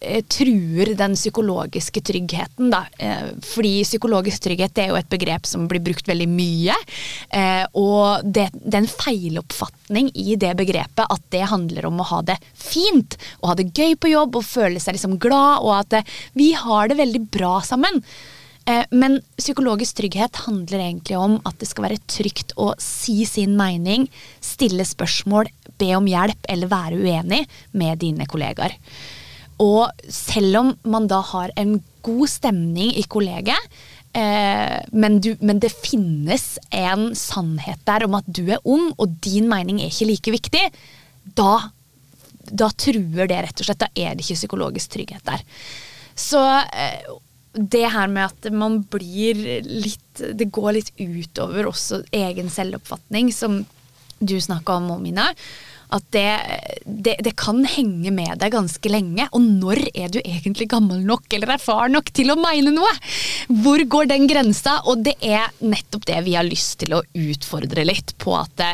eh, 0.00 0.20
truer 0.30 0.92
den 0.98 1.16
psykologiske 1.16 2.02
tryggheten, 2.04 2.70
da. 2.72 2.84
Eh, 2.98 3.32
fordi 3.44 3.74
psykologisk 3.86 4.44
trygghet 4.44 4.82
er 4.82 4.90
jo 4.92 4.98
et 4.98 5.10
begrep 5.12 5.48
som 5.48 5.68
blir 5.70 5.82
brukt 5.84 6.08
veldig 6.08 6.28
mye. 6.30 6.76
Eh, 7.34 7.64
og 7.80 8.24
det, 8.24 8.50
det, 8.60 8.74
er 8.74 8.82
en 8.82 8.90
feiloppfatning 8.90 10.12
i 10.14 10.38
det 10.40 10.54
begrepet 10.58 11.08
at 11.08 11.26
det 11.34 11.44
handler 11.50 11.88
om 11.88 12.02
å 12.02 12.08
ha 12.12 12.22
det 12.32 12.38
fint. 12.52 13.18
Og 13.40 13.52
ha 13.52 13.58
det 13.60 13.72
gøy 13.72 13.96
på 13.96 14.12
jobb 14.12 14.40
og 14.40 14.48
føle 14.48 14.82
seg 14.82 14.98
liksom 14.98 15.18
glad, 15.22 15.64
og 15.64 15.74
at 15.80 16.00
eh, 16.00 16.16
vi 16.38 16.52
har 16.58 16.90
det 16.90 17.00
veldig 17.00 17.26
bra 17.34 17.58
sammen. 17.64 18.02
Eh, 18.64 18.84
men 18.96 19.18
psykologisk 19.36 19.98
trygghet 19.98 20.38
handler 20.46 20.80
egentlig 20.86 21.18
om 21.20 21.36
at 21.44 21.58
det 21.60 21.68
skal 21.68 21.88
være 21.88 22.00
trygt 22.08 22.54
å 22.56 22.70
si 22.80 23.24
sin 23.28 23.58
mening, 23.58 24.06
stille 24.40 24.86
spørsmål, 24.88 25.50
be 25.80 25.90
om 25.96 26.08
hjelp 26.08 26.48
eller 26.48 26.70
være 26.70 27.00
uenig 27.02 27.42
med 27.76 28.00
dine 28.00 28.28
kollegaer. 28.30 28.76
Og 29.60 30.08
selv 30.10 30.62
om 30.62 30.72
man 30.88 31.08
da 31.10 31.20
har 31.34 31.52
en 31.60 31.76
god 32.04 32.30
stemning 32.30 32.94
i 32.96 33.04
kollegiet, 33.04 33.68
eh, 34.16 34.80
men, 34.96 35.20
du, 35.20 35.34
men, 35.44 35.60
det 35.60 35.74
finnes 35.74 36.54
en 36.72 37.10
sannhet 37.18 37.84
der 37.84 38.08
om 38.08 38.16
at 38.16 38.26
du 38.26 38.46
er 38.48 38.64
ung, 38.64 38.94
og 38.96 39.20
din 39.24 39.48
mening 39.50 39.82
er 39.82 39.92
ikke 39.92 40.08
like 40.08 40.36
viktig, 40.38 40.64
da, 41.36 41.52
da 42.48 42.72
truer 42.72 43.28
det 43.28 43.44
rett 43.44 43.60
og 43.60 43.68
slett. 43.68 43.84
Da 43.84 43.92
er 43.92 44.16
det 44.16 44.24
ikke 44.24 44.40
psykologisk 44.40 44.96
trygghet 44.96 45.28
der. 45.28 45.44
Så, 46.14 46.40
eh, 46.72 47.04
det 47.54 47.86
her 47.94 48.10
med 48.10 48.32
at 48.32 48.52
man 48.52 48.80
blir 48.90 49.38
litt 49.62 50.00
Det 50.14 50.46
går 50.54 50.76
litt 50.76 50.90
utover 50.98 51.66
også 51.66 52.04
egen 52.14 52.50
selvoppfatning, 52.50 53.32
som 53.34 53.64
du 54.18 54.36
snakka 54.40 54.76
om, 54.78 54.92
Mina. 55.02 55.32
At 55.94 56.04
det, 56.14 56.26
det, 56.86 57.16
det, 57.22 57.32
kan 57.38 57.64
henge 57.66 58.10
med 58.14 58.38
deg 58.40 58.54
ganske 58.54 58.90
lenge. 58.90 59.26
Og 59.34 59.42
når 59.42 59.82
er 59.90 60.12
du 60.14 60.20
egentlig 60.22 60.68
gammel 60.70 61.02
nok 61.06 61.34
eller 61.34 61.54
erfaren 61.56 61.94
nok 61.94 62.10
til 62.14 62.32
å 62.32 62.38
mene 62.40 62.72
noe? 62.74 62.92
Hvor 63.62 63.82
går 63.96 64.10
den 64.10 64.28
grensa? 64.30 64.80
Og 64.90 65.04
det 65.06 65.16
er 65.22 65.50
nettopp 65.62 66.06
det 66.10 66.20
vi 66.26 66.38
har 66.38 66.46
lyst 66.46 66.80
til 66.82 66.96
å 66.96 67.02
utfordre 67.02 67.86
litt 67.86 68.14
på 68.22 68.38
at 68.38 68.54
det, 68.62 68.72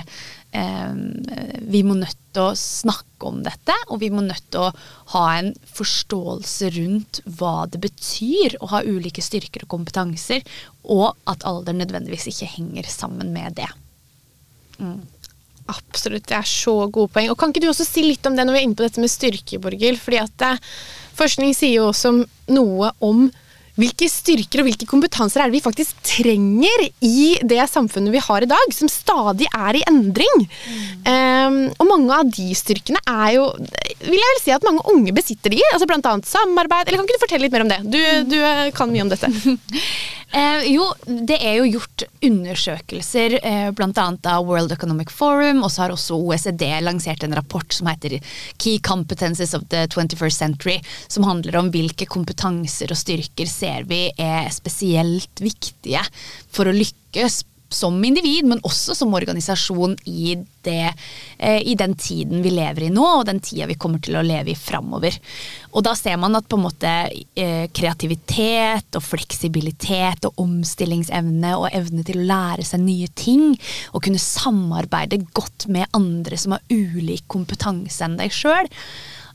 vi 0.50 1.83
må 1.87 1.95
nødt 1.95 2.19
til 2.35 2.42
å 2.42 2.57
snakke 2.59 3.28
om 3.28 3.42
dette, 3.45 3.75
og 3.90 4.00
vi 4.02 4.09
må 4.11 4.25
nødt 4.25 4.49
til 4.50 4.64
å 4.66 4.73
ha 5.12 5.25
en 5.38 5.52
forståelse 5.76 6.73
rundt 6.75 7.21
hva 7.38 7.69
det 7.71 7.78
betyr 7.85 8.57
å 8.59 8.71
ha 8.73 8.83
ulike 8.83 9.23
styrker 9.23 9.66
og 9.66 9.73
kompetanser, 9.76 10.42
og 10.82 11.15
at 11.30 11.47
alder 11.47 11.76
nødvendigvis 11.78 12.26
ikke 12.32 12.50
henger 12.56 12.91
sammen 12.91 13.30
med 13.36 13.60
det. 13.60 13.71
Mm. 14.80 15.00
Absolutt, 15.71 16.26
det 16.26 16.34
er 16.34 16.49
så 16.49 16.75
gode 16.91 17.13
poeng. 17.15 17.30
Og 17.30 17.39
Kan 17.39 17.52
ikke 17.52 17.63
du 17.63 17.71
også 17.71 17.86
si 17.86 18.02
litt 18.02 18.26
om 18.26 18.34
det 18.34 18.47
når 18.47 18.56
vi 18.56 18.63
er 18.63 18.67
inne 18.67 18.78
på 18.78 18.86
dette 18.86 19.02
med 19.02 19.13
styrke, 19.13 19.60
Borghild? 19.63 20.00
Fordi 20.02 20.19
eh, 20.19 20.67
Forskning 21.21 21.54
sier 21.54 21.76
jo 21.76 21.91
også 21.91 22.15
noe 22.50 22.91
om 23.04 23.28
hvilke 23.78 24.09
styrker 24.11 24.63
og 24.63 24.69
hvilke 24.69 24.89
kompetanser 24.89 25.43
er 25.43 25.50
det 25.50 25.59
vi 25.59 25.65
faktisk 25.65 25.99
trenger 26.06 26.87
i 27.06 27.39
det 27.47 27.63
samfunnet 27.71 28.15
vi 28.15 28.23
har 28.25 28.45
i 28.45 28.50
dag, 28.50 28.75
som 28.75 28.91
stadig 28.91 29.49
er 29.50 29.78
i 29.78 29.85
endring. 29.91 30.45
Mm. 30.45 30.80
Um, 31.06 31.59
og 31.78 31.91
mange 31.91 32.21
av 32.21 32.30
de 32.30 32.50
styrkene 32.56 33.00
er 33.09 33.37
jo 33.37 33.47
Vil 34.00 34.19
jeg 34.19 34.33
vel 34.33 34.41
si 34.43 34.52
at 34.54 34.65
mange 34.67 34.85
unge 34.91 35.13
besitter 35.17 35.52
de, 35.52 35.61
altså 35.73 35.89
bl.a. 35.89 36.15
samarbeid. 36.26 36.89
Eller 36.89 37.00
kan 37.00 37.09
ikke 37.09 37.19
du 37.19 37.25
fortelle 37.25 37.47
litt 37.47 37.54
mer 37.54 37.67
om 37.67 37.73
det? 37.73 37.80
Du, 37.93 38.00
du 38.33 38.39
kan 38.76 38.93
mye 38.93 39.04
om 39.04 39.13
dette. 39.13 39.30
Eh, 40.32 40.73
jo, 40.73 40.84
det 41.06 41.40
er 41.43 41.56
jo 41.58 41.66
gjort 41.75 42.04
undersøkelser, 42.23 43.34
eh, 43.43 43.71
bl.a. 43.75 44.04
av 44.30 44.47
World 44.47 44.71
Economic 44.73 45.10
Forum, 45.10 45.64
og 45.64 45.73
så 45.75 45.84
har 45.84 45.95
også 45.95 46.19
OECD 46.23 46.62
lansert 46.84 47.25
en 47.26 47.34
rapport 47.34 47.75
som 47.75 47.90
heter 47.90 48.21
Key 48.56 48.78
Competences 48.78 49.56
of 49.58 49.66
the 49.75 49.88
21st 49.88 50.36
Century, 50.45 50.78
som 51.08 51.26
handler 51.26 51.58
om 51.58 51.73
hvilke 51.75 52.06
kompetanser 52.06 52.95
og 52.95 53.00
styrker 53.00 53.50
ser 53.50 53.88
vi 53.90 54.04
er 54.23 54.47
spesielt 54.54 55.43
viktige 55.43 56.04
for 56.47 56.71
å 56.71 56.76
lykkes 56.78 57.43
som 57.71 58.04
individ, 58.04 58.49
men 58.50 58.61
også 58.67 58.95
som 58.99 59.15
organisasjon 59.15 59.97
i, 60.11 60.35
det, 60.67 60.93
eh, 61.39 61.61
i, 61.63 61.75
den 61.78 61.95
tiden 61.95 62.43
vi 62.43 62.50
lever 62.50 62.89
i 62.89 62.91
nå, 62.91 63.04
og 63.21 63.26
den 63.28 63.39
tida 63.45 63.69
vi 63.71 63.78
kommer 63.80 64.02
til 64.02 64.19
å 64.19 64.25
leve 64.26 64.52
i 64.52 64.59
framover. 64.59 65.15
Og 65.71 65.85
da 65.87 65.95
ser 65.99 66.19
man 66.21 66.35
at 66.39 66.49
på 66.50 66.59
en 66.59 66.67
måte 66.67 66.95
eh, 67.39 67.69
kreativitet 67.76 68.99
og 68.99 69.06
fleksibilitet 69.06 70.26
og 70.26 70.43
omstillingsevne 70.43 71.54
og 71.61 71.71
evne 71.71 72.04
til 72.06 72.21
å 72.21 72.28
lære 72.33 72.67
seg 72.67 72.83
nye 72.83 73.09
ting, 73.15 73.54
og 73.95 74.02
kunne 74.04 74.23
samarbeide 74.23 75.23
godt 75.30 75.69
med 75.71 75.89
andre 75.97 76.41
som 76.41 76.56
har 76.56 76.67
ulik 76.75 77.28
kompetanse 77.30 78.04
enn 78.04 78.19
deg 78.21 78.35
sjøl, 78.35 78.71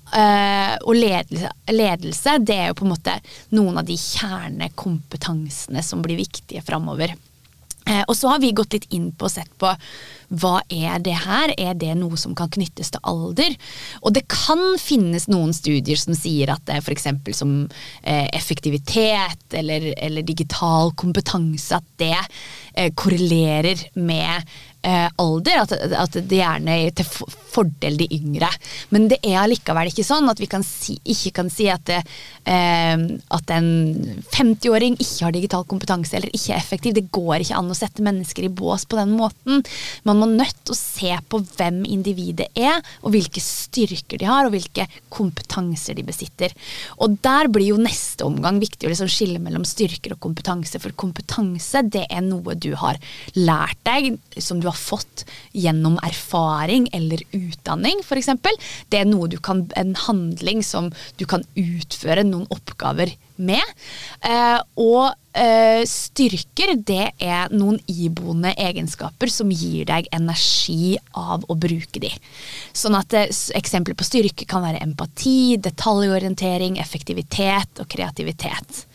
Uh, 0.05 0.77
og 0.85 0.93
ledelse, 0.93 1.49
ledelse, 1.73 2.35
det 2.45 2.55
er 2.61 2.67
jo 2.69 2.75
på 2.77 2.85
en 2.85 2.91
måte 2.93 3.15
noen 3.57 3.79
av 3.81 3.87
de 3.87 3.95
kjernekompetansene 3.97 5.81
som 5.83 6.03
blir 6.05 6.19
viktige 6.19 6.61
framover. 6.63 7.15
Eh, 7.85 8.03
og 8.07 8.15
så 8.17 8.33
har 8.33 8.41
vi 8.41 8.53
gått 8.57 8.73
litt 8.73 8.87
inn 8.93 9.11
på 9.13 9.27
og 9.27 9.33
sett 9.35 9.51
på 9.61 9.69
hva 10.29 10.59
er 10.69 10.99
det 11.05 11.15
her? 11.25 11.53
Er 11.57 11.73
det 11.77 11.93
noe 11.99 12.17
som 12.19 12.35
kan 12.37 12.51
knyttes 12.53 12.91
til 12.93 13.03
alder? 13.07 13.55
Og 14.01 14.15
det 14.15 14.25
kan 14.31 14.63
finnes 14.81 15.27
noen 15.31 15.53
studier 15.55 15.99
som 15.99 16.17
sier 16.17 16.53
at 16.53 16.63
det 16.67 16.77
er 16.77 16.85
f.eks. 16.85 17.07
som 17.37 17.55
eh, 18.03 18.27
effektivitet 18.35 19.57
eller, 19.57 19.91
eller, 19.97 20.25
digital 20.25 20.93
kompetanse, 20.97 21.77
at 21.77 21.85
det 22.01 22.17
eh, 22.17 22.91
korrelerer 22.97 23.87
med 23.93 24.41
eh, 24.85 25.09
alder, 25.15 25.61
at, 25.63 25.73
at, 25.73 26.17
det 26.29 26.39
gjerne 26.39 26.77
er 26.85 26.93
til 26.95 27.07
fordel 27.55 27.97
de 27.99 28.07
yngre. 28.15 28.49
Men 28.93 29.07
det 29.11 29.19
er 29.25 29.39
allikevel 29.41 29.89
ikke 29.91 30.05
sånn 30.05 30.29
at 30.31 30.41
vi 30.41 30.49
kan 30.51 30.65
si, 30.65 30.97
ikke 31.01 31.33
kan 31.39 31.51
si 31.53 31.67
at, 31.71 31.85
det, 31.89 32.01
eh, 32.51 33.05
at 33.37 33.53
en 33.55 33.69
50-åring 34.35 34.97
ikke 34.99 35.27
har 35.27 35.35
digital 35.35 35.65
kompetanse 35.69 36.17
eller 36.17 36.33
ikke 36.33 36.53
er 36.53 36.61
effektiv. 36.61 36.97
Det 36.97 37.07
går 37.15 37.43
ikke 37.43 37.59
an 37.59 37.71
å 37.71 37.77
sette 37.77 38.05
mennesker 38.05 38.47
i 38.47 38.53
bås 38.53 38.87
på 38.89 38.99
den 38.99 39.15
måten. 39.17 39.63
Man 40.07 40.14
må 40.17 40.27
nødt 40.29 40.57
til 40.63 40.73
å 40.73 40.77
se 40.79 41.11
på 41.29 41.39
hvem 41.55 41.83
individet 41.89 42.47
er, 42.57 42.81
og 43.03 43.13
hvilke 43.15 43.41
styrker 43.43 44.21
de 44.21 44.29
har, 44.29 44.47
og 44.47 44.55
hvilke 44.55 44.87
kompetanser 45.13 45.97
de 45.97 46.05
besitter. 46.07 46.55
Og 47.03 47.17
der 47.25 47.49
blir 47.51 47.73
jo 47.73 47.81
neste 47.81 48.25
omgang 48.27 48.59
viktig 48.63 48.87
å 48.87 48.93
liksom 48.93 49.11
skille 49.11 49.41
mellom 49.43 49.65
styrker 49.67 50.15
og 50.15 50.21
kompetanse, 50.25 50.81
for 50.81 50.95
kompetanse 50.97 51.83
det 51.91 52.05
er 52.09 52.25
noe 52.25 52.57
du 52.57 52.71
har 52.79 52.99
lært 53.37 53.81
deg, 53.87 54.15
som 54.41 54.61
du 54.61 54.69
har 54.69 54.79
fått 54.79 55.25
gjennom 55.55 55.99
erfaring 56.05 56.89
eller 56.95 57.21
utdanning, 57.35 58.01
f.eks. 58.05 58.31
Det 58.89 59.01
er 59.01 59.09
noe 59.09 59.29
du 59.31 59.37
kan, 59.43 59.65
en 59.77 59.95
handling 60.07 60.63
som 60.65 60.91
du 61.19 61.25
kan 61.29 61.45
utføre 61.59 62.25
noen 62.27 62.49
oppgaver 62.53 63.13
med. 63.37 63.63
Eh, 64.25 64.59
og 64.81 65.13
eh, 65.35 65.83
styrker, 65.89 66.75
det 66.77 67.11
er 67.19 67.53
noen 67.53 67.79
iboende 67.91 68.53
egenskaper 68.55 69.31
som 69.31 69.51
gir 69.53 69.87
deg 69.89 70.09
energi 70.15 70.95
av 71.13 71.45
å 71.49 71.57
bruke 71.59 72.01
de. 72.03 72.11
Sånn 72.75 72.97
at 72.97 73.13
eh, 73.15 73.31
Eksempler 73.55 73.97
på 73.97 74.07
styrke 74.07 74.47
kan 74.49 74.63
være 74.65 74.83
empati, 74.85 75.55
detaljorientering, 75.61 76.79
effektivitet 76.81 77.81
og 77.81 77.89
kreativitet. 77.91 78.85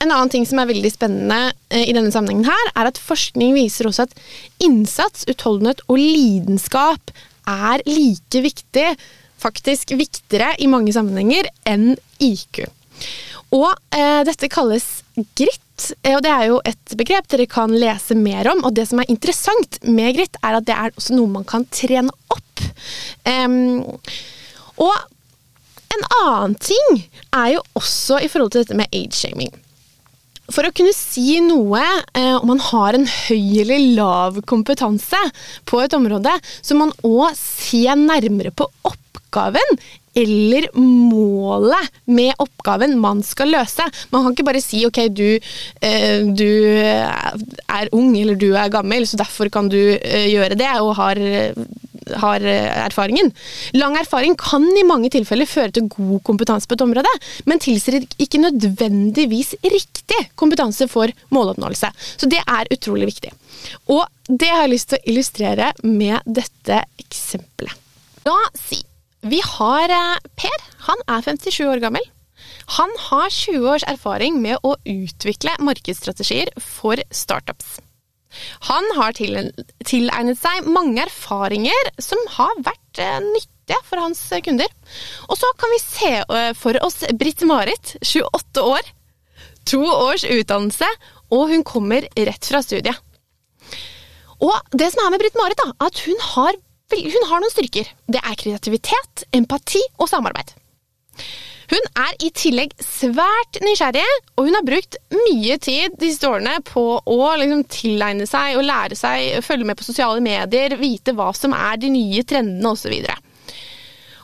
En 0.00 0.08
annen 0.08 0.30
ting 0.32 0.46
som 0.48 0.62
er 0.62 0.70
veldig 0.70 0.90
spennende 0.94 1.52
eh, 1.68 1.84
i 1.90 1.94
denne 1.96 2.12
sammenhengen 2.12 2.48
her, 2.48 2.72
er 2.72 2.88
at 2.88 3.00
forskning 3.00 3.52
viser 3.56 3.88
også 3.90 4.06
at 4.06 4.14
innsats, 4.64 5.26
utholdenhet 5.28 5.82
og 5.88 6.00
lidenskap 6.00 7.12
er 7.50 7.84
like 7.84 8.44
viktig, 8.46 8.86
faktisk 9.40 9.92
viktigere 10.00 10.54
i 10.60 10.68
mange 10.72 10.94
sammenhenger, 10.96 11.50
enn 11.68 11.92
IQ. 12.22 12.64
Og 13.56 13.70
eh, 13.96 14.22
dette 14.26 14.50
kalles 14.52 14.86
grit, 15.38 15.86
eh, 16.02 16.14
og 16.14 16.22
det 16.26 16.32
er 16.32 16.48
jo 16.50 16.58
et 16.68 16.96
begrep 16.98 17.30
dere 17.32 17.48
kan 17.50 17.72
lese 17.74 18.16
mer 18.18 18.50
om. 18.52 18.64
Og 18.66 18.76
det 18.76 18.86
som 18.90 19.02
er 19.02 19.10
interessant 19.10 19.80
med 19.86 20.14
grit, 20.18 20.38
er 20.44 20.58
at 20.58 20.68
det 20.68 20.76
er 20.76 20.94
også 20.94 21.16
noe 21.18 21.30
man 21.30 21.48
kan 21.48 21.66
trene 21.74 22.14
opp. 22.30 22.66
Um, 23.26 23.82
og 24.80 24.94
en 25.90 26.06
annen 26.20 26.54
ting 26.62 27.02
er 27.34 27.56
jo 27.56 27.64
også 27.78 28.20
i 28.22 28.30
forhold 28.30 28.54
til 28.54 28.64
dette 28.64 28.78
med 28.78 28.92
age-shaming. 28.94 29.50
For 30.50 30.66
å 30.66 30.72
kunne 30.74 30.94
si 30.96 31.38
noe 31.44 31.82
eh, 32.18 32.34
om 32.36 32.48
man 32.50 32.62
har 32.70 32.96
en 32.98 33.06
høy 33.06 33.62
eller 33.62 33.86
lav 33.98 34.40
kompetanse 34.50 35.20
på 35.68 35.82
et 35.84 35.94
område, 35.96 36.32
så 36.60 36.76
må 36.76 36.88
man 36.88 36.96
òg 37.06 37.38
se 37.38 37.84
nærmere 37.98 38.52
på 38.54 38.66
oppgaven 38.88 39.78
eller 40.18 40.66
målet 40.74 42.00
med 42.10 42.34
oppgaven 42.42 42.96
man 42.98 43.22
skal 43.22 43.52
løse. 43.54 43.84
Man 44.10 44.24
kan 44.24 44.34
ikke 44.34 44.48
bare 44.48 44.62
si 44.64 44.82
ok, 44.88 45.04
du, 45.14 45.38
eh, 45.86 46.26
du 46.26 46.50
er 46.82 47.92
ung 47.94 48.16
eller 48.18 48.38
du 48.38 48.50
er 48.50 48.72
gammel, 48.72 49.06
så 49.06 49.20
derfor 49.20 49.52
kan 49.54 49.70
du 49.70 49.78
eh, 49.78 50.26
gjøre 50.32 50.58
det 50.58 50.72
og 50.82 50.96
har, 50.98 51.22
har 52.22 52.44
erfaringen. 52.44 53.32
Lang 53.76 53.96
erfaring 54.00 54.36
kan 54.40 54.64
i 54.78 54.86
mange 54.86 55.10
tilfeller 55.12 55.48
føre 55.48 55.74
til 55.76 55.88
god 55.92 56.22
kompetanse 56.26 56.68
på 56.68 56.78
et 56.78 56.84
område, 56.84 57.12
men 57.50 57.62
tilsier 57.62 58.00
ikke 58.20 58.42
nødvendigvis 58.42 59.54
riktig 59.64 60.20
kompetanse 60.40 60.88
for 60.90 61.12
måloppnåelse. 61.34 61.92
Så 62.16 62.30
det 62.30 62.42
er 62.46 62.70
utrolig 62.74 63.10
viktig. 63.12 63.32
Og 63.92 64.06
det 64.28 64.50
har 64.50 64.64
jeg 64.64 64.74
lyst 64.74 64.92
til 64.92 65.00
å 65.00 65.10
illustrere 65.12 65.72
med 65.86 66.20
dette 66.26 66.84
eksempelet. 67.02 67.74
Da 68.26 68.36
si 68.58 68.82
vi 69.20 69.40
har 69.44 69.92
eh, 69.92 70.16
Per. 70.40 70.64
Han 70.88 71.04
er 71.08 71.22
57 71.26 71.60
år 71.68 71.82
gammel. 71.82 72.06
Han 72.78 72.92
har 73.10 73.28
20 73.28 73.68
års 73.68 73.84
erfaring 73.84 74.38
med 74.40 74.62
å 74.64 74.76
utvikle 74.88 75.56
markedsstrategier 75.60 76.52
for 76.62 77.00
startups. 77.10 77.80
Han 78.68 78.86
har 78.96 79.16
tilegnet 79.16 80.38
seg 80.38 80.68
mange 80.70 81.02
erfaringer 81.04 81.90
som 82.02 82.20
har 82.36 82.54
vært 82.62 83.02
eh, 83.02 83.18
nyttige 83.24 83.80
for 83.86 84.02
hans 84.02 84.22
kunder. 84.46 84.70
Og 85.28 85.38
så 85.40 85.50
kan 85.60 85.74
vi 85.74 85.82
se 85.82 86.14
eh, 86.22 86.50
for 86.58 86.78
oss 86.86 87.02
Britt-Marit, 87.18 87.96
28 88.06 88.64
år, 88.64 88.90
to 89.68 89.82
års 89.84 90.24
utdannelse, 90.24 90.88
og 91.30 91.52
hun 91.52 91.66
kommer 91.66 92.06
rett 92.16 92.50
fra 92.50 92.62
studiet. 92.64 92.96
Og 94.40 94.56
det 94.72 94.88
som 94.92 95.04
er 95.04 95.12
med 95.12 95.22
Britt-Marit, 95.22 95.60
da, 95.60 95.74
at 95.86 96.06
hun 96.06 96.26
har 96.32 96.58
hun 96.90 97.26
har 97.30 97.38
noen 97.38 97.52
styrker. 97.52 97.86
Det 98.10 98.18
er 98.18 98.34
kreativitet, 98.34 99.22
empati 99.36 99.78
og 100.02 100.08
samarbeid. 100.10 100.48
Hun 101.70 101.84
er 102.02 102.16
i 102.18 102.32
tillegg 102.34 102.72
svært 102.82 103.60
nysgjerrig, 103.62 104.06
og 104.34 104.48
hun 104.48 104.56
har 104.58 104.66
brukt 104.66 104.96
mye 105.14 105.56
tid 105.62 105.94
de 106.00 106.10
siste 106.10 106.26
årene 106.26 106.56
på 106.66 106.82
å 106.98 107.18
liksom 107.38 107.62
tilegne 107.70 108.26
seg 108.26 108.58
og 108.58 108.66
lære 108.66 108.98
seg, 108.98 109.38
følge 109.46 109.68
med 109.68 109.78
på 109.78 109.86
sosiale 109.86 110.22
medier, 110.24 110.74
vite 110.80 111.14
hva 111.14 111.30
som 111.36 111.54
er 111.54 111.78
de 111.78 111.92
nye 111.94 112.24
trendene 112.26 112.72
osv. 112.74 112.96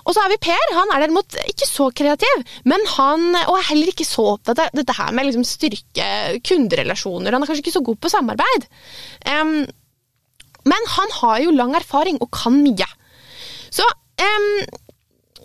Og 0.06 0.14
så 0.14 0.22
har 0.22 0.30
vi 0.30 0.38
Per. 0.42 0.72
Han 0.74 0.92
er 0.94 1.02
derimot 1.02 1.36
ikke 1.50 1.66
så 1.68 1.88
kreativ, 1.94 2.42
men 2.70 2.82
han, 2.94 3.28
og 3.46 3.56
er 3.58 3.68
heller 3.72 3.90
ikke 3.90 4.06
så 4.06 4.26
opptatt 4.36 4.62
av 4.62 4.74
dette 4.74 4.94
her 4.98 5.14
med 5.14 5.28
liksom 5.28 5.46
styrke 5.46 6.06
kunderelasjoner. 6.46 7.34
Han 7.34 7.42
er 7.42 7.50
kanskje 7.50 7.66
ikke 7.66 7.74
så 7.74 7.84
god 7.86 8.00
på 8.02 8.12
samarbeid. 8.12 8.68
Um, 9.26 9.58
men 10.66 10.90
han 10.94 11.14
har 11.20 11.42
jo 11.42 11.54
lang 11.54 11.74
erfaring 11.78 12.18
og 12.22 12.30
kan 12.34 12.58
mye. 12.62 12.86
Så 13.74 13.86
um, 13.86 14.50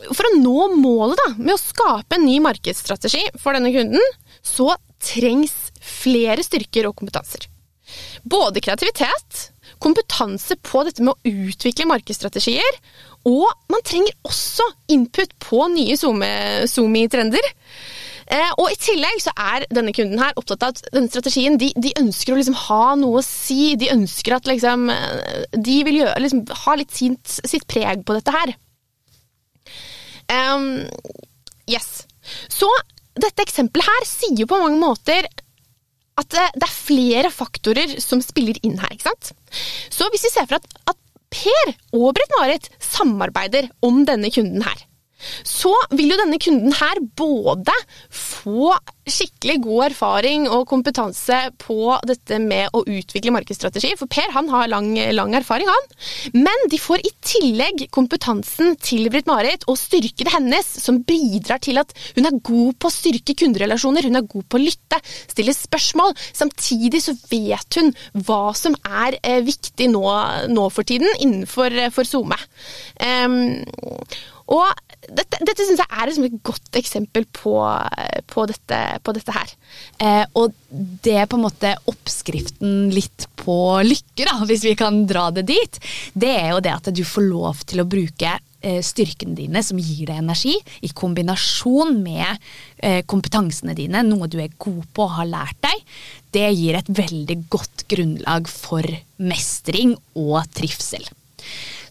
for 0.09 0.27
å 0.27 0.35
nå 0.39 0.67
målet 0.81 1.19
da, 1.21 1.29
med 1.37 1.55
å 1.55 1.61
skape 1.61 2.17
en 2.17 2.27
ny 2.27 2.39
markedsstrategi 2.43 3.23
for 3.41 3.57
denne 3.57 3.73
kunden, 3.75 4.03
så 4.41 4.73
trengs 5.01 5.53
flere 5.81 6.43
styrker 6.45 6.89
og 6.89 6.97
kompetanser. 6.99 7.47
Både 8.23 8.61
kreativitet, 8.63 9.47
kompetanse 9.81 10.55
på 10.63 10.83
dette 10.87 11.03
med 11.03 11.15
å 11.15 11.33
utvikle 11.49 11.89
markedsstrategier, 11.89 12.77
og 13.27 13.49
man 13.69 13.83
trenger 13.85 14.15
også 14.25 14.65
input 14.93 15.33
på 15.43 15.65
nye 15.73 15.97
SoMe-trender. 15.99 17.51
Eh, 18.31 18.51
og 18.55 18.71
I 18.71 18.79
tillegg 18.79 19.19
så 19.19 19.33
er 19.35 19.65
denne 19.73 19.91
kunden 19.95 20.21
her 20.21 20.37
opptatt 20.39 20.63
av 20.63 20.71
at 20.71 20.85
denne 20.93 21.11
strategien 21.11 21.57
de, 21.59 21.71
de 21.75 21.91
ønsker 21.99 22.33
å 22.33 22.39
liksom 22.39 22.55
ha 22.69 22.93
noe 22.99 23.19
å 23.19 23.25
si. 23.25 23.73
De 23.79 23.91
ønsker 23.91 24.37
at 24.37 24.47
liksom, 24.47 24.87
eh, 24.93 25.47
de 25.51 25.77
vil 25.87 26.01
gjøre, 26.01 26.21
liksom, 26.23 26.45
ha 26.63 26.75
litt 26.79 26.95
sitt, 26.95 27.39
sitt, 27.43 27.67
preg 27.69 28.05
på 28.07 28.15
dette 28.15 28.33
her. 28.35 28.55
Um, 30.31 30.87
yes. 31.69 32.05
Så 32.51 32.69
dette 33.19 33.43
eksempelet 33.43 33.87
her 33.87 34.07
sier 34.07 34.43
jo 34.43 34.49
på 34.49 34.59
mange 34.61 34.79
måter 34.79 35.27
at 36.19 36.27
det, 36.31 36.47
det 36.59 36.67
er 36.67 36.75
flere 36.75 37.31
faktorer 37.33 37.95
som 38.03 38.21
spiller 38.23 38.57
inn 38.65 38.77
her. 38.79 38.91
ikke 38.93 39.09
sant? 39.09 39.31
Så 39.91 40.07
hvis 40.11 40.27
vi 40.27 40.33
ser 40.33 40.47
for 40.47 40.59
at, 40.59 40.79
at 40.91 40.99
Per 41.31 41.73
og 41.95 42.11
Britt-Marit 42.17 42.67
samarbeider 42.83 43.69
om 43.87 44.03
denne 44.07 44.31
kunden 44.33 44.63
her, 44.65 44.81
så 45.47 45.73
vil 45.95 46.13
jo 46.13 46.19
denne 46.21 46.39
kunden 46.41 46.75
her 46.77 47.01
både 47.17 47.75
få 48.09 48.73
skikkelig 49.11 49.57
god 49.63 49.85
erfaring 49.89 50.45
og 50.51 50.67
kompetanse 50.69 51.37
på 51.61 51.95
dette 52.07 52.37
med 52.41 52.69
å 52.77 52.83
utvikle 52.85 53.33
markedsstrategi, 53.33 53.93
for 53.99 54.09
Per 54.11 54.33
han 54.35 54.49
har 54.51 54.69
lang, 54.71 54.93
lang 55.15 55.33
erfaring, 55.37 55.69
han. 55.69 55.89
Men 56.35 56.67
de 56.71 56.79
får 56.81 57.03
i 57.07 57.13
tillegg 57.25 57.87
kompetansen 57.93 58.75
til 58.81 59.09
Britt-Marit 59.13 59.65
og 59.71 59.79
styrkene 59.79 60.35
hennes, 60.35 60.69
som 60.83 61.01
bidrar 61.07 61.61
til 61.63 61.81
at 61.81 61.93
hun 62.15 62.29
er 62.29 62.39
god 62.45 62.77
på 62.77 62.91
å 62.91 62.93
styrke 62.93 63.35
kunderelasjoner, 63.41 64.07
hun 64.07 64.21
er 64.21 64.29
god 64.29 64.47
på 64.47 64.59
å 64.59 64.63
lytte, 64.63 65.01
stille 65.31 65.55
spørsmål. 65.57 66.15
Samtidig 66.37 67.03
så 67.03 67.15
vet 67.31 67.79
hun 67.79 67.91
hva 68.27 68.43
som 68.57 68.77
er 68.85 69.17
eh, 69.21 69.41
viktig 69.45 69.89
nå, 69.91 70.05
nå, 70.51 70.67
for 70.73 70.87
tiden 70.87 71.09
innenfor 71.19 71.73
for 71.95 72.07
SoMe. 72.07 72.37
Um, 73.01 73.63
og 74.51 74.67
dette, 75.01 75.39
dette 75.41 75.65
syns 75.65 75.79
jeg 75.81 75.87
er 75.89 76.11
et 76.11 76.35
godt 76.45 76.77
eksempel 76.77 77.25
på, 77.33 77.55
på, 78.29 78.45
dette, 78.49 78.79
på 79.01 79.15
dette, 79.15 79.33
her. 79.33 79.53
Eh, 80.03 80.23
og 80.37 80.53
det 81.03 81.15
er 81.23 81.29
på 81.29 81.39
en 81.39 81.45
måte 81.47 81.73
oppskriften 81.89 82.91
litt 82.93 83.27
på 83.39 83.55
lykke, 83.85 84.27
da, 84.27 84.37
hvis 84.47 84.65
vi 84.67 84.75
kan 84.79 85.03
dra 85.09 85.29
det 85.33 85.47
dit. 85.49 85.81
Det 86.13 86.31
er 86.35 86.51
jo 86.53 86.63
det 86.63 86.75
at 86.75 86.91
du 86.93 87.03
får 87.07 87.27
lov 87.27 87.63
til 87.71 87.81
å 87.81 87.87
bruke 87.89 88.35
eh, 88.35 88.81
styrkene 88.85 89.37
dine 89.39 89.63
som 89.65 89.79
gir 89.81 90.11
deg 90.11 90.21
energi, 90.21 90.57
i 90.85 90.91
kombinasjon 90.93 91.97
med 92.03 92.27
eh, 92.83 93.01
kompetansene 93.09 93.75
dine, 93.77 94.03
noe 94.07 94.29
du 94.31 94.37
er 94.43 94.53
god 94.61 94.83
på 94.93 95.07
og 95.07 95.17
har 95.17 95.31
lært 95.31 95.59
deg. 95.65 95.85
Det 96.35 96.47
gir 96.53 96.77
et 96.77 96.91
veldig 97.01 97.41
godt 97.51 97.87
grunnlag 97.91 98.51
for 98.51 98.85
mestring 99.21 99.95
og 100.19 100.43
trivsel. 100.55 101.07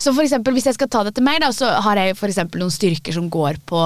Så 0.00 0.14
for 0.16 0.24
eksempel, 0.24 0.56
hvis 0.56 0.70
jeg 0.70 0.78
skal 0.78 0.88
ta 0.88 1.04
det 1.04 1.14
til 1.16 1.26
meg, 1.26 1.42
da, 1.44 1.52
så 1.52 1.68
har 1.84 2.00
jeg 2.00 2.16
for 2.16 2.32
noen 2.56 2.72
styrker 2.72 3.16
som 3.16 3.28
går 3.32 3.60
på 3.68 3.84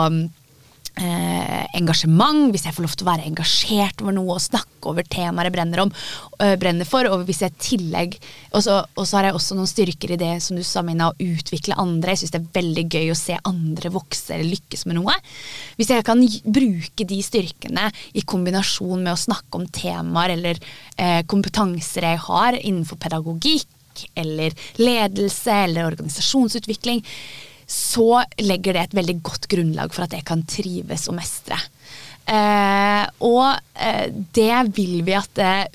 Eh, 0.95 1.63
engasjement, 1.75 2.53
hvis 2.55 2.69
jeg 2.69 2.75
får 2.77 2.85
lov 2.85 2.93
til 2.95 3.03
å 3.03 3.09
være 3.09 3.25
engasjert 3.27 4.03
over 4.05 4.15
noe 4.15 4.37
og 4.37 4.43
snakke 4.45 4.87
over 4.87 5.03
temaer 5.11 5.49
jeg 5.49 5.55
brenner, 5.57 5.81
om, 5.83 5.91
øh, 6.39 6.55
brenner 6.55 6.87
for. 6.87 7.09
Og 7.11 7.25
hvis 7.27 7.43
jeg 7.43 7.59
tillegg 7.59 8.15
Og 8.55 8.63
så 8.63 9.17
har 9.17 9.25
jeg 9.25 9.35
også 9.35 9.57
noen 9.57 9.67
styrker 9.67 10.13
i 10.13 10.17
det 10.17 10.41
som 10.41 10.57
du 10.57 10.63
sa, 10.63 10.83
Mina, 10.83 11.11
å 11.11 11.19
utvikle 11.19 11.75
andre. 11.75 12.15
Jeg 12.15 12.19
syns 12.19 12.31
det 12.31 12.41
er 12.41 12.63
veldig 12.63 12.85
gøy 12.87 13.11
å 13.11 13.19
se 13.19 13.35
andre 13.45 13.91
vokse 13.91 14.31
eller 14.31 14.55
lykkes 14.55 14.87
med 14.87 14.95
noe. 15.01 15.15
Hvis 15.75 15.91
jeg 15.91 16.05
kan 16.05 16.23
bruke 16.47 17.05
de 17.05 17.19
styrkene 17.21 17.91
i 18.15 18.23
kombinasjon 18.23 19.03
med 19.03 19.15
å 19.15 19.19
snakke 19.19 19.59
om 19.59 19.67
temaer 19.67 20.37
eller 20.37 20.63
eh, 20.97 21.27
kompetanser 21.27 22.07
jeg 22.07 22.23
har 22.29 22.55
innenfor 22.55 23.03
pedagogikk, 23.03 23.67
eller 24.15 24.55
ledelse 24.81 25.55
eller 25.65 25.89
organisasjonsutvikling, 25.93 27.05
så 27.67 28.23
legger 28.43 28.77
det 28.77 28.83
et 28.83 28.99
veldig 28.99 29.17
godt 29.25 29.49
grunnlag 29.51 29.95
for 29.95 30.07
at 30.07 30.17
jeg 30.17 30.27
kan 30.29 30.45
trives 30.49 31.09
og 31.09 31.17
mestre. 31.19 31.59
Eh, 32.25 33.05
og 33.25 33.51
eh, 33.77 34.07
det 34.37 34.53
vil 34.77 35.03
vi 35.05 35.17
at 35.17 35.41
eh, 35.45 35.67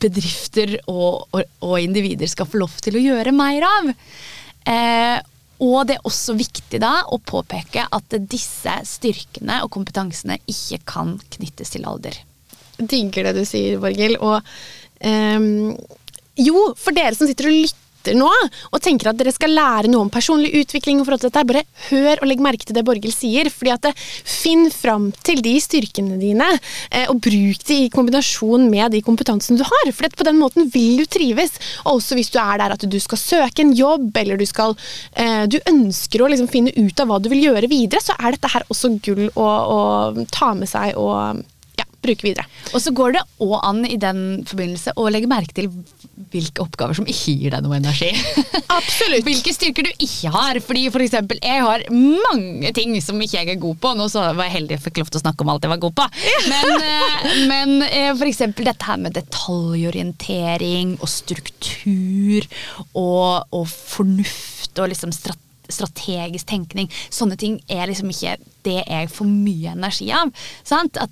bedrifter 0.00 0.78
og, 0.86 1.26
og, 1.36 1.42
og, 1.60 1.74
individer 1.82 2.30
skal 2.30 2.48
få 2.48 2.62
lov 2.62 2.78
til 2.80 2.96
å 2.96 3.02
gjøre 3.02 3.34
mer 3.36 3.66
av. 3.68 3.90
Eh, 4.72 5.18
og 5.64 5.78
det 5.88 5.98
er 5.98 6.08
også 6.08 6.36
viktig 6.38 6.80
da 6.80 7.02
å 7.10 7.18
påpeke 7.18 7.84
at 7.92 8.18
disse 8.30 8.72
styrkene 8.88 9.60
og 9.66 9.72
kompetansene 9.74 10.38
ikke 10.48 10.80
kan 10.88 11.16
knyttes 11.36 11.74
til 11.74 11.84
alder. 11.88 12.16
Jeg 12.78 12.88
Digger 12.92 13.28
det 13.28 13.40
du 13.40 13.44
sier, 13.48 13.80
Borghild. 13.82 14.20
Og 14.22 14.38
um 15.08 15.74
jo, 16.38 16.70
for 16.78 16.96
dere 16.96 17.16
som 17.16 17.28
sitter 17.28 17.50
og 17.50 17.60
lytter 17.60 17.84
nå 18.16 18.28
og 18.28 18.80
tenker 18.80 19.10
at 19.10 19.18
dere 19.18 19.32
skal 19.34 19.52
lære 19.52 19.90
noe 19.90 20.06
om 20.06 20.12
personlig 20.12 20.52
utvikling, 20.62 21.00
og 21.00 21.08
forhold 21.08 21.24
til 21.24 21.32
dette, 21.32 21.46
bare 21.50 21.64
hør 21.88 22.22
og 22.22 22.28
legg 22.30 22.42
merke 22.44 22.64
til 22.68 22.76
det 22.76 22.84
Borghild 22.86 23.14
sier. 23.14 23.50
fordi 23.50 23.72
at 23.74 23.88
Finn 24.24 24.68
fram 24.72 25.10
til 25.26 25.42
de 25.44 25.56
styrkene 25.60 26.18
dine, 26.20 26.46
eh, 26.90 27.08
og 27.10 27.20
bruk 27.24 27.64
de 27.68 27.80
i 27.84 27.90
kombinasjon 27.92 28.68
med 28.70 28.92
de 28.92 29.02
kompetansene 29.02 29.58
du 29.58 29.66
har. 29.66 29.92
For 29.92 30.08
på 30.08 30.28
den 30.28 30.38
måten 30.38 30.70
vil 30.72 31.02
du 31.02 31.04
trives. 31.06 31.58
Og 31.84 31.98
også 31.98 32.18
hvis 32.18 32.30
du 32.30 32.38
er 32.38 32.62
der 32.62 32.76
at 32.76 32.86
du 32.88 32.98
skal 33.00 33.18
søke 33.18 33.64
en 33.64 33.74
jobb, 33.76 34.16
eller 34.16 34.38
du, 34.38 34.46
skal, 34.46 34.76
eh, 35.12 35.44
du 35.50 35.58
ønsker 35.66 36.22
å 36.22 36.30
liksom 36.30 36.48
finne 36.48 36.72
ut 36.76 37.00
av 37.00 37.10
hva 37.10 37.20
du 37.20 37.28
vil 37.32 37.50
gjøre 37.50 37.68
videre, 37.68 38.00
så 38.00 38.16
er 38.18 38.36
dette 38.36 38.52
her 38.54 38.66
også 38.68 38.94
gull 39.02 39.28
å, 39.34 39.44
å 39.44 40.26
ta 40.32 40.54
med 40.54 40.70
seg 40.70 40.96
og 40.96 41.44
bruke 42.04 42.26
videre. 42.26 42.46
Og 42.72 42.82
så 42.82 42.92
går 42.94 43.16
det 43.16 43.24
òg 43.42 43.54
an 43.66 43.82
i 43.88 43.96
den 44.00 44.20
forbindelse 44.48 44.94
å 44.98 45.08
legge 45.10 45.30
merke 45.30 45.54
til 45.56 45.70
hvilke 46.32 46.62
oppgaver 46.62 46.98
som 46.98 47.08
ikke 47.08 47.34
gir 47.40 47.54
deg 47.54 47.64
noe 47.64 47.78
energi. 47.78 48.10
Absolutt. 48.78 49.24
Hvilke 49.26 49.54
styrker 49.54 49.88
du 49.88 50.04
ikke 50.04 50.32
har. 50.34 50.60
Fordi 50.64 50.84
for 50.94 51.04
eksempel, 51.04 51.40
jeg 51.42 51.64
har 51.64 51.84
mange 51.90 52.72
ting 52.76 52.94
som 53.04 53.20
ikke 53.22 53.40
jeg 53.40 53.54
er 53.54 53.62
god 53.62 53.80
på. 53.82 53.94
Nå 53.98 54.08
så 54.12 54.28
var 54.28 54.48
jeg 54.48 54.56
heldig 54.58 54.78
og 54.78 54.84
fikk 54.86 55.02
lov 55.02 55.12
til 55.12 55.20
å 55.20 55.24
snakke 55.24 55.46
om 55.46 55.52
alt 55.54 55.66
jeg 55.66 55.74
var 55.74 55.82
god 55.86 55.96
på. 55.98 56.08
Men, 56.52 56.70
eh, 56.76 57.26
men 57.50 57.74
eh, 57.88 58.12
for 58.12 58.28
eksempel 58.28 58.68
dette 58.68 58.88
her 58.88 59.02
med 59.02 59.16
detaljorientering 59.18 60.96
og 60.98 61.10
struktur 61.10 62.46
og, 62.92 63.48
og 63.54 63.68
fornuft 63.68 64.78
og 64.78 64.92
liksom 64.92 65.14
strategi 65.14 65.47
strategisk 65.68 66.48
tenkning. 66.48 66.90
Sånne 67.10 67.38
ting 67.40 67.58
er 67.68 67.88
liksom 67.90 68.10
ikke 68.12 68.36
det 68.66 68.80
jeg 68.82 69.10
får 69.12 69.30
mye 69.30 69.74
energi 69.76 70.10
av. 70.14 70.32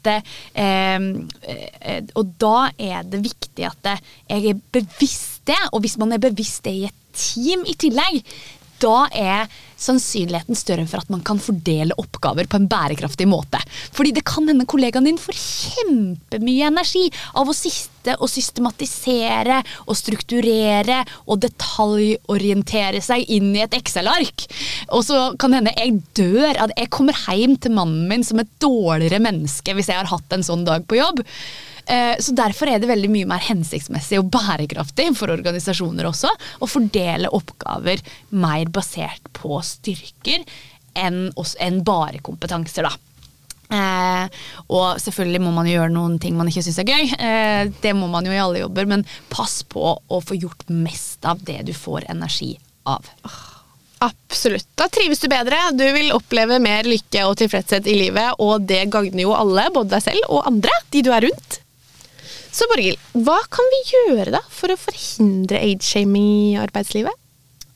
Det, 0.06 0.18
eh, 0.54 1.08
eh, 1.46 2.02
og 2.14 2.34
da 2.40 2.70
er 2.78 3.06
det 3.06 3.24
viktig 3.24 3.68
at 3.68 3.90
jeg 4.28 4.52
er 4.52 4.60
bevisst 4.72 5.46
det, 5.46 5.58
og 5.72 5.80
hvis 5.84 5.98
man 5.98 6.12
er 6.12 6.22
bevisst 6.22 6.64
det 6.66 6.74
i 6.74 6.86
et 6.88 7.02
team 7.16 7.64
i 7.66 7.76
tillegg, 7.78 8.22
da 8.82 9.06
er 9.14 9.46
sannsynligheten 9.76 10.56
større 10.58 10.86
for 10.88 11.02
at 11.02 11.10
man 11.12 11.22
kan 11.26 11.40
fordele 11.42 11.96
oppgaver 12.00 12.48
på 12.48 12.60
en 12.60 12.68
bærekraftig 12.70 13.28
måte. 13.28 13.60
Fordi 13.96 14.14
det 14.16 14.24
kan 14.28 14.48
hende 14.48 14.68
kollegaen 14.68 15.08
din 15.08 15.20
får 15.20 15.36
kjempemye 15.36 16.70
energi 16.70 17.06
av 17.36 17.50
å 17.50 17.56
sitte 17.56 18.16
og 18.22 18.30
systematisere 18.30 19.60
og 19.86 19.98
strukturere 19.98 21.02
og 21.26 21.40
detaljorientere 21.42 23.02
seg 23.04 23.26
inn 23.36 23.52
i 23.56 23.64
et 23.64 23.76
Excel-ark. 23.76 24.46
Og 24.94 25.04
så 25.06 25.20
kan 25.40 25.56
hende 25.58 25.74
jeg 25.76 26.00
dør 26.16 26.52
av 26.54 26.70
det. 26.70 26.80
Jeg 26.86 26.94
kommer 26.94 27.24
hjem 27.36 27.56
til 27.60 27.76
mannen 27.76 28.06
min 28.10 28.24
som 28.26 28.40
et 28.40 28.52
dårligere 28.62 29.22
menneske 29.22 29.74
hvis 29.76 29.90
jeg 29.92 30.00
har 30.00 30.12
hatt 30.12 30.36
en 30.36 30.46
sånn 30.46 30.64
dag 30.68 30.86
på 30.88 31.00
jobb. 31.00 31.24
Eh, 31.86 32.14
så 32.18 32.34
Derfor 32.36 32.70
er 32.70 32.82
det 32.82 32.90
veldig 32.90 33.10
mye 33.12 33.28
mer 33.30 33.42
hensiktsmessig 33.46 34.18
og 34.20 34.30
bærekraftig 34.34 35.10
for 35.18 35.32
organisasjoner 35.34 36.08
også 36.08 36.32
å 36.60 36.68
fordele 36.70 37.30
oppgaver 37.34 38.02
mer 38.34 38.70
basert 38.74 39.30
på 39.36 39.60
styrker 39.64 40.42
enn, 40.96 41.28
bare 41.84 42.22
kompetanser. 42.24 42.88
da. 42.88 42.94
Eh, 43.66 44.28
og 44.70 45.00
selvfølgelig 45.02 45.42
må 45.42 45.50
man 45.54 45.66
jo 45.66 45.74
gjøre 45.76 45.94
noen 45.94 46.20
ting 46.22 46.36
man 46.38 46.48
ikke 46.50 46.64
syns 46.66 46.80
er 46.82 46.90
gøy. 46.90 47.12
Eh, 47.18 47.72
det 47.82 47.94
må 47.98 48.08
man 48.10 48.26
jo 48.26 48.34
i 48.34 48.40
alle 48.40 48.62
jobber, 48.62 48.86
men 48.86 49.04
pass 49.32 49.62
på 49.62 49.96
å 49.98 50.22
få 50.22 50.38
gjort 50.38 50.68
mest 50.70 51.26
av 51.26 51.42
det 51.46 51.62
du 51.66 51.74
får 51.74 52.08
energi 52.10 52.54
av. 52.86 53.06
Absolutt. 54.04 54.68
Da 54.76 54.90
trives 54.92 55.22
du 55.22 55.28
bedre, 55.32 55.58
du 55.72 55.86
vil 55.94 56.12
oppleve 56.14 56.58
mer 56.62 56.86
lykke 56.86 57.24
og 57.26 57.38
tilfredshet 57.40 57.86
i 57.88 57.96
livet, 57.96 58.36
og 58.42 58.66
det 58.68 58.84
gagner 58.92 59.24
jo 59.24 59.36
alle, 59.36 59.70
både 59.72 59.96
deg 59.96 60.04
selv 60.04 60.28
og 60.28 60.44
andre, 60.50 60.74
de 60.92 61.04
du 61.06 61.14
er 61.14 61.24
rundt. 61.28 61.62
Så 62.56 62.64
Borghild, 62.70 63.00
hva 63.26 63.36
kan 63.52 63.66
vi 63.74 63.82
gjøre 63.90 64.32
da 64.32 64.40
for 64.48 64.72
å 64.72 64.78
forhindre 64.80 65.60
age-shaming 65.60 66.28
i 66.54 66.58
arbeidslivet? 66.60 67.12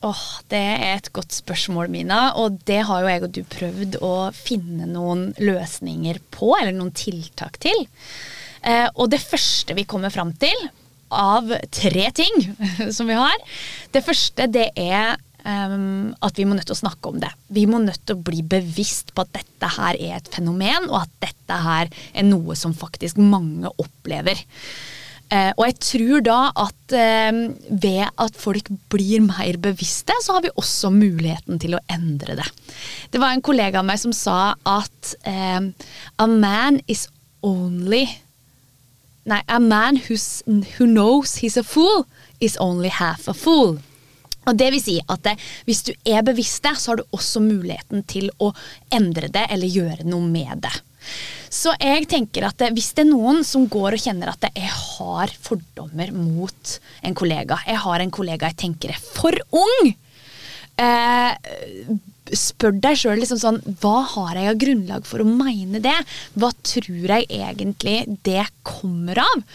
Åh, 0.01 0.23
Det 0.49 0.57
er 0.57 0.95
et 0.95 1.11
godt 1.13 1.35
spørsmål, 1.37 1.91
Mina. 1.93 2.33
Og 2.41 2.57
det 2.65 2.79
har 2.87 3.03
jo 3.03 3.11
jeg 3.11 3.23
og 3.27 3.33
du 3.35 3.43
prøvd 3.45 3.99
å 4.01 4.13
finne 4.33 4.89
noen 4.89 5.27
løsninger 5.37 6.17
på, 6.33 6.55
eller 6.57 6.73
noen 6.73 6.95
tiltak 6.97 7.59
til. 7.61 7.85
Eh, 8.65 8.87
og 8.95 9.11
det 9.13 9.21
første 9.21 9.77
vi 9.77 9.85
kommer 9.85 10.09
fram 10.09 10.33
til, 10.41 10.69
av 11.11 11.51
tre 11.75 12.05
ting 12.15 12.37
som 12.95 13.09
vi 13.09 13.17
har 13.19 13.33
Det 13.91 13.99
første 13.99 14.45
det 14.47 14.69
er 14.79 15.17
um, 15.45 16.13
at 16.23 16.37
vi 16.39 16.45
må 16.47 16.55
nødt 16.55 16.69
til 16.69 16.77
å 16.77 16.83
snakke 16.83 17.11
om 17.11 17.19
det. 17.21 17.31
Vi 17.53 17.65
må 17.69 17.81
nødt 17.81 18.03
til 18.05 18.17
å 18.17 18.23
bli 18.29 18.41
bevisst 18.45 19.13
på 19.15 19.25
at 19.25 19.33
dette 19.35 19.73
her 19.77 19.99
er 19.99 20.17
et 20.19 20.31
fenomen, 20.33 20.89
og 20.89 21.03
at 21.03 21.13
dette 21.27 21.59
her 21.65 21.91
er 22.13 22.27
noe 22.27 22.57
som 22.59 22.75
faktisk 22.77 23.21
mange 23.21 23.71
opplever. 23.81 24.41
Uh, 25.31 25.53
og 25.55 25.63
jeg 25.63 25.77
tror 25.79 26.23
da 26.25 26.39
at 26.59 26.95
uh, 26.97 27.37
ved 27.69 28.01
at 28.03 28.35
folk 28.35 28.67
blir 28.91 29.23
mer 29.23 29.55
bevisste, 29.63 30.15
så 30.19 30.35
har 30.35 30.43
vi 30.43 30.51
også 30.59 30.91
muligheten 30.91 31.61
til 31.61 31.77
å 31.77 31.83
endre 31.91 32.35
det. 32.41 32.49
Det 33.13 33.21
var 33.21 33.31
en 33.31 33.45
kollega 33.45 33.79
av 33.79 33.87
meg 33.87 34.01
som 34.01 34.11
sa 34.15 34.57
at 34.67 35.13
uh, 35.23 35.71
a 36.19 36.27
man 36.27 36.81
is 36.91 37.07
only 37.41 38.05
Nei, 39.21 39.37
a 39.47 39.59
man 39.59 39.99
who 40.01 40.85
knows 40.87 41.35
he's 41.43 41.55
a 41.55 41.61
fool 41.61 42.07
is 42.41 42.57
only 42.57 42.89
half 42.89 43.27
a 43.27 43.35
fool. 43.37 43.77
Og 44.49 44.57
det 44.57 44.71
vil 44.73 44.81
si 44.81 44.97
at 45.05 45.23
det, 45.25 45.35
Hvis 45.67 45.83
du 45.87 45.91
er 46.05 46.23
bevisst 46.25 46.63
det, 46.65 46.75
så 46.79 46.91
har 46.91 47.01
du 47.01 47.17
også 47.17 47.43
muligheten 47.43 48.05
til 48.09 48.31
å 48.41 48.51
endre 48.93 49.29
det 49.29 49.45
eller 49.49 49.67
gjøre 49.67 50.07
noe 50.09 50.25
med 50.27 50.63
det. 50.65 50.73
Så 51.51 51.73
jeg 51.81 52.07
tenker 52.09 52.47
at 52.47 52.57
det, 52.61 52.71
Hvis 52.77 52.93
det 52.97 53.05
er 53.05 53.11
noen 53.11 53.43
som 53.47 53.67
går 53.69 53.97
og 53.97 54.03
kjenner 54.03 54.33
at 54.33 54.49
jeg 54.49 54.69
har 54.69 55.33
fordommer 55.41 56.13
mot 56.13 56.77
en 57.01 57.17
kollega 57.17 57.59
Jeg 57.67 57.81
har 57.85 58.03
en 58.03 58.13
kollega 58.13 58.51
jeg 58.51 58.61
tenker 58.67 58.95
er 58.95 59.01
for 59.01 59.35
ung. 59.51 59.93
Eh, 60.81 61.31
spør 62.37 62.75
deg 62.83 62.97
sjøl 62.99 63.19
liksom 63.21 63.39
sånn 63.41 63.59
Hva 63.81 64.01
har 64.13 64.37
jeg 64.37 64.51
av 64.51 64.59
grunnlag 64.61 65.07
for 65.07 65.23
å 65.23 65.27
mene 65.27 65.81
det? 65.83 65.95
Hva 66.39 66.51
tror 66.65 67.13
jeg 67.15 67.27
egentlig 67.27 68.17
det 68.25 68.45
kommer 68.67 69.21
av? 69.23 69.45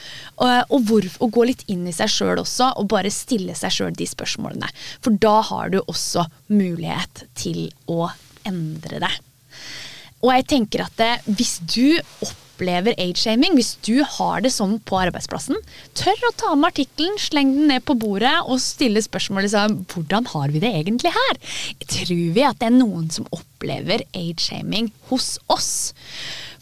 Og, 0.45 0.79
hvor, 0.89 1.09
og 1.21 1.35
gå 1.37 1.47
litt 1.51 1.67
inn 1.73 1.87
i 1.89 1.95
seg 1.97 2.12
sjøl 2.12 2.43
også, 2.43 2.73
og 2.81 2.91
bare 2.93 3.12
stille 3.15 3.57
seg 3.59 3.75
sjøl 3.75 3.97
de 3.97 4.09
spørsmålene. 4.09 4.71
For 5.05 5.17
da 5.21 5.39
har 5.51 5.73
du 5.73 5.81
også 5.85 6.27
mulighet 6.53 7.27
til 7.39 7.69
å 7.91 8.09
endre 8.47 9.03
det. 9.03 9.12
Og 10.25 10.33
jeg 10.33 10.49
tenker 10.49 10.87
at 10.87 10.99
det, 10.99 11.12
hvis 11.37 11.59
du 11.62 11.97
opplever 11.97 12.46
opplever 12.57 12.97
age-shaming, 12.97 13.55
hvis 13.55 13.77
du 13.85 14.01
har 14.01 14.40
det 14.40 14.53
sånn 14.55 14.79
på 14.88 14.97
arbeidsplassen, 15.05 15.59
tør 15.99 16.29
å 16.29 16.35
ta 16.40 16.55
med 16.57 16.73
artikkelen, 16.73 17.19
sleng 17.21 17.53
den 17.53 17.69
ned 17.71 17.85
på 17.85 17.97
bordet 18.01 18.33
og 18.47 18.61
stille 18.62 19.03
spørsmålet 19.05 19.51
liksom, 19.51 19.77
hvordan 19.92 20.29
har 20.33 20.55
vi 20.55 20.62
det 20.64 20.73
egentlig 20.81 21.12
her? 21.12 21.40
Tror 21.85 22.14
vi 22.33 22.45
at 22.47 22.61
det 22.61 22.71
er 22.71 22.79
noen 22.79 23.11
som 23.12 23.29
opplever 23.29 24.07
age-shaming 24.16 24.90
hos 25.11 25.37
oss? 25.53 25.92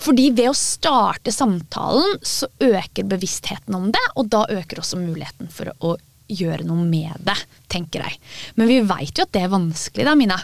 Fordi 0.02 0.28
ved 0.34 0.50
å 0.50 0.58
starte 0.58 1.32
samtalen, 1.32 2.18
så 2.26 2.50
øker 2.58 3.06
bevisstheten 3.08 3.76
om 3.78 3.92
det, 3.94 4.02
og 4.18 4.28
da 4.34 4.42
øker 4.50 4.82
også 4.82 4.98
muligheten 5.00 5.52
for 5.54 5.70
å 5.78 5.94
gjøre 6.28 6.66
noe 6.66 6.82
med 6.88 7.20
det, 7.24 7.36
tenker 7.72 8.04
jeg. 8.04 8.18
Men 8.58 8.70
vi 8.70 8.82
veit 8.88 9.14
jo 9.16 9.26
at 9.26 9.32
det 9.36 9.44
er 9.44 9.52
vanskelig, 9.52 10.08
da, 10.08 10.16
Mina. 10.18 10.40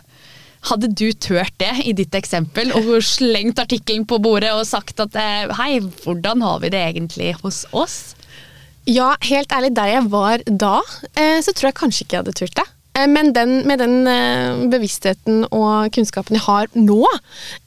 Hadde 0.68 0.90
du 0.92 1.08
turt 1.16 1.54
det 1.60 1.72
i 1.88 1.94
ditt 1.96 2.14
eksempel 2.14 2.72
og 2.76 2.90
slengt 3.06 3.60
artikkelen 3.62 4.04
på 4.08 4.18
bordet 4.20 4.52
og 4.52 4.66
sagt 4.68 5.00
at 5.00 5.16
eh, 5.16 5.52
hei, 5.56 5.78
hvordan 6.02 6.44
har 6.44 6.60
vi 6.60 6.72
det 6.74 6.82
egentlig 6.90 7.32
hos 7.40 7.62
oss? 7.72 8.14
Ja, 8.88 9.14
helt 9.24 9.52
ærlig, 9.52 9.72
der 9.76 9.88
jeg 9.94 10.10
var 10.12 10.44
da, 10.46 10.80
eh, 11.14 11.38
så 11.44 11.54
tror 11.54 11.70
jeg 11.70 11.80
kanskje 11.80 12.04
ikke 12.04 12.16
jeg 12.16 12.24
hadde 12.24 12.36
turt 12.40 12.60
det. 12.60 12.68
Eh, 12.98 13.06
men 13.08 13.32
den, 13.32 13.60
med 13.68 13.78
den 13.78 14.06
eh, 14.10 14.66
bevisstheten 14.72 15.44
og 15.50 15.90
kunnskapen 15.94 16.36
jeg 16.36 16.44
har 16.46 16.70
nå, 16.74 17.00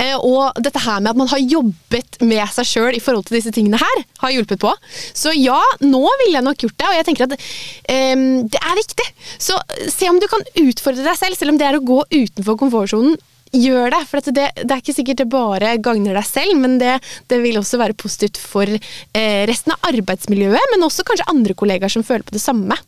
eh, 0.03 0.15
og 0.17 0.59
dette 0.63 0.81
her 0.83 1.01
med 1.01 1.13
at 1.13 1.21
man 1.21 1.31
har 1.31 1.41
jobbet 1.41 2.19
med 2.23 2.43
seg 2.53 2.69
sjøl 2.69 2.97
i 2.97 3.03
forhold 3.03 3.27
til 3.27 3.39
disse 3.39 3.53
tingene 3.55 3.79
her, 3.81 4.05
har 4.23 4.35
hjulpet 4.35 4.61
på. 4.63 4.73
Så 5.15 5.33
ja, 5.37 5.59
nå 5.83 6.03
ville 6.23 6.37
jeg 6.37 6.45
nok 6.47 6.65
gjort 6.65 6.79
det, 6.79 6.89
og 6.89 6.97
jeg 6.97 7.07
tenker 7.07 7.27
at 7.27 7.35
um, 7.35 8.23
det 8.51 8.59
er 8.59 8.79
viktig. 8.79 9.05
Så 9.41 9.57
se 9.91 10.09
om 10.09 10.19
du 10.19 10.27
kan 10.31 10.43
utfordre 10.63 11.05
deg 11.05 11.19
selv, 11.19 11.37
selv 11.39 11.53
om 11.53 11.59
det 11.59 11.67
er 11.67 11.77
å 11.77 11.85
gå 11.85 12.01
utenfor 12.11 12.59
komfortsonen. 12.59 13.15
Gjør 13.53 13.91
det, 13.93 13.99
for 14.09 14.25
det, 14.25 14.47
det, 14.57 14.65
er 14.65 14.79
ikke 14.81 14.95
sikkert 14.97 15.19
det 15.21 15.27
bare 15.29 15.75
gagner 15.83 16.17
deg 16.17 16.25
selv, 16.25 16.55
men 16.57 16.79
det, 16.81 16.95
det 17.29 17.37
vil 17.43 17.59
også 17.59 17.77
være 17.77 17.93
positivt 17.93 18.39
for 18.41 18.65
resten 19.13 19.75
av 19.75 19.91
arbeidsmiljøet, 19.91 20.71
men 20.73 20.87
også 20.87 21.05
kanskje 21.05 21.29
andre 21.29 21.53
kollegaer 21.57 21.93
som 21.93 22.05
føler 22.07 22.25
på 22.25 22.33
det 22.33 22.41
samme. 22.41 22.79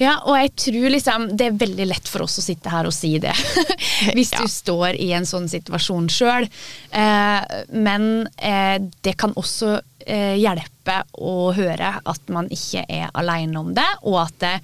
Ja, 0.00 0.18
og 0.26 0.36
jeg 0.38 0.52
tror 0.60 0.90
liksom 0.92 1.28
det 1.38 1.48
er 1.48 1.58
veldig 1.58 1.88
lett 1.88 2.08
for 2.10 2.26
oss 2.26 2.38
å 2.40 2.44
sitte 2.44 2.72
her 2.72 2.88
og 2.88 2.94
si 2.94 3.16
det. 3.22 3.34
Hvis 4.16 4.34
ja. 4.34 4.42
du 4.42 4.50
står 4.50 4.98
i 5.00 5.10
en 5.16 5.26
sånn 5.28 5.48
situasjon 5.50 6.08
sjøl. 6.12 6.48
Eh, 6.90 7.58
men 7.72 8.08
eh, 8.36 8.76
det 9.06 9.16
kan 9.20 9.34
også 9.38 9.78
eh, 10.06 10.36
hjelpe 10.40 11.00
å 11.18 11.50
høre 11.56 11.96
at 12.04 12.32
man 12.32 12.50
ikke 12.52 12.84
er 12.84 13.10
aleine 13.16 13.60
om 13.60 13.72
det, 13.76 13.88
og 14.04 14.20
at 14.26 14.38
det, 14.44 14.54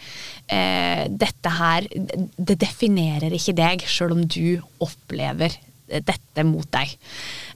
eh, 0.54 1.04
dette 1.08 1.56
her 1.56 1.88
Det 2.36 2.56
definerer 2.60 3.34
ikke 3.34 3.56
deg, 3.56 3.86
sjøl 3.88 4.16
om 4.16 4.24
du 4.26 4.60
opplever 4.82 5.56
dette 5.92 6.44
mot 6.48 6.68
deg. 6.72 6.92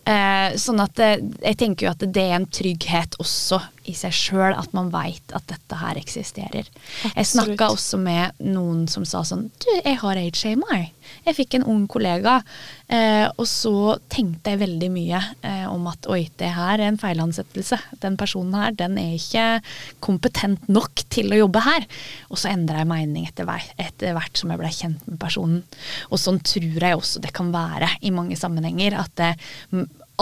Eh, 0.06 0.56
sånn 0.60 0.82
at 0.82 1.00
jeg 1.00 1.56
tenker 1.56 1.86
jo 1.86 1.92
at 1.94 2.04
det 2.04 2.24
er 2.26 2.36
en 2.36 2.50
trygghet 2.52 3.16
også 3.22 3.62
i 3.90 3.94
seg 3.96 4.14
sjøl 4.14 4.56
at 4.56 4.72
man 4.76 4.90
veit 4.94 5.34
at 5.36 5.46
dette 5.50 5.78
her 5.80 5.98
eksisterer. 6.00 6.66
Absolutt. 6.66 7.16
Jeg 7.16 7.30
snakka 7.32 7.70
også 7.74 8.00
med 8.02 8.44
noen 8.44 8.86
som 8.90 9.06
sa 9.08 9.22
sånn 9.26 9.48
Du, 9.62 9.68
jeg 9.76 9.98
har 10.02 10.20
age-shama, 10.20 10.68
jeg. 10.74 10.92
Jeg 11.26 11.36
fikk 11.38 11.56
en 11.56 11.66
ung 11.70 11.84
kollega, 11.90 12.40
eh, 12.90 13.26
og 13.28 13.46
så 13.46 13.96
tenkte 14.12 14.52
jeg 14.52 14.62
veldig 14.62 14.88
mye 14.90 15.20
eh, 15.46 15.66
om 15.70 15.86
at 15.90 16.08
oi, 16.10 16.24
det 16.40 16.50
her 16.56 16.80
er 16.80 16.88
en 16.88 17.00
feilansettelse. 17.00 17.78
Den 18.02 18.18
personen 18.18 18.56
her, 18.58 18.74
den 18.74 18.98
er 19.00 19.14
ikke 19.14 19.46
kompetent 20.04 20.66
nok 20.70 21.04
til 21.12 21.30
å 21.32 21.40
jobbe 21.44 21.62
her. 21.66 21.86
Og 22.30 22.40
så 22.42 22.50
endra 22.52 22.82
jeg 22.82 22.90
mening 22.90 23.28
etter 23.28 23.46
etter 23.78 24.16
hvert 24.16 24.38
som 24.38 24.50
jeg 24.52 24.62
ble 24.62 24.72
kjent 24.74 25.06
med 25.06 25.20
personen. 25.22 25.62
Og 26.10 26.20
sånn 26.22 26.42
tror 26.46 26.88
jeg 26.88 26.98
også 26.98 27.22
det 27.22 27.34
kan 27.36 27.52
være 27.54 27.90
i 28.02 28.14
mange 28.14 28.38
sammenhenger. 28.38 28.98
At 29.02 29.14
det, 29.18 29.32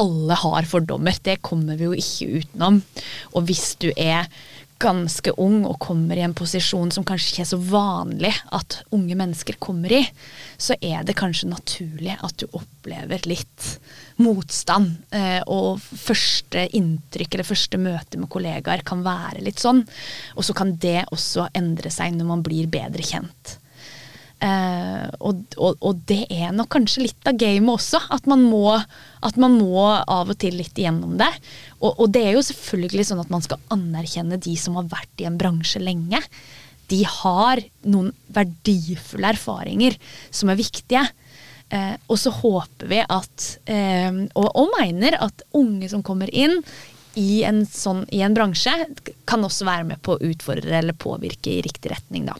alle 0.00 0.36
har 0.40 0.68
fordommer. 0.68 1.16
Det 1.22 1.40
kommer 1.44 1.78
vi 1.78 1.88
jo 1.88 1.94
ikke 1.96 2.42
utenom. 2.42 2.82
Og 3.34 3.48
hvis 3.48 3.74
du 3.82 3.90
er 3.96 4.28
ganske 4.82 5.32
ung 5.40 5.62
og 5.68 5.78
kommer 5.82 6.18
i 6.18 6.24
en 6.26 6.34
posisjon 6.36 6.90
som 6.92 7.06
kanskje 7.06 7.30
ikke 7.30 7.42
er 7.44 7.50
så 7.52 7.58
vanlig 7.70 8.32
at 8.56 8.80
unge 8.94 9.16
mennesker 9.16 9.56
kommer 9.62 9.92
i, 9.94 10.02
så 10.58 10.76
er 10.82 11.06
det 11.06 11.16
kanskje 11.18 11.50
naturlig 11.52 12.16
at 12.18 12.36
du 12.42 12.48
opplever 12.50 13.24
litt 13.30 13.68
motstand. 14.22 14.96
Eh, 15.14 15.40
og 15.46 15.80
første 15.80 16.66
inntrykk 16.76 17.36
eller 17.36 17.48
første 17.48 17.80
møte 17.80 18.20
med 18.20 18.30
kollegaer 18.32 18.84
kan 18.86 19.04
være 19.06 19.44
litt 19.46 19.62
sånn. 19.62 19.84
Og 20.34 20.46
så 20.46 20.56
kan 20.56 20.74
det 20.82 21.04
også 21.14 21.48
endre 21.54 21.92
seg 21.94 22.16
når 22.18 22.32
man 22.34 22.44
blir 22.46 22.70
bedre 22.70 23.06
kjent. 23.06 23.58
Uh, 24.44 25.08
og, 25.24 25.40
og, 25.56 25.78
og, 25.80 26.00
det 26.04 26.26
er 26.28 26.50
nok 26.52 26.68
kanskje 26.74 27.06
litt 27.06 27.28
av 27.30 27.38
gamet 27.40 27.78
også, 27.78 28.00
at 28.12 28.26
man, 28.28 28.42
må, 28.44 28.74
at 29.24 29.38
man 29.40 29.54
må 29.56 29.86
av 29.88 30.34
og 30.34 30.36
til 30.42 30.58
litt 30.60 30.76
igjennom 30.76 31.14
det. 31.20 31.30
Og, 31.78 31.94
og, 31.94 32.10
det 32.12 32.26
er 32.26 32.36
jo 32.36 32.44
selvfølgelig 32.44 33.06
sånn 33.08 33.22
at 33.22 33.32
man 33.32 33.44
skal 33.46 33.62
anerkjenne 33.72 34.36
de 34.44 34.56
som 34.60 34.76
har 34.76 34.90
vært 34.92 35.24
i 35.24 35.28
en 35.30 35.40
bransje 35.40 35.80
lenge. 35.80 36.20
De 36.92 37.00
har 37.08 37.62
noen 37.88 38.12
verdifulle 38.36 39.32
erfaringer 39.32 39.96
som 40.28 40.52
er 40.52 40.60
viktige. 40.60 41.06
Uh, 41.72 41.96
og 42.12 42.20
så 42.20 42.34
håper 42.42 42.90
vi 42.90 43.00
at, 43.00 43.50
uh, 43.70 44.24
og, 44.36 44.48
og 44.50 44.76
mener 44.76 45.16
at 45.24 45.46
unge 45.56 45.88
som 45.88 46.04
kommer 46.04 46.28
inn 46.28 46.60
i 47.16 47.44
en, 47.48 47.64
sånn, 47.64 48.04
i 48.12 48.20
en 48.26 48.36
bransje, 48.36 48.74
kan 49.24 49.46
også 49.46 49.64
være 49.64 49.88
med 49.94 50.04
på 50.04 50.18
å 50.18 50.24
utfordre 50.34 50.82
eller 50.82 50.96
påvirke 50.98 51.54
i 51.54 51.62
riktig 51.64 51.94
retning, 51.94 52.28
da. 52.28 52.36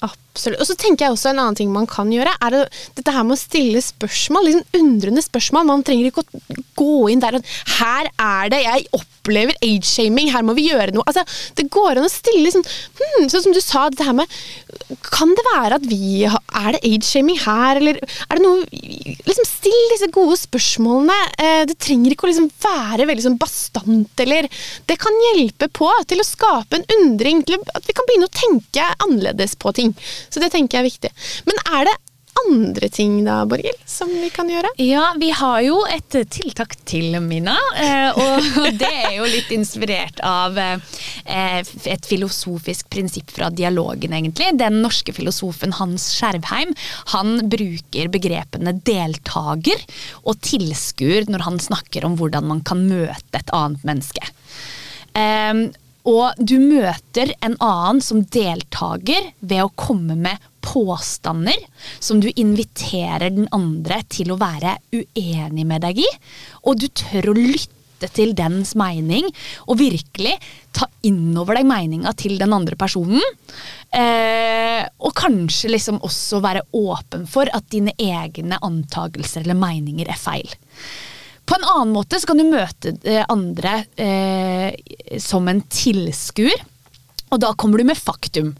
Absolutt. 0.00 0.25
Og 0.36 0.66
så 0.68 0.76
tenker 0.78 1.06
jeg 1.06 1.16
også 1.16 1.32
en 1.32 1.42
annen 1.42 1.58
ting 1.58 1.72
man 1.72 1.88
kan 1.90 2.10
gjøre, 2.12 2.34
er 2.42 2.54
det, 2.54 2.62
dette 2.98 3.14
her 3.14 3.26
med 3.26 3.36
å 3.36 3.40
stille 3.40 3.82
spørsmål. 3.84 4.48
liksom 4.48 4.80
Undrende 4.80 5.24
spørsmål. 5.24 5.68
Man 5.68 5.84
trenger 5.86 6.10
ikke 6.10 6.24
å 6.24 6.56
gå 6.76 7.10
inn 7.12 7.22
der 7.22 7.38
og 7.38 7.52
Her 7.76 8.10
er 8.12 8.50
det 8.52 8.62
jeg 8.62 8.86
opplever 8.96 9.56
age-shaming, 9.64 10.30
her 10.32 10.44
må 10.46 10.54
vi 10.56 10.68
gjøre 10.70 10.94
noe. 10.94 11.06
Altså, 11.08 11.24
Det 11.56 11.68
går 11.72 11.98
an 11.98 12.06
å 12.06 12.12
stille 12.12 12.44
liksom 12.44 12.64
hmm, 12.66 13.28
Sånn 13.32 13.46
som 13.48 13.54
du 13.54 13.60
sa, 13.62 13.86
dette 13.90 14.06
her 14.06 14.16
med 14.16 14.30
Kan 15.08 15.34
det 15.36 15.44
være 15.48 15.80
at 15.80 15.86
vi 15.88 16.26
Er 16.26 16.76
det 16.76 16.82
age-shaming 16.82 17.40
her, 17.42 17.80
eller 17.80 18.00
er 18.02 18.38
det 18.38 18.44
noe 18.44 18.64
Liksom 19.26 19.46
Still 19.46 19.90
disse 19.90 20.08
gode 20.14 20.36
spørsmålene. 20.38 21.16
Eh, 21.42 21.62
det 21.66 21.76
trenger 21.82 22.12
ikke 22.12 22.26
å 22.26 22.30
liksom 22.30 22.48
være 22.62 23.06
veldig 23.08 23.24
sånn 23.24 23.38
bastant, 23.40 24.22
eller 24.22 24.46
Det 24.86 24.98
kan 25.00 25.16
hjelpe 25.30 25.68
på 25.74 25.88
til 26.06 26.22
å 26.22 26.26
skape 26.26 26.78
en 26.78 26.86
undring, 26.98 27.42
til 27.46 27.58
at 27.74 27.88
vi 27.88 27.94
kan 27.96 28.06
begynne 28.08 28.28
å 28.28 28.36
tenke 28.36 28.86
annerledes 29.02 29.56
på 29.58 29.72
ting. 29.76 29.94
Så 30.28 30.42
det 30.42 30.52
tenker 30.54 30.78
jeg 30.78 30.84
er 30.84 30.90
viktig. 30.90 31.14
Men 31.48 31.64
er 31.78 31.88
det 31.90 31.96
andre 32.44 32.88
ting 32.92 33.18
da, 33.24 33.40
Borghild, 33.48 33.78
som 33.88 34.10
vi 34.10 34.28
kan 34.34 34.48
gjøre? 34.50 34.70
Ja, 34.82 35.08
vi 35.20 35.30
har 35.34 35.60
jo 35.64 35.78
et 35.90 36.16
tiltak 36.32 36.76
til, 36.88 37.16
Mina. 37.24 37.56
Eh, 37.80 38.18
og 38.20 38.70
det 38.80 38.90
er 38.90 39.14
jo 39.18 39.28
litt 39.30 39.50
inspirert 39.54 40.20
av 40.26 40.58
eh, 40.60 40.76
et 41.92 42.08
filosofisk 42.08 42.90
prinsipp 42.92 43.32
fra 43.34 43.50
dialogen, 43.50 44.14
egentlig. 44.16 44.52
Den 44.60 44.80
norske 44.84 45.14
filosofen 45.16 45.74
Hans 45.78 46.10
Skjervheim 46.16 46.74
han 47.14 47.40
bruker 47.50 48.12
begrepene 48.12 48.76
deltaker 48.86 49.82
og 50.24 50.40
tilskuer 50.44 51.30
når 51.30 51.46
han 51.48 51.60
snakker 51.62 52.06
om 52.06 52.18
hvordan 52.20 52.46
man 52.52 52.62
kan 52.66 52.84
møte 52.88 53.40
et 53.40 53.52
annet 53.56 53.86
menneske. 53.86 54.32
Og 56.06 56.38
du 56.38 56.58
møter 56.62 57.32
en 57.42 57.56
annen 57.62 58.02
som 58.04 58.22
deltaker 58.22 59.32
ved 59.40 59.64
å 59.64 59.72
komme 59.74 60.14
med 60.18 60.42
påstander 60.66 61.58
som 61.98 62.20
du 62.22 62.28
inviterer 62.34 63.30
den 63.30 63.48
andre 63.54 64.00
til 64.10 64.32
å 64.32 64.40
være 64.40 64.76
uenig 64.94 65.66
med 65.66 65.82
deg 65.86 66.02
i. 66.02 66.10
Og 66.66 66.78
du 66.78 66.86
tør 66.90 67.32
å 67.32 67.38
lytte 67.38 68.10
til 68.12 68.34
dens 68.36 68.74
mening 68.78 69.26
og 69.64 69.78
virkelig 69.80 70.34
ta 70.76 70.88
innover 71.08 71.58
deg 71.58 71.68
meninga 71.70 72.12
til 72.18 72.36
den 72.38 72.54
andre 72.54 72.78
personen. 72.78 73.22
Eh, 73.90 74.82
og 75.00 75.14
kanskje 75.16 75.72
liksom 75.72 76.02
også 76.06 76.42
være 76.44 76.66
åpen 76.76 77.26
for 77.30 77.50
at 77.56 77.66
dine 77.72 77.94
egne 77.98 78.60
antakelser 78.62 79.46
eller 79.46 79.58
meninger 79.58 80.10
er 80.12 80.20
feil. 80.20 80.50
På 81.46 81.54
en 81.58 81.66
annen 81.66 81.94
måte 81.94 82.18
så 82.20 82.30
kan 82.30 82.40
du 82.40 82.48
møte 82.48 82.96
eh, 83.06 83.22
andre 83.30 83.78
eh, 84.02 85.18
som 85.22 85.46
en 85.50 85.62
tilskuer. 85.70 86.64
Og 87.34 87.40
da 87.42 87.52
kommer 87.58 87.82
du 87.82 87.86
med 87.88 87.98
faktum. 87.98 88.52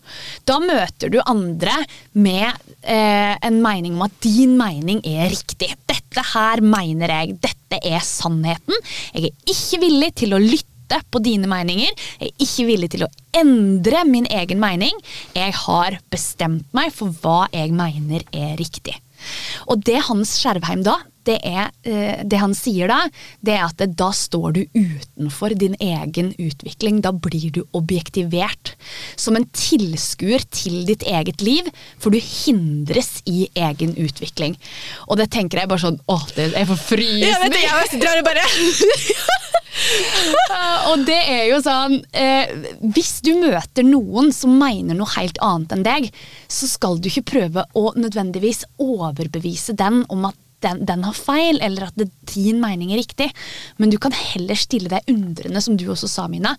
Da 0.46 0.58
møter 0.62 1.10
du 1.12 1.20
andre 1.22 1.76
med 2.18 2.48
eh, 2.82 3.34
en 3.34 3.60
mening 3.62 3.94
om 3.94 4.06
at 4.08 4.16
din 4.24 4.56
mening 4.58 5.02
er 5.06 5.30
riktig. 5.30 5.70
Dette 5.86 6.24
her 6.32 6.62
mener 6.64 7.14
jeg. 7.14 7.36
Dette 7.46 7.78
er 7.78 8.02
sannheten. 8.04 8.74
Jeg 9.14 9.30
er 9.30 9.54
ikke 9.54 9.82
villig 9.86 10.10
til 10.22 10.34
å 10.34 10.42
lytte 10.42 11.00
på 11.10 11.22
dine 11.22 11.50
meninger. 11.50 11.94
Jeg 12.18 12.32
er 12.32 12.46
ikke 12.46 12.68
villig 12.68 12.90
til 12.94 13.06
å 13.06 13.12
endre 13.38 14.02
min 14.08 14.26
egen 14.34 14.62
mening. 14.62 14.98
Jeg 15.36 15.54
har 15.62 16.00
bestemt 16.10 16.66
meg 16.76 16.94
for 16.94 17.14
hva 17.22 17.46
jeg 17.54 17.74
mener 17.74 18.26
er 18.34 18.54
riktig. 18.58 18.98
Og 19.66 19.84
det 19.86 20.00
Hans 20.08 20.36
Skjervheim 20.40 20.84
da 20.86 21.00
det, 21.26 21.40
er, 21.42 21.72
eh, 21.82 22.22
det 22.22 22.38
han 22.38 22.54
sier 22.54 22.90
da, 22.90 23.00
det 23.42 23.56
er 23.56 23.64
at 23.66 23.82
da 23.98 24.10
står 24.14 24.52
du 24.54 24.60
utenfor 24.76 25.56
din 25.58 25.74
egen 25.82 26.32
utvikling. 26.38 27.02
Da 27.02 27.10
blir 27.12 27.50
du 27.50 27.64
objektivert. 27.76 28.75
Som 29.16 29.38
en 29.38 29.46
tilskuer 29.56 30.44
til 30.52 30.84
ditt 30.88 31.04
eget 31.08 31.42
liv, 31.44 31.68
for 31.98 32.14
du 32.14 32.20
hindres 32.20 33.22
i 33.28 33.48
egen 33.56 33.94
utvikling. 33.96 34.56
Og 35.08 35.16
det 35.20 35.30
tenker 35.34 35.62
jeg 35.62 35.70
bare 35.70 35.84
sånn 35.86 36.00
Å, 36.12 36.18
det 36.36 36.50
er 36.52 36.68
for 36.68 36.80
frysende. 36.80 37.30
Ja, 37.30 37.40
vet 37.42 37.96
du, 37.96 38.04
jeg 38.04 38.20
det 38.20 38.26
bare 38.26 38.46
og 40.90 41.02
det 41.04 41.18
er 41.28 41.42
jo 41.50 41.58
sånn 41.60 41.98
eh, 42.16 42.48
Hvis 42.94 43.18
du 43.24 43.34
møter 43.36 43.84
noen 43.84 44.32
som 44.34 44.54
mener 44.56 44.96
noe 44.96 45.10
helt 45.18 45.38
annet 45.44 45.74
enn 45.76 45.84
deg, 45.86 46.08
så 46.48 46.68
skal 46.70 46.98
du 47.00 47.10
ikke 47.10 47.30
prøve 47.34 47.66
å 47.76 47.92
nødvendigvis 47.98 48.64
overbevise 48.82 49.76
den 49.76 50.02
om 50.12 50.24
at 50.30 50.38
den, 50.64 50.84
den, 50.88 51.04
har 51.06 51.16
feil, 51.16 51.60
eller 51.64 51.88
at 51.88 51.98
det, 51.98 52.08
din 52.32 52.60
mening 52.62 52.92
er 52.92 53.02
riktig. 53.02 53.28
Men 53.80 53.92
du 53.92 53.98
kan 54.02 54.14
heller 54.16 54.58
stille 54.58 54.90
deg 54.92 55.12
undrende, 55.12 55.62
som 55.62 55.76
du 55.78 55.88
også 55.92 56.10
sa, 56.10 56.26
Mina. 56.32 56.56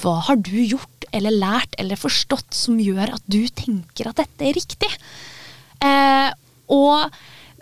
Hva 0.00 0.18
har 0.28 0.40
du 0.40 0.56
gjort 0.60 1.08
eller 1.16 1.34
lært 1.34 1.74
eller 1.80 1.98
forstått 1.98 2.54
som 2.54 2.78
gjør 2.80 3.16
at 3.16 3.26
du 3.26 3.42
tenker 3.48 4.10
at 4.10 4.22
dette 4.22 4.46
er 4.46 4.56
riktig? 4.56 4.90
Eh, 5.80 6.28
og 6.70 7.10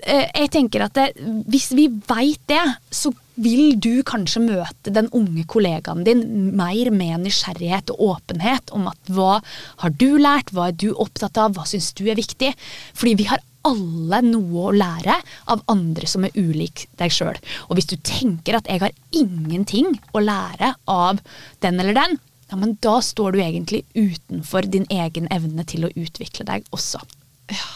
eh, 0.03 0.27
jeg 0.27 0.53
tenker 0.53 0.85
at 0.85 0.99
det, 0.99 1.09
hvis 1.49 1.71
vi 1.77 1.89
veit 2.11 2.43
det, 2.51 2.65
så 2.93 3.13
vil 3.39 3.77
du 3.79 4.01
kanskje 4.07 4.43
møte 4.43 4.93
den 4.95 5.09
unge 5.15 5.45
kollegaen 5.51 6.03
din 6.07 6.25
mer 6.59 6.91
med 6.95 7.23
nysgjerrighet 7.23 7.93
og 7.95 8.03
åpenhet 8.13 8.73
om 8.75 8.89
at 8.91 9.13
hva 9.15 9.39
har 9.85 9.95
du 9.95 10.19
lært, 10.19 10.51
hva 10.53 10.71
er 10.71 10.79
du 10.79 10.91
opptatt 10.91 11.39
av, 11.39 11.55
hva 11.55 11.67
syns 11.69 11.93
du 11.99 12.09
er 12.09 12.19
viktig? 12.19 12.51
Fordi 12.99 13.15
vi 13.21 13.29
har 13.31 13.45
alle 13.69 14.23
noe 14.27 14.69
å 14.69 14.75
lære 14.75 15.19
av 15.53 15.63
andre 15.73 16.09
som 16.11 16.25
er 16.27 16.35
ulik 16.37 16.87
deg 17.01 17.13
sjøl. 17.15 17.39
Og 17.69 17.79
hvis 17.79 17.91
du 17.91 17.97
tenker 18.01 18.59
at 18.59 18.71
jeg 18.71 18.83
har 18.83 18.97
ingenting 19.17 19.95
å 20.13 20.25
lære 20.25 20.75
av 20.91 21.21
den 21.65 21.81
eller 21.83 21.97
den, 21.97 22.19
ja, 22.49 22.57
men 22.57 22.77
da 22.81 22.99
står 23.05 23.37
du 23.37 23.43
egentlig 23.45 23.83
utenfor 23.95 24.69
din 24.73 24.87
egen 24.93 25.29
evne 25.35 25.67
til 25.69 25.85
å 25.85 25.93
utvikle 25.93 26.47
deg 26.49 26.65
også. 26.73 27.01
Ja, 27.53 27.69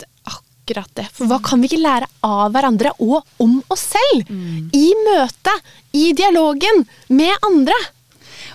det 0.00 0.08
er 0.08 0.36
akkurat 0.36 0.92
det. 0.98 1.06
For 1.16 1.30
hva 1.30 1.40
kan 1.44 1.62
vi 1.62 1.70
ikke 1.70 1.84
lære 1.84 2.10
av 2.26 2.52
hverandre 2.52 2.92
og 3.00 3.22
om 3.40 3.56
oss 3.72 3.86
selv? 3.94 4.28
Mm. 4.28 4.68
I 4.76 4.86
møtet, 5.06 5.72
i 5.96 6.10
dialogen 6.16 6.84
med 7.08 7.48
andre? 7.48 7.78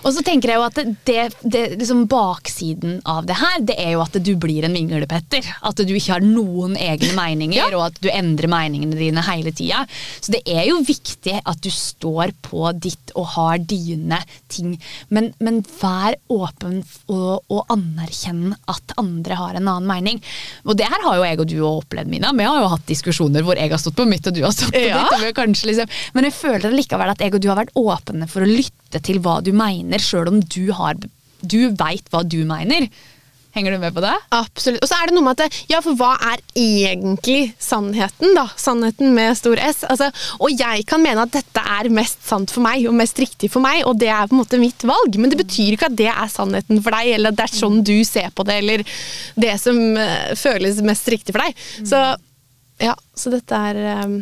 Og 0.04 0.14
så 0.14 0.22
tenker 0.24 0.52
jeg 0.52 0.60
jo 0.60 0.66
at 0.66 0.78
det, 1.06 1.22
det, 1.42 1.64
liksom 1.80 2.06
Baksiden 2.10 2.98
av 3.08 3.26
det 3.28 3.36
her, 3.40 3.58
det 3.66 3.76
er 3.80 3.94
jo 3.94 4.02
at 4.04 4.16
du 4.16 4.32
blir 4.40 4.64
en 4.66 4.76
vinglepetter. 4.76 5.46
At 5.66 5.80
du 5.80 5.92
ikke 5.92 6.16
har 6.16 6.24
noen 6.24 6.76
egne 6.80 7.12
meninger, 7.16 7.60
ja. 7.60 7.68
og 7.76 7.90
at 7.90 8.00
du 8.02 8.08
endrer 8.12 8.50
meningene 8.50 8.98
dine 8.98 9.24
hele 9.26 9.52
tida. 9.56 9.84
Så 10.20 10.34
det 10.34 10.42
er 10.48 10.66
jo 10.70 10.80
viktig 10.86 11.36
at 11.40 11.60
du 11.62 11.70
står 11.72 12.34
på 12.46 12.70
ditt 12.80 13.14
og 13.18 13.32
har 13.36 13.60
dine 13.60 14.20
ting. 14.50 14.76
Men, 15.12 15.30
men 15.42 15.60
vær 15.80 16.16
åpen 16.32 16.80
og, 17.10 17.44
og 17.50 17.72
anerkjenn 17.72 18.54
at 18.70 18.96
andre 19.00 19.38
har 19.38 19.58
en 19.58 19.68
annen 19.68 19.88
mening. 19.90 20.22
Og 20.64 20.78
det 20.78 20.88
her 20.90 21.04
har 21.06 21.18
jo 21.18 21.26
jeg 21.26 21.40
og 21.40 21.50
du 21.50 21.56
opplevd, 21.66 22.10
Mina. 22.10 22.32
Vi 22.36 22.46
har 22.46 22.62
jo 22.62 22.72
hatt 22.72 22.88
diskusjoner 22.88 23.44
hvor 23.46 23.58
jeg 23.58 23.72
har 23.72 23.80
stått 23.80 23.98
på 23.98 24.08
mitt 24.08 24.26
og 24.26 24.36
du 24.36 24.42
har 24.46 24.54
stått 24.54 24.74
på 24.74 24.86
ja. 24.86 25.04
ditt. 25.20 25.64
Liksom, 25.70 25.96
men 26.16 26.26
jeg 26.28 26.36
føler 26.36 26.74
likevel 26.74 27.12
at 27.12 27.22
jeg 27.22 27.34
og 27.34 27.42
du 27.42 27.50
har 27.50 27.58
vært 27.60 27.76
åpne 27.78 28.28
for 28.30 28.44
å 28.44 28.48
lytte 28.48 29.00
til 29.04 29.20
hva 29.22 29.38
du 29.44 29.52
mener 29.54 29.89
mener, 29.90 30.04
sjøl 30.04 30.30
om 30.30 30.42
du, 30.42 30.70
har, 30.78 30.98
du 31.42 31.60
veit 31.74 32.06
hva 32.12 32.22
du 32.24 32.44
mener. 32.48 32.88
Henger 33.50 33.74
du 33.74 33.80
med 33.82 33.94
på 33.94 34.02
det? 34.04 34.12
Absolutt. 34.30 34.78
Og 34.84 34.86
så 34.86 34.94
er 34.94 35.10
det 35.10 35.14
noe 35.16 35.26
med 35.26 35.40
at 35.42 35.56
ja, 35.66 35.80
for 35.82 35.98
hva 35.98 36.12
er 36.30 36.38
egentlig 36.54 37.50
sannheten, 37.58 38.36
da? 38.36 38.44
Sannheten 38.60 39.10
med 39.16 39.34
stor 39.38 39.58
S. 39.58 39.82
Altså, 39.90 40.10
og 40.38 40.54
jeg 40.54 40.84
kan 40.86 41.02
mene 41.02 41.24
at 41.26 41.34
dette 41.34 41.64
er 41.64 41.90
mest 41.90 42.22
sant 42.28 42.54
for 42.54 42.62
meg 42.62 42.86
og 42.86 42.94
mest 43.00 43.18
riktig 43.18 43.50
for 43.50 43.64
meg, 43.64 43.82
og 43.90 43.98
det 43.98 44.12
er 44.14 44.30
på 44.30 44.36
en 44.36 44.42
måte 44.44 44.62
mitt 44.62 44.86
valg, 44.86 45.18
men 45.18 45.34
det 45.34 45.40
betyr 45.42 45.74
ikke 45.74 45.90
at 45.90 45.98
det 45.98 46.10
er 46.12 46.30
sannheten 46.30 46.78
for 46.84 46.94
deg, 46.94 47.16
eller 47.16 47.34
at 47.34 47.40
det 47.40 47.48
er 47.48 47.58
sånn 47.58 47.82
du 47.86 47.96
ser 48.06 48.30
på 48.30 48.46
det, 48.46 48.60
eller 48.62 48.86
det 49.34 49.56
som 49.62 49.82
uh, 49.98 50.30
føles 50.38 50.82
mest 50.86 51.10
riktig 51.10 51.34
for 51.34 51.42
deg. 51.42 51.64
Så 51.90 52.04
ja, 52.80 52.94
så 53.18 53.34
dette 53.34 53.64
er 53.70 54.04
um, 54.06 54.20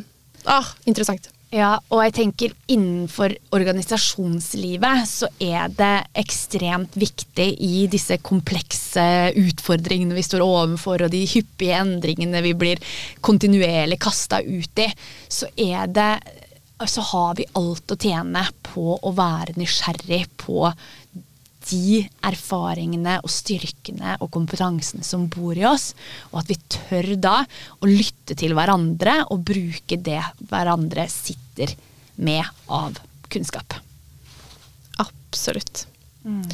ah, 0.48 0.72
interessant. 0.88 1.28
Ja, 1.48 1.78
og 1.88 2.02
jeg 2.04 2.12
tenker 2.12 2.52
innenfor 2.68 3.32
organisasjonslivet 3.56 5.06
så 5.08 5.30
er 5.40 5.70
det 5.72 5.94
ekstremt 6.20 6.98
viktig 7.00 7.46
i 7.64 7.86
disse 7.88 8.18
komplekse 8.20 9.04
utfordringene 9.32 10.18
vi 10.18 10.26
står 10.26 10.44
overfor, 10.44 11.06
og 11.06 11.14
de 11.14 11.22
hyppige 11.24 11.78
endringene 11.80 12.42
vi 12.44 12.52
blir 12.52 12.82
kontinuerlig 13.24 13.96
kasta 14.04 14.42
ut 14.44 14.84
i, 14.84 14.90
så 15.32 15.48
er 15.56 15.88
det 15.88 16.10
så 16.86 17.02
har 17.02 17.32
vi 17.34 17.48
alt 17.58 17.90
å 17.90 17.96
tjene 17.98 18.44
på 18.68 18.92
å 19.02 19.10
være 19.16 19.56
nysgjerrig 19.58 20.20
på 20.38 20.68
de 21.70 22.02
erfaringene 22.26 23.18
og 23.22 23.32
styrkene 23.32 24.16
og 24.22 24.30
kompetansene 24.34 25.04
som 25.06 25.26
bor 25.32 25.56
i 25.58 25.66
oss, 25.68 25.92
og 26.32 26.42
at 26.42 26.52
vi 26.52 26.58
tør 26.72 27.12
da 27.20 27.36
å 27.78 27.90
lytte 27.90 28.36
til 28.38 28.54
hverandre 28.56 29.20
og 29.28 29.44
bruke 29.48 30.00
det 30.00 30.20
hverandre 30.50 31.08
sitter 31.12 31.74
med 32.18 32.44
av 32.72 32.98
kunnskap. 33.28 33.78
Absolutt. 34.98 35.86
Mm. 36.24 36.44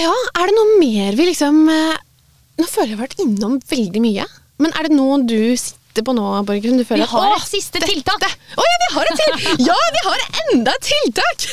Ja, 0.00 0.12
er 0.40 0.48
det 0.48 0.56
noe 0.56 0.78
mer 0.80 1.16
vi 1.18 1.26
liksom 1.28 1.66
eh, 1.68 1.98
Nå 2.60 2.66
føler 2.68 2.92
jeg 2.92 2.96
vi 2.96 2.96
har 2.96 3.04
vært 3.04 3.20
innom 3.22 3.58
veldig 3.70 4.00
mye. 4.04 4.24
Men 4.60 4.74
er 4.76 4.86
det 4.86 4.96
noe 4.96 5.20
du 5.24 5.38
sitter 5.56 5.79
sitter 6.00 6.08
på 6.08 6.14
nå, 6.16 6.42
Borgen? 6.44 6.78
Du 6.78 6.84
føler 6.84 7.04
vi 7.04 7.10
har 7.10 7.34
et 7.36 7.48
siste 7.48 7.80
tiltak! 7.84 8.24
Å 8.56 8.64
ja, 8.64 8.76
vi 8.80 8.88
har 8.94 9.10
et 9.10 9.20
til! 9.20 9.64
Ja, 9.66 9.76
vi 9.94 10.02
har 10.06 10.22
enda 10.44 10.72
et 10.72 10.86
tiltak! 10.88 11.46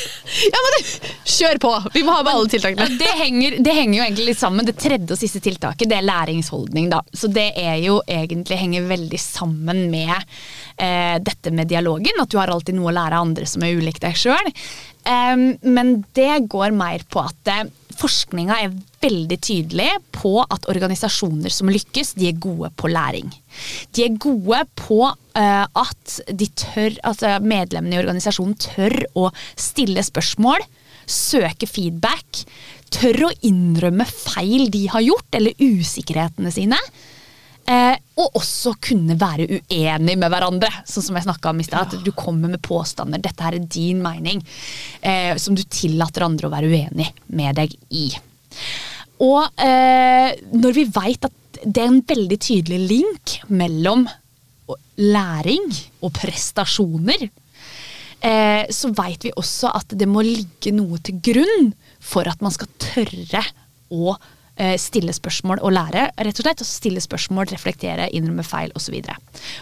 Ja, 0.48 0.62
men 0.64 0.76
du, 0.76 1.08
Kjør 1.28 1.60
på! 1.60 1.72
Vi 1.94 2.02
må 2.06 2.14
ha 2.16 2.22
med 2.24 2.32
alle 2.32 2.48
tiltakene. 2.52 2.88
Det 2.98 3.12
henger, 3.18 3.58
det 3.64 3.74
henger, 3.76 3.98
jo 3.98 4.06
egentlig 4.06 4.28
litt 4.30 4.40
sammen. 4.40 4.66
Det 4.66 4.76
tredje 4.80 5.14
og 5.14 5.20
siste 5.20 5.42
tiltaket 5.44 5.90
det 5.90 5.98
er 5.98 6.06
læringsholdning. 6.06 6.88
da. 6.92 7.02
Så 7.12 7.30
det 7.32 7.50
er 7.58 7.76
jo 7.84 8.00
egentlig 8.06 8.60
henger 8.60 8.88
veldig 8.88 9.20
sammen 9.20 9.84
med 9.92 10.14
eh, 10.16 11.18
dette 11.24 11.52
med 11.54 11.68
dialogen. 11.70 12.22
At 12.22 12.32
du 12.32 12.38
har 12.40 12.52
alltid 12.52 12.78
noe 12.78 12.92
å 12.92 12.96
lære 12.96 13.18
av 13.18 13.28
andre 13.28 13.48
som 13.48 13.64
er 13.64 13.76
ulikt 13.76 14.04
deg 14.04 14.16
sjøl. 14.18 14.54
Um, 15.08 15.50
men 15.64 15.98
det 16.16 16.48
går 16.52 16.74
mer 16.76 17.04
på 17.08 17.22
at 17.24 17.52
eh, 17.52 17.66
forskninga 17.98 18.58
er 18.62 18.74
veldig 19.02 19.38
tydelig 19.42 19.90
på 20.14 20.36
at 20.42 20.68
organisasjoner 20.70 21.52
som 21.54 21.70
lykkes, 21.72 22.14
de 22.18 22.28
er 22.30 22.40
gode 22.40 22.70
på 22.78 22.90
læring. 22.92 23.30
De 23.94 24.04
er 24.06 24.18
gode 24.20 24.62
på 24.78 25.02
uh, 25.08 25.64
at 25.66 26.18
de 26.30 26.48
tør, 26.58 26.96
altså 27.06 27.36
medlemmene 27.44 27.96
i 27.96 28.00
organisasjonen 28.02 28.56
tør 28.62 28.96
å 29.18 29.28
stille 29.58 30.04
spørsmål, 30.06 30.64
søke 31.08 31.68
feedback, 31.70 32.42
tør 32.92 33.28
å 33.28 33.34
innrømme 33.46 34.06
feil 34.08 34.68
de 34.72 34.86
har 34.92 35.04
gjort, 35.04 35.30
eller 35.36 35.56
usikkerhetene 35.62 36.52
sine. 36.52 36.80
Eh, 37.68 37.96
og 38.16 38.38
også 38.38 38.72
kunne 38.80 39.18
være 39.20 39.44
uenig 39.58 40.14
med 40.16 40.30
hverandre, 40.32 40.70
sånn 40.88 41.04
som 41.04 41.18
jeg 41.18 41.28
om 41.50 41.58
i 41.60 41.66
sted, 41.66 41.76
At 41.76 42.04
du 42.04 42.12
kommer 42.16 42.48
med 42.48 42.62
påstander. 42.64 43.20
Dette 43.20 43.44
her 43.44 43.58
er 43.58 43.66
din 43.68 44.00
mening, 44.00 44.40
eh, 45.02 45.36
som 45.36 45.54
du 45.54 45.62
tillater 45.62 46.24
andre 46.24 46.48
å 46.48 46.54
være 46.54 46.70
uenig 46.70 47.12
med 47.26 47.56
deg 47.60 47.76
i. 47.90 48.08
Og 49.20 49.44
eh, 49.60 50.32
når 50.54 50.72
vi 50.78 50.86
veit 50.94 51.28
at 51.28 51.34
det 51.64 51.82
er 51.82 51.90
en 51.90 52.02
veldig 52.06 52.38
tydelig 52.40 52.78
link 52.90 53.36
mellom 53.48 54.06
læring 54.98 55.68
og 56.04 56.12
prestasjoner, 56.16 57.28
eh, 58.20 58.64
så 58.74 58.90
veit 58.96 59.24
vi 59.24 59.32
også 59.36 59.72
at 59.78 59.94
det 59.98 60.08
må 60.10 60.24
ligge 60.26 60.74
noe 60.76 60.98
til 61.02 61.20
grunn 61.24 61.72
for 62.00 62.28
at 62.28 62.42
man 62.44 62.54
skal 62.54 62.70
tørre 62.82 63.44
å 63.94 64.16
Eh, 64.18 64.37
stille 64.80 65.12
spørsmål 65.14 65.62
og 65.62 65.72
lære. 65.74 66.08
rett 66.18 66.40
og 66.40 66.46
slett, 66.46 66.64
Stille 66.66 67.00
spørsmål, 67.00 67.46
reflektere, 67.52 68.08
innrømme 68.14 68.44
feil 68.46 68.72
osv. 68.78 68.96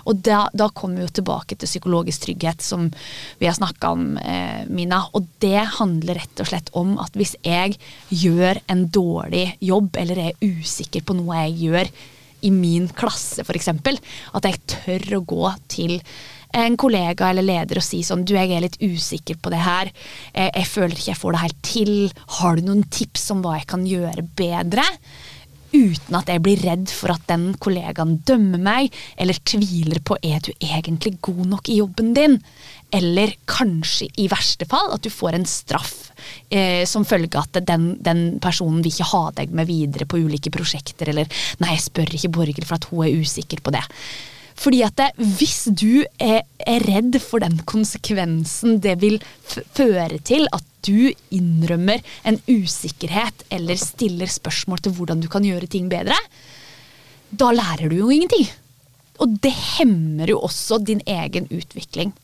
Og 0.08 0.22
da, 0.24 0.46
da 0.56 0.68
kommer 0.72 1.00
vi 1.02 1.06
jo 1.06 1.14
tilbake 1.20 1.56
til 1.56 1.68
psykologisk 1.68 2.26
trygghet, 2.26 2.64
som 2.64 2.88
vi 3.40 3.46
har 3.46 3.56
snakka 3.58 3.92
om, 3.92 4.16
eh, 4.18 4.64
Mina. 4.68 5.04
Og 5.14 5.28
det 5.44 5.66
handler 5.78 6.20
rett 6.20 6.40
og 6.40 6.50
slett 6.50 6.70
om 6.72 6.96
at 7.02 7.16
hvis 7.16 7.36
jeg 7.44 7.76
gjør 8.10 8.60
en 8.72 8.86
dårlig 8.88 9.46
jobb, 9.60 9.96
eller 10.00 10.22
er 10.28 10.44
usikker 10.44 11.04
på 11.06 11.16
noe 11.18 11.44
jeg 11.46 11.58
gjør 11.66 11.92
i 12.46 12.52
min 12.52 12.88
klasse 12.96 13.44
f.eks., 13.44 13.68
at 13.68 14.48
jeg 14.48 14.62
tør 14.70 15.18
å 15.18 15.24
gå 15.26 15.52
til 15.72 15.98
en 16.56 16.76
kollega 16.80 17.30
eller 17.30 17.44
leder 17.46 17.80
og 17.80 17.84
si 17.84 18.02
sånn 18.06 18.24
Du, 18.26 18.34
jeg 18.36 18.52
er 18.54 18.64
litt 18.64 18.80
usikker 18.80 19.38
på 19.42 19.52
det 19.52 19.62
her. 19.64 19.92
Jeg, 20.32 20.50
jeg 20.52 20.68
føler 20.72 20.96
ikke 20.96 21.12
jeg 21.12 21.22
får 21.22 21.36
det 21.36 21.44
helt 21.44 21.62
til. 21.66 21.94
Har 22.40 22.56
du 22.56 22.68
noen 22.68 22.84
tips 22.92 23.30
om 23.34 23.42
hva 23.44 23.58
jeg 23.58 23.70
kan 23.72 23.88
gjøre 23.88 24.26
bedre? 24.38 24.86
Uten 25.76 26.14
at 26.16 26.30
jeg 26.30 26.42
blir 26.44 26.62
redd 26.62 26.90
for 26.94 27.12
at 27.12 27.24
den 27.28 27.50
kollegaen 27.60 28.16
dømmer 28.26 28.60
meg, 28.62 28.94
eller 29.18 29.38
tviler 29.44 30.00
på 30.06 30.16
er 30.24 30.40
du 30.44 30.52
egentlig 30.54 31.16
god 31.24 31.42
nok 31.50 31.70
i 31.72 31.80
jobben 31.80 32.14
din. 32.16 32.38
Eller 32.94 33.34
kanskje 33.50 34.08
i 34.22 34.28
verste 34.30 34.68
fall 34.70 34.92
at 34.94 35.02
du 35.04 35.10
får 35.12 35.36
en 35.36 35.48
straff 35.50 36.12
eh, 36.48 36.86
som 36.88 37.04
følge 37.08 37.40
at 37.40 37.58
den, 37.66 37.96
den, 38.00 38.38
personen 38.42 38.78
vil 38.84 38.94
ikke 38.94 39.10
ha 39.10 39.24
deg 39.42 39.52
med 39.58 39.68
videre 39.68 40.06
på 40.08 40.22
ulike 40.22 40.54
prosjekter, 40.54 41.10
eller 41.10 41.28
nei, 41.60 41.74
jeg 41.74 41.86
spør 41.88 42.14
ikke 42.14 42.32
Borghild 42.38 42.68
for 42.68 42.78
at 42.78 42.88
hun 42.92 43.04
er 43.08 43.20
usikker 43.26 43.60
på 43.66 43.74
det. 43.74 43.82
Fordi 44.56 44.80
at 44.86 44.96
det, 44.98 45.10
hvis 45.38 45.68
du 45.76 46.04
er, 46.22 46.42
er, 46.58 46.84
redd 46.88 47.18
for 47.22 47.44
den 47.44 47.58
konsekvensen 47.68 48.80
det 48.84 48.96
vil 49.02 49.18
føre 49.46 50.18
til 50.24 50.48
at 50.56 50.64
du 50.86 51.10
innrømmer 51.34 52.00
en 52.24 52.38
usikkerhet 52.48 53.44
eller 53.52 53.78
stiller 53.80 54.30
spørsmål 54.30 54.80
til 54.84 54.96
hvordan 54.96 55.20
du 55.20 55.28
kan 55.32 55.44
gjøre 55.44 55.68
ting 55.70 55.90
bedre, 55.92 56.16
da 57.30 57.50
lærer 57.52 57.90
du 57.90 57.98
jo 58.00 58.12
ingenting. 58.14 58.46
Og 59.20 59.36
det 59.42 59.52
hemmer 59.78 60.30
jo 60.30 60.40
også 60.46 60.78
din 60.84 61.02
egen 61.06 61.48
utvikling. 61.52 62.14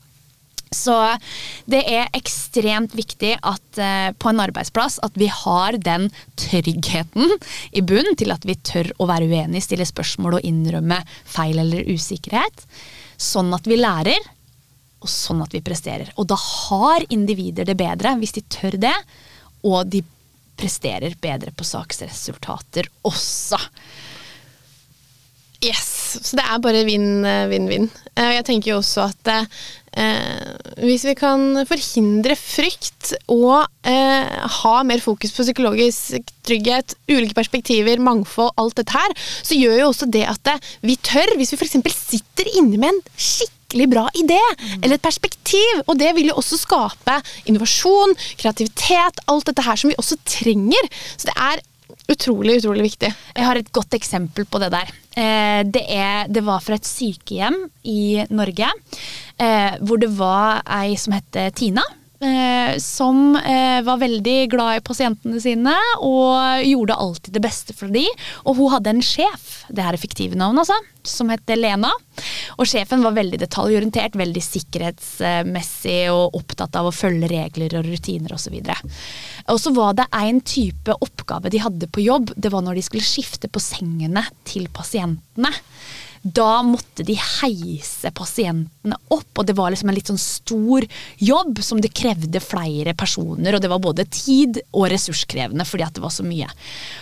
Så 0.72 0.96
det 1.70 1.82
er 1.88 2.12
ekstremt 2.16 2.94
viktig 2.96 3.34
at 3.38 3.80
uh, 3.80 4.10
på 4.16 4.32
en 4.32 4.42
arbeidsplass 4.42 4.98
at 5.04 5.16
vi 5.20 5.28
har 5.32 5.76
den 5.78 6.08
tryggheten 6.40 7.36
i 7.70 7.84
bunnen 7.84 8.16
til 8.18 8.32
at 8.34 8.46
vi 8.48 8.56
tør 8.56 8.90
å 8.98 9.08
være 9.10 9.28
uenige, 9.28 9.66
stille 9.68 9.86
spørsmål 9.88 10.38
og 10.40 10.48
innrømme 10.48 11.02
feil 11.28 11.60
eller 11.62 11.88
usikkerhet. 11.92 12.64
Sånn 13.20 13.52
at 13.54 13.68
vi 13.68 13.78
lærer, 13.78 14.32
og 15.02 15.10
sånn 15.10 15.42
at 15.44 15.54
vi 15.54 15.62
presterer. 15.64 16.12
Og 16.16 16.28
da 16.30 16.38
har 16.38 17.04
individer 17.12 17.66
det 17.68 17.76
bedre 17.78 18.16
hvis 18.20 18.36
de 18.38 18.46
tør 18.50 18.78
det, 18.80 18.96
og 19.66 19.86
de 19.90 20.02
presterer 20.58 21.14
bedre 21.20 21.52
på 21.54 21.66
saksresultater 21.66 22.88
også. 23.08 23.58
Yes, 25.62 26.18
så 26.22 26.38
det 26.38 26.44
er 26.44 26.62
bare 26.62 26.82
vinn-vinn-vinn. 26.86 27.86
Eh, 28.16 28.32
jeg 28.36 28.46
tenker 28.48 28.72
jo 28.72 28.80
også 28.80 29.06
at 29.06 29.30
eh, 29.98 30.52
hvis 30.82 31.06
vi 31.06 31.14
kan 31.18 31.62
forhindre 31.68 32.36
frykt 32.38 33.12
og 33.32 33.64
eh, 33.88 34.28
ha 34.58 34.74
mer 34.88 35.02
fokus 35.04 35.34
på 35.34 35.46
psykologisk 35.46 36.30
trygghet, 36.46 36.96
ulike 37.10 37.36
perspektiver, 37.38 38.02
mangfold, 38.02 38.54
alt 38.60 38.78
dette 38.80 38.94
her, 38.96 39.16
så 39.42 39.58
gjør 39.58 39.80
jo 39.80 39.88
også 39.90 40.08
det 40.12 40.26
at 40.28 40.42
det, 40.48 40.58
vi 40.84 40.96
tør, 40.96 41.36
hvis 41.38 41.54
vi 41.54 41.60
f.eks. 41.60 41.98
sitter 42.12 42.54
inne 42.58 42.80
med 42.80 42.92
en 42.92 43.02
skikkelig 43.16 43.88
bra 43.92 44.06
idé 44.18 44.40
mm. 44.40 44.78
eller 44.82 44.98
et 44.98 45.04
perspektiv, 45.04 45.84
og 45.86 45.96
det 46.00 46.12
vil 46.16 46.32
jo 46.32 46.38
også 46.40 46.60
skape 46.60 47.18
innovasjon, 47.48 48.16
kreativitet, 48.40 49.22
alt 49.32 49.48
dette 49.48 49.64
her 49.64 49.78
som 49.80 49.92
vi 49.92 50.00
også 50.00 50.20
trenger. 50.38 50.90
Så 51.16 51.30
det 51.30 51.36
er 51.36 51.62
Utrolig, 52.10 52.58
utrolig 52.58 52.82
viktig. 52.88 53.08
Jeg 53.36 53.46
har 53.46 53.58
et 53.58 53.70
godt 53.72 53.94
eksempel 53.94 54.44
på 54.48 54.60
det 54.60 54.72
der. 54.74 54.90
Eh, 55.12 55.60
det, 55.68 55.82
er, 55.92 56.28
det 56.32 56.44
var 56.46 56.62
fra 56.64 56.78
et 56.78 56.88
sykehjem 56.88 57.58
i 57.84 58.24
Norge 58.32 58.70
eh, 59.36 59.74
hvor 59.84 60.00
det 60.00 60.08
var 60.16 60.62
ei 60.80 60.96
som 61.00 61.16
het 61.16 61.36
Tina. 61.58 61.84
Eh, 62.22 62.76
som 62.78 63.34
var 63.82 63.98
veldig 63.98 64.50
glad 64.52 64.76
i 64.76 64.82
pasientene 64.84 65.40
sine 65.42 65.72
og 66.06 66.62
gjorde 66.62 66.94
alltid 66.94 67.34
det 67.34 67.42
beste 67.42 67.74
for 67.74 67.90
dem. 67.90 68.06
Og 68.46 68.60
hun 68.60 68.70
hadde 68.76 68.92
en 68.92 69.02
sjef, 69.02 69.64
det 69.68 69.82
her 69.82 69.96
er 69.96 70.00
fiktive 70.00 70.38
navn 70.38 70.60
altså, 70.62 70.76
som 71.02 71.32
het 71.32 71.50
Lena. 71.58 71.90
Og 72.60 72.68
sjefen 72.68 73.02
var 73.02 73.16
veldig 73.16 73.40
detaljorientert, 73.42 74.16
veldig 74.18 74.42
sikkerhetsmessig 74.44 75.98
og 76.12 76.36
opptatt 76.38 76.78
av 76.78 76.88
å 76.88 76.94
følge 76.94 77.30
regler 77.32 77.74
og 77.78 77.88
rutiner 77.88 78.36
osv. 78.36 78.60
Og 79.50 79.58
så 79.60 79.74
var 79.74 79.98
det 79.98 80.08
en 80.14 80.40
type 80.46 80.96
oppgave 81.02 81.50
de 81.52 81.62
hadde 81.64 81.90
på 81.90 82.06
jobb. 82.06 82.34
Det 82.36 82.52
var 82.52 82.64
når 82.64 82.78
de 82.78 82.86
skulle 82.86 83.06
skifte 83.06 83.50
på 83.50 83.62
sengene 83.62 84.24
til 84.48 84.68
pasientene. 84.72 85.52
Da 86.22 86.62
måtte 86.62 87.02
de 87.06 87.16
heise 87.18 88.12
pasientene 88.14 88.98
opp, 89.10 89.30
og 89.34 89.46
det 89.48 89.56
var 89.58 89.74
liksom 89.74 89.90
en 89.90 89.96
litt 89.96 90.10
sånn 90.12 90.20
stor 90.22 90.86
jobb 91.18 91.58
som 91.66 91.80
det 91.82 91.90
krevde 91.98 92.42
flere 92.42 92.94
personer. 92.94 93.56
Og 93.56 93.62
det 93.62 93.70
var 93.72 93.82
både 93.82 94.06
tid 94.06 94.62
og 94.70 94.86
ressurskrevende 94.92 95.66
fordi 95.66 95.86
at 95.86 95.98
det 95.98 96.04
var 96.04 96.14
så 96.14 96.26
mye. 96.26 96.48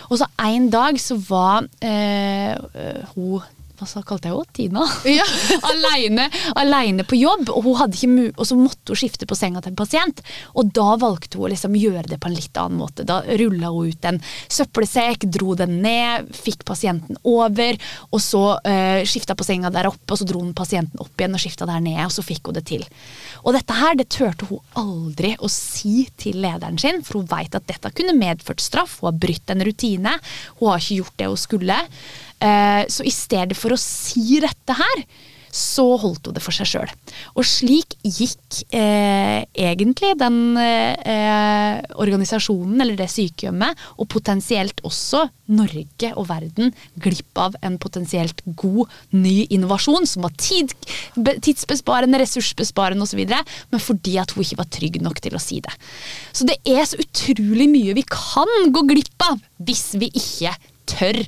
Og 0.09 0.21
så 0.21 0.29
en 0.41 0.69
dag 0.73 0.97
så 1.01 1.19
var 1.29 1.67
øh, 1.85 3.01
hun 3.13 3.49
hva 3.81 3.87
så 3.89 4.03
kalte 4.05 4.29
jeg 4.29 4.35
henne? 4.37 4.49
Tina. 4.53 4.85
Ja. 5.09 5.25
aleine, 5.71 6.27
aleine 6.59 7.05
på 7.07 7.17
jobb, 7.17 7.49
og, 7.49 7.63
hun 7.65 7.77
hadde 7.79 7.97
ikke 7.97 8.11
mu 8.11 8.25
og 8.29 8.45
så 8.47 8.57
måtte 8.57 8.93
hun 8.93 8.99
skifte 8.99 9.27
på 9.29 9.37
senga 9.37 9.61
til 9.63 9.73
en 9.73 9.79
pasient. 9.79 10.21
Og 10.59 10.69
da 10.75 10.95
valgte 11.01 11.39
hun 11.39 11.47
å 11.47 11.51
liksom 11.53 11.77
gjøre 11.79 12.05
det 12.11 12.19
på 12.21 12.29
en 12.29 12.37
litt 12.37 12.59
annen 12.61 12.81
måte. 12.81 13.05
Da 13.07 13.21
rulla 13.41 13.71
hun 13.73 13.89
ut 13.91 14.07
en 14.07 14.21
søppelsekk, 14.51 15.25
dro 15.33 15.55
den 15.57 15.79
ned, 15.83 16.29
fikk 16.35 16.65
pasienten 16.67 17.17
over, 17.27 17.79
og 18.11 18.21
så 18.21 18.43
uh, 18.61 19.01
skifta 19.07 19.35
på 19.37 19.47
senga 19.47 19.71
der 19.73 19.89
oppe, 19.89 20.13
og 20.13 20.21
så 20.21 20.27
dro 20.29 20.43
hun 20.43 20.53
pasienten 20.57 21.01
opp 21.01 21.17
igjen 21.17 21.37
og 21.37 21.43
skifta 21.43 21.69
der 21.69 21.81
ned, 21.83 22.03
og 22.05 22.13
så 22.13 22.25
fikk 22.25 22.51
hun 22.51 22.59
det 22.59 22.65
til. 22.69 22.85
Og 23.41 23.55
dette 23.57 23.77
her, 23.77 23.97
det 23.97 24.09
turte 24.13 24.49
hun 24.51 24.61
aldri 24.77 25.33
å 25.41 25.49
si 25.51 26.05
til 26.21 26.41
lederen 26.43 26.77
sin, 26.81 27.01
for 27.05 27.21
hun 27.21 27.29
veit 27.31 27.55
at 27.57 27.65
dette 27.69 27.93
kunne 27.97 28.17
medført 28.17 28.61
straff. 28.61 28.99
Hun 29.01 29.11
har 29.11 29.21
brutt 29.25 29.53
en 29.53 29.65
rutine. 29.65 30.17
Hun 30.59 30.69
har 30.69 30.83
ikke 30.83 31.01
gjort 31.01 31.17
det 31.17 31.31
hun 31.31 31.39
skulle. 31.39 31.79
Uh, 32.41 32.83
så 32.89 33.05
i 33.05 33.13
stedet 33.13 33.57
for 33.57 33.75
å 33.75 33.79
si 33.79 34.39
dette 34.41 34.77
her, 34.77 35.05
så 35.51 35.83
holdt 35.99 36.27
hun 36.27 36.35
det 36.35 36.43
for 36.43 36.55
seg 36.55 36.69
sjøl. 36.69 36.91
Og 37.35 37.45
slik 37.47 37.97
gikk 38.07 38.61
eh, 38.75 39.43
egentlig 39.51 40.13
den 40.19 40.57
eh, 40.57 41.81
organisasjonen, 42.01 42.79
eller 42.79 42.97
det 42.99 43.09
sykehjemmet, 43.11 43.79
og 43.99 44.09
potensielt 44.11 44.81
også 44.87 45.25
Norge 45.51 46.13
og 46.15 46.29
verden, 46.29 46.71
glipp 47.03 47.41
av 47.43 47.57
en 47.67 47.75
potensielt 47.81 48.39
god 48.55 48.91
ny 49.11 49.49
innovasjon 49.51 50.07
som 50.07 50.23
var 50.23 50.35
tid, 50.39 50.71
tidsbesparende, 51.17 52.21
ressursbesparende 52.23 53.03
osv., 53.03 53.25
men 53.27 53.83
fordi 53.83 54.15
at 54.21 54.31
hun 54.31 54.45
ikke 54.45 54.61
var 54.61 54.71
trygg 54.71 55.01
nok 55.03 55.19
til 55.23 55.35
å 55.35 55.43
si 55.43 55.59
det. 55.63 55.73
Så 56.31 56.47
det 56.47 56.61
er 56.63 56.87
så 56.87 56.99
utrolig 57.01 57.67
mye 57.71 57.97
vi 57.97 58.07
kan 58.07 58.71
gå 58.71 58.85
glipp 58.93 59.27
av 59.27 59.43
hvis 59.67 59.91
vi 59.99 60.07
ikke 60.15 60.55
tør 60.91 61.19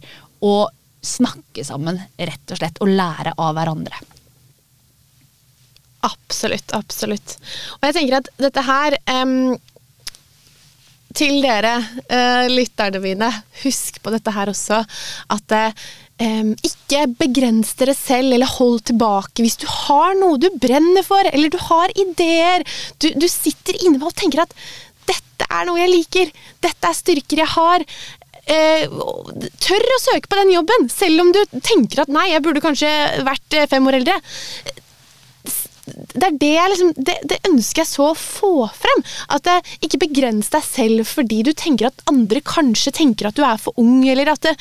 å 0.44 0.56
snakke 1.04 1.66
sammen, 1.68 2.00
rett 2.18 2.54
og 2.54 2.60
slett, 2.60 2.82
og 2.82 2.92
lære 2.92 3.36
av 3.38 3.56
hverandre. 3.58 4.00
Absolutt, 6.04 6.74
absolutt. 6.76 7.38
Og 7.80 7.86
jeg 7.88 7.96
tenker 7.98 8.20
at 8.20 8.32
dette 8.42 8.64
her 8.68 8.98
um, 9.22 9.54
Til 11.16 11.38
dere 11.46 11.78
uh, 11.80 12.48
lytterne 12.52 13.00
mine, 13.04 13.30
husk 13.62 14.02
på 14.04 14.12
dette 14.12 14.34
her 14.34 14.52
også. 14.52 14.82
At 15.32 15.56
uh, 15.56 15.86
ikke 16.66 17.06
begrens 17.20 17.74
dere 17.80 17.96
selv 17.98 18.36
eller 18.36 18.50
hold 18.58 18.84
tilbake 18.90 19.44
hvis 19.44 19.60
du 19.62 19.68
har 19.70 20.18
noe 20.20 20.40
du 20.42 20.50
brenner 20.62 21.06
for, 21.06 21.24
eller 21.32 21.54
du 21.54 21.60
har 21.70 21.94
ideer. 22.00 22.66
Du, 22.98 23.12
du 23.16 23.28
sitter 23.32 23.78
inne 23.86 24.02
og 24.04 24.16
tenker 24.18 24.44
at 24.44 24.58
dette 25.08 25.48
er 25.50 25.68
noe 25.68 25.80
jeg 25.82 25.92
liker, 25.92 26.34
dette 26.64 26.90
er 26.90 26.98
styrker 26.98 27.44
jeg 27.44 27.52
har. 27.56 27.88
Eh, 28.44 28.88
tør 29.64 29.86
å 29.96 30.00
søke 30.04 30.28
på 30.28 30.40
den 30.42 30.52
jobben, 30.58 30.90
selv 30.92 31.24
om 31.24 31.30
du 31.32 31.42
tenker 31.64 32.04
at 32.04 32.12
nei, 32.12 32.30
jeg 32.34 32.44
burde 32.44 32.64
kanskje 32.64 32.90
vært 33.24 33.60
fem 33.72 33.88
år 33.88 34.02
eldre 34.02 34.18
det 35.84 36.28
er 36.28 36.36
det, 36.40 36.52
jeg 36.54 36.72
liksom, 36.72 36.92
det, 36.96 37.16
det, 37.28 37.38
ønsker 37.50 37.84
jeg 37.84 37.90
så 37.90 38.06
å 38.12 38.18
få 38.18 38.52
frem. 38.72 39.04
At 39.36 39.44
det, 39.48 39.58
ikke 39.84 40.00
begrens 40.06 40.52
deg 40.54 40.64
selv 40.66 41.08
fordi 41.10 41.42
du 41.44 41.52
tenker 41.58 41.90
at 41.90 42.06
andre 42.10 42.40
kanskje 42.46 42.94
tenker 42.96 43.30
at 43.30 43.38
du 43.38 43.44
er 43.46 43.60
for 43.62 43.76
ung, 43.82 44.02
eller 44.08 44.32
at 44.32 44.46
det, 44.48 44.56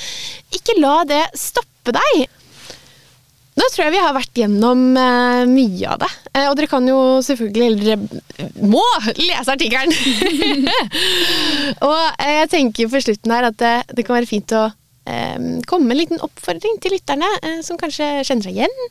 Ikke 0.56 0.78
la 0.80 1.02
det 1.08 1.22
stoppe 1.38 1.94
deg. 1.94 2.26
Nå 3.52 3.66
tror 3.68 3.84
jeg 3.84 3.92
vi 3.92 4.00
har 4.00 4.14
vært 4.16 4.38
gjennom 4.40 4.84
uh, 4.96 5.44
mye 5.48 5.88
av 5.92 6.00
det. 6.00 6.10
Uh, 6.32 6.46
og 6.48 6.54
dere 6.56 6.70
kan 6.70 6.86
jo 6.88 6.98
selvfølgelig 7.24 7.66
Eller 7.68 7.82
dere 7.84 8.48
må 8.64 8.84
lese 9.20 9.52
artikkelen! 9.52 9.92
og 11.90 11.98
uh, 12.16 12.30
jeg 12.38 12.52
tenker 12.54 12.92
på 12.92 13.02
slutten 13.04 13.34
her 13.34 13.50
at 13.50 13.58
det, 13.60 13.74
det 13.92 14.06
kan 14.06 14.20
være 14.20 14.30
fint 14.30 14.56
å 14.56 14.70
komme 15.02 15.88
med 15.88 15.96
en 15.96 15.98
liten 15.98 16.20
oppfordring 16.22 16.76
til 16.78 16.92
lytterne 16.94 17.26
som 17.66 17.74
kanskje 17.74 18.06
kjenner 18.22 18.44
seg 18.46 18.54
igjen, 18.54 18.84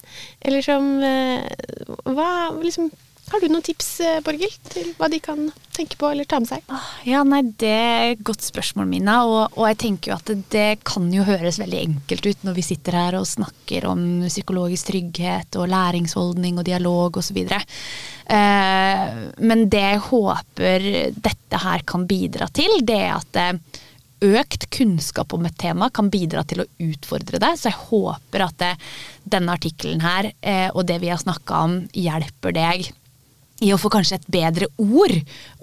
eller 0.44 0.66
som 0.66 0.90
hva, 1.00 2.26
liksom, 2.60 2.90
Har 3.32 3.40
du 3.40 3.48
noen 3.48 3.64
tips, 3.64 3.90
eh, 4.04 4.18
Borghild, 4.26 4.58
til 4.74 4.90
hva 5.00 5.08
de 5.08 5.18
kan 5.24 5.46
tenke 5.72 5.96
på 5.96 6.10
eller 6.12 6.28
ta 6.28 6.42
med 6.44 6.50
seg? 6.50 6.66
Ah, 6.68 6.90
ja, 7.08 7.22
nei, 7.24 7.42
Det 7.42 7.70
er 7.70 8.12
et 8.12 8.24
godt 8.28 8.44
spørsmål, 8.44 8.90
Mina. 8.92 9.22
Og, 9.24 9.56
og 9.56 9.68
jeg 9.70 9.78
tenker 9.86 10.12
jo 10.12 10.18
at 10.18 10.28
det, 10.28 10.44
det, 10.52 10.84
kan 10.84 11.08
jo 11.14 11.24
høres 11.24 11.60
veldig 11.62 11.80
enkelt 11.80 12.28
ut 12.28 12.44
når 12.44 12.58
vi 12.60 12.66
sitter 12.66 12.98
her 13.00 13.16
og 13.22 13.30
snakker 13.30 13.88
om 13.88 14.04
psykologisk 14.28 14.92
trygghet 14.92 15.56
og 15.56 15.72
læringsholdning 15.72 16.60
og 16.60 16.68
dialog 16.68 17.22
osv. 17.24 17.40
Eh, 17.48 19.08
men 19.40 19.66
det 19.72 19.86
jeg 19.86 20.04
håper 20.10 20.92
dette 21.16 21.64
her 21.64 21.88
kan 21.88 22.08
bidra 22.10 22.52
til, 22.52 22.82
det 22.84 23.00
er 23.00 23.16
at 23.16 23.40
eh, 23.40 23.82
økt 24.22 24.68
kunnskap 24.76 25.34
om 25.34 25.48
et 25.48 25.58
tema 25.58 25.88
kan 25.90 26.12
bidra 26.12 26.44
til 26.44 26.66
å 26.66 26.70
utfordre 26.84 27.40
deg, 27.40 27.58
Så 27.58 27.72
jeg 27.72 27.80
håper 27.88 28.44
at 28.46 28.58
det, 28.60 28.76
denne 29.24 29.56
artikkelen 29.56 30.04
her, 30.04 30.34
eh, 30.42 30.68
og 30.76 30.86
det 30.86 31.00
vi 31.00 31.10
har 31.10 31.22
snakka 31.22 31.64
om, 31.64 31.86
hjelper 31.96 32.60
deg 32.60 32.92
i 33.62 33.72
å 33.74 33.80
få 33.80 33.92
kanskje 33.94 34.18
et 34.20 34.30
bedre 34.34 34.70
ord, 34.82 35.14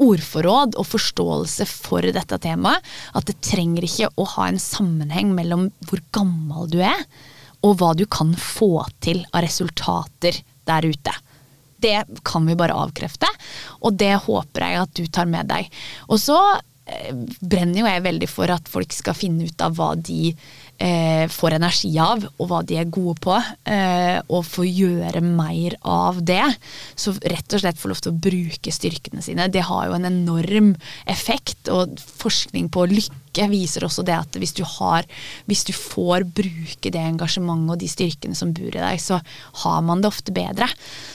ordforråd 0.03 0.77
og 0.79 0.87
forståelse 0.87 1.67
for 1.69 2.07
dette 2.15 2.39
temaet. 2.43 2.85
At 3.19 3.29
det 3.29 3.41
trenger 3.45 3.87
ikke 3.87 4.13
å 4.15 4.27
ha 4.37 4.49
en 4.49 4.61
sammenheng 4.63 5.35
mellom 5.37 5.69
hvor 5.89 6.03
gammel 6.15 6.71
du 6.71 6.79
er, 6.85 7.03
og 7.67 7.81
hva 7.81 7.91
du 7.99 8.05
kan 8.07 8.31
få 8.39 8.87
til 9.03 9.25
av 9.33 9.43
resultater 9.47 10.39
der 10.69 10.87
ute. 10.87 11.15
Det 11.79 11.99
kan 12.27 12.47
vi 12.47 12.59
bare 12.59 12.75
avkrefte, 12.75 13.29
og 13.87 13.99
det 13.99 14.15
håper 14.25 14.65
jeg 14.65 14.81
at 14.83 14.95
du 14.99 15.05
tar 15.07 15.31
med 15.31 15.51
deg. 15.51 15.69
Og 16.11 16.19
så 16.23 16.39
Eh, 16.89 17.15
brenner 17.45 17.83
jo 17.83 17.89
jeg 17.89 18.05
veldig 18.05 18.29
for 18.31 18.49
at 18.53 18.69
folk 18.71 18.95
skal 18.97 19.17
finne 19.17 19.49
ut 19.49 19.65
av 19.65 19.75
hva 19.77 19.91
de 20.01 20.31
eh, 20.79 21.27
får 21.31 21.57
energi 21.59 21.91
av, 22.03 22.25
og 22.39 22.51
hva 22.51 22.63
de 22.67 22.79
er 22.79 22.91
gode 22.93 23.19
på, 23.25 23.37
eh, 23.69 24.19
og 24.29 24.47
får 24.47 24.67
gjøre 24.67 25.23
mer 25.25 25.77
av 25.83 26.21
det. 26.25 26.45
Så 26.99 27.15
rett 27.19 27.55
og 27.55 27.63
slett 27.63 27.81
få 27.81 27.91
lov 27.93 28.03
til 28.03 28.15
å 28.15 28.21
bruke 28.29 28.75
styrkene 28.75 29.23
sine. 29.25 29.51
Det 29.51 29.67
har 29.67 29.89
jo 29.89 29.97
en 29.99 30.09
enorm 30.09 30.75
effekt, 31.07 31.71
og 31.73 31.99
forskning 31.99 32.71
på 32.75 32.87
lykke 32.91 33.49
viser 33.51 33.85
også 33.87 34.03
det 34.07 34.17
at 34.17 34.37
hvis 34.41 34.55
du, 34.57 34.65
har, 34.67 35.07
hvis 35.47 35.65
du 35.69 35.73
får 35.77 36.25
bruke 36.35 36.91
det 36.91 37.03
engasjementet 37.03 37.75
og 37.75 37.83
de 37.83 37.91
styrkene 37.91 38.39
som 38.39 38.55
bor 38.57 38.71
i 38.73 38.81
deg, 38.81 39.03
så 39.03 39.21
har 39.63 39.81
man 39.87 40.03
det 40.03 40.11
ofte 40.11 40.35
bedre. 40.35 40.67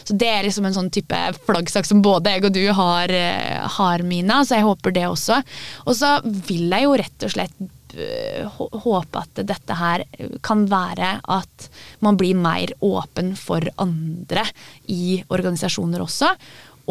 Så 0.04 0.16
det 0.16 0.30
er 0.30 0.48
liksom 0.48 0.68
en 0.70 0.78
sånn 0.78 0.92
type 0.94 1.20
flaggsak 1.48 1.88
som 1.88 2.04
både 2.06 2.36
jeg 2.36 2.46
og 2.48 2.56
du 2.56 2.64
har, 2.76 3.12
eh, 3.12 3.64
har 3.78 4.04
Mina, 4.04 4.44
så 4.44 4.60
jeg 4.60 4.68
håper 4.68 4.96
det 4.96 5.08
også. 5.10 5.42
Og 5.88 5.96
så 6.00 6.18
vil 6.24 6.70
jeg 6.70 6.88
jo 6.88 7.00
rett 7.00 7.28
og 7.28 7.34
slett 7.36 7.72
håpe 7.94 9.22
at 9.22 9.42
dette 9.46 9.78
her 9.78 10.04
kan 10.46 10.66
være 10.72 11.16
at 11.22 11.70
man 12.04 12.18
blir 12.20 12.38
mer 12.40 12.74
åpen 12.84 13.34
for 13.40 13.66
andre 13.82 14.46
i 14.92 15.24
organisasjoner 15.30 16.04
også. 16.04 16.34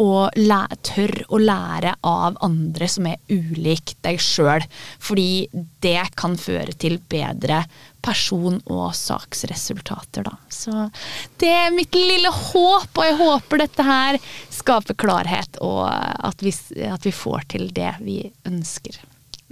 Og 0.01 0.33
tør 0.81 1.11
å 1.29 1.37
lære 1.37 1.91
av 2.01 2.39
andre 2.41 2.87
som 2.89 3.05
er 3.05 3.19
ulik 3.29 3.93
deg 4.01 4.17
sjøl. 4.17 4.65
Fordi 4.97 5.45
det 5.85 6.15
kan 6.17 6.33
føre 6.33 6.73
til 6.73 6.97
bedre 6.97 7.61
person- 8.01 8.61
og 8.65 8.95
saksresultater, 8.97 10.25
da. 10.25 10.33
Så 10.49 10.89
det 11.37 11.47
er 11.47 11.71
mitt 11.77 11.93
lille 11.93 12.31
håp, 12.33 12.89
og 12.97 13.05
jeg 13.05 13.19
håper 13.21 13.63
dette 13.63 13.85
her 13.85 14.17
skaper 14.49 14.97
klarhet, 14.97 15.61
og 15.61 15.85
at 15.87 16.41
vi, 16.41 16.51
at 16.89 17.05
vi 17.05 17.13
får 17.13 17.47
til 17.53 17.69
det 17.69 17.93
vi 18.01 18.23
ønsker. 18.49 18.97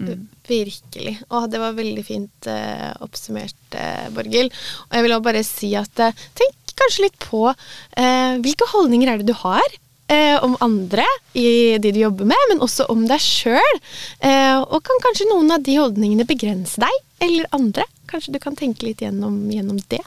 Mm. 0.08 0.26
Virkelig. 0.49 1.14
Og 1.30 1.45
det 1.52 1.62
var 1.62 1.78
veldig 1.78 2.04
fint 2.08 2.49
eh, 2.49 2.89
oppsummert, 3.06 3.78
eh, 3.78 4.10
Borghild. 4.16 4.52
Og 4.89 4.97
jeg 4.97 5.06
vil 5.06 5.16
også 5.16 5.28
bare 5.30 5.45
si 5.47 5.72
at 5.80 6.04
eh, 6.04 6.26
tenk 6.39 6.76
kanskje 6.82 7.06
litt 7.06 7.18
på 7.22 7.45
eh, 7.52 8.39
hvilke 8.41 8.68
holdninger 8.72 9.12
er 9.12 9.22
det 9.22 9.30
du 9.30 9.38
har 9.43 9.68
eh, 10.12 10.38
om 10.43 10.56
andre 10.64 11.06
i 11.38 11.78
de 11.82 11.93
du 11.93 11.99
jobber 12.02 12.28
med, 12.32 12.47
men 12.49 12.64
også 12.64 12.88
om 12.91 13.06
deg 13.10 13.22
sjøl. 13.24 13.82
Eh, 14.20 14.58
og 14.62 14.80
kan 14.88 15.04
kanskje 15.06 15.30
noen 15.30 15.54
av 15.56 15.64
de 15.66 15.78
holdningene 15.80 16.28
begrense 16.30 16.82
deg 16.82 17.28
eller 17.28 17.49
andre? 17.56 17.86
Kanskje 18.12 18.36
du 18.36 18.41
kan 18.43 18.58
tenke 18.60 18.88
litt 18.88 19.04
gjennom, 19.04 19.43
gjennom 19.54 19.80
det. 19.91 20.04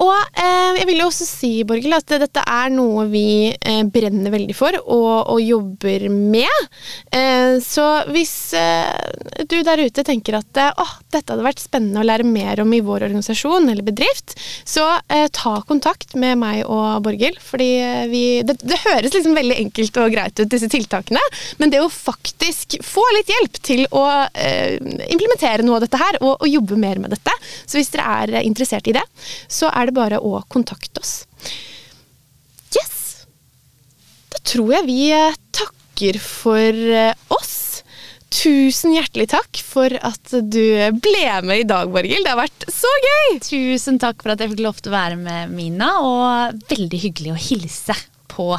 Og 0.00 0.16
eh, 0.40 0.78
jeg 0.80 0.86
vil 0.88 1.02
jo 1.02 1.08
også 1.10 1.26
si, 1.28 1.50
Borghild, 1.68 1.92
at 1.98 2.14
dette 2.22 2.42
er 2.48 2.72
noe 2.72 3.04
vi 3.10 3.50
eh, 3.52 3.82
brenner 3.84 4.32
veldig 4.32 4.56
for 4.56 4.76
og, 4.80 5.28
og 5.34 5.40
jobber 5.44 6.06
med. 6.08 6.68
Eh, 7.12 7.58
så 7.64 7.86
hvis 8.08 8.34
eh, 8.56 9.44
du 9.44 9.58
der 9.66 9.82
ute 9.84 10.04
tenker 10.06 10.38
at 10.40 10.60
eh, 10.60 10.72
åh, 10.80 10.94
dette 11.12 11.34
hadde 11.34 11.44
vært 11.44 11.60
spennende 11.60 12.00
å 12.00 12.06
lære 12.06 12.24
mer 12.24 12.62
om 12.64 12.72
i 12.72 12.80
vår 12.84 13.04
organisasjon 13.10 13.68
eller 13.68 13.84
bedrift, 13.84 14.38
så 14.64 14.86
eh, 15.12 15.26
ta 15.36 15.58
kontakt 15.68 16.16
med 16.16 16.40
meg 16.40 16.62
og 16.64 17.04
Borghild. 17.04 17.36
Fordi 17.44 17.70
vi 18.08 18.24
det, 18.46 18.56
det, 18.64 18.80
høres 18.86 19.12
liksom 19.12 19.36
veldig 19.36 19.58
enkelt 19.66 20.00
og 20.00 20.16
greit 20.16 20.40
ut, 20.40 20.48
disse 20.50 20.70
tiltakene, 20.72 21.20
men 21.60 21.72
det 21.72 21.82
å 21.84 21.90
faktisk 21.92 22.78
få 22.84 23.04
litt 23.18 23.28
hjelp 23.30 23.60
til 23.66 23.84
å 23.92 24.04
implementere 25.10 25.64
noe 25.66 25.78
av 25.78 25.84
dette 25.84 25.98
her, 26.00 26.16
og, 26.22 26.38
og 26.40 26.48
jobbe 26.48 26.78
mer 26.80 27.00
med 27.02 27.12
dette 27.12 27.32
Så 27.68 27.78
hvis 27.78 27.90
dere 27.92 28.06
er 28.22 28.46
interessert 28.46 28.88
i 28.88 28.94
det, 28.96 29.02
så 29.50 29.68
er 29.68 29.89
det 29.89 29.89
det 29.90 29.96
bare 29.98 30.20
å 30.22 30.40
kontakte 30.50 31.02
oss. 31.02 31.14
Yes! 32.76 33.26
Da 34.30 34.42
tror 34.46 34.74
jeg 34.78 34.88
vi 34.88 35.00
eh, 35.14 35.38
takker 35.56 36.20
for 36.22 36.82
eh, 36.96 37.14
oss. 37.34 37.56
tusen 38.30 38.94
hjertelig 38.94 39.26
takk 39.32 39.58
for 39.66 39.92
at 40.06 40.30
du 40.30 40.62
ble 41.02 41.24
med 41.44 41.64
i 41.64 41.66
dag, 41.66 41.90
Borghild. 41.90 42.24
Det 42.24 42.32
har 42.32 42.38
vært 42.40 42.68
så 42.72 42.90
gøy! 43.06 43.40
Tusen 43.42 43.98
takk 44.02 44.22
for 44.22 44.32
at 44.32 44.40
jeg 44.42 44.54
fikk 44.54 44.62
lov 44.64 44.78
til 44.78 44.92
å 44.92 44.96
være 44.96 45.18
med, 45.18 45.50
Mina. 45.54 45.90
Og 46.06 46.62
veldig 46.70 47.02
hyggelig 47.08 47.34
å 47.34 47.42
hilse 47.50 47.98
på 48.30 48.52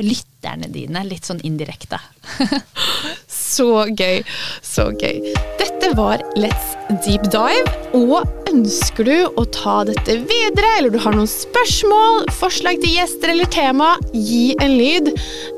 lytterne 0.00 0.68
dine, 0.72 1.02
litt 1.04 1.26
sånn 1.28 1.42
indirekte. 1.44 1.98
så 3.46 3.86
gøy. 3.90 4.22
Så 4.64 4.90
gøy. 4.98 5.22
Dette 5.60 5.92
var 5.98 6.22
Let's 6.38 6.74
Deep 7.04 7.28
Dive. 7.32 7.72
Og 7.96 8.26
ønsker 8.50 9.06
du 9.06 9.14
å 9.26 9.44
ta 9.54 9.80
dette 9.88 10.18
videre, 10.28 10.70
eller 10.78 10.94
du 10.94 11.00
har 11.02 11.16
noen 11.16 11.30
spørsmål, 11.30 12.26
forslag 12.36 12.80
til 12.82 12.96
gjester 12.96 13.32
eller 13.32 13.50
tema, 13.52 13.94
gi 14.12 14.54
en 14.62 14.76
lyd. 14.78 15.12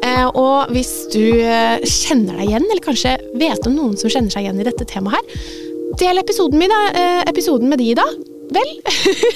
Eh, 0.07 0.27
og 0.29 0.73
hvis 0.75 0.93
du 1.15 1.23
eh, 1.43 1.79
kjenner 1.85 2.39
deg 2.39 2.49
igjen, 2.49 2.69
eller 2.69 2.85
kanskje 2.85 3.17
vet 3.39 3.69
om 3.69 3.77
noen 3.77 3.99
som 4.01 4.13
kjenner 4.13 4.35
seg 4.35 4.47
igjen 4.47 4.63
i 4.63 4.69
dette 4.69 4.89
temaet 4.89 5.19
her, 5.19 5.47
del 5.99 6.21
episoden, 6.21 6.61
min, 6.61 6.75
eh, 6.93 7.23
episoden 7.29 7.71
med 7.71 7.83
de 7.83 7.95
da. 7.99 8.07
Vel? 8.55 8.71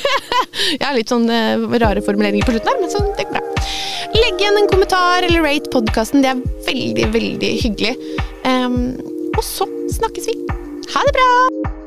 Jeg 0.78 0.84
har 0.84 0.96
litt 0.96 1.12
sånn 1.12 1.28
rare 1.28 2.02
formuleringer 2.04 2.46
på 2.48 2.54
slutten 2.56 2.72
her, 2.72 2.80
men 2.80 2.92
sånn, 2.92 3.10
det 3.18 3.28
går 3.28 3.38
bra. 3.38 3.68
Legg 4.12 4.40
igjen 4.40 4.58
en 4.60 4.70
kommentar 4.70 5.26
eller 5.26 5.44
rate 5.44 5.72
podkasten. 5.72 6.24
Det 6.24 6.32
er 6.32 6.42
veldig, 6.68 7.06
veldig 7.14 7.52
hyggelig. 7.66 7.94
Um, 8.44 8.82
og 9.36 9.44
så 9.46 9.68
snakkes 10.00 10.32
vi. 10.32 10.36
Ha 10.92 11.06
det 11.08 11.16
bra! 11.16 11.81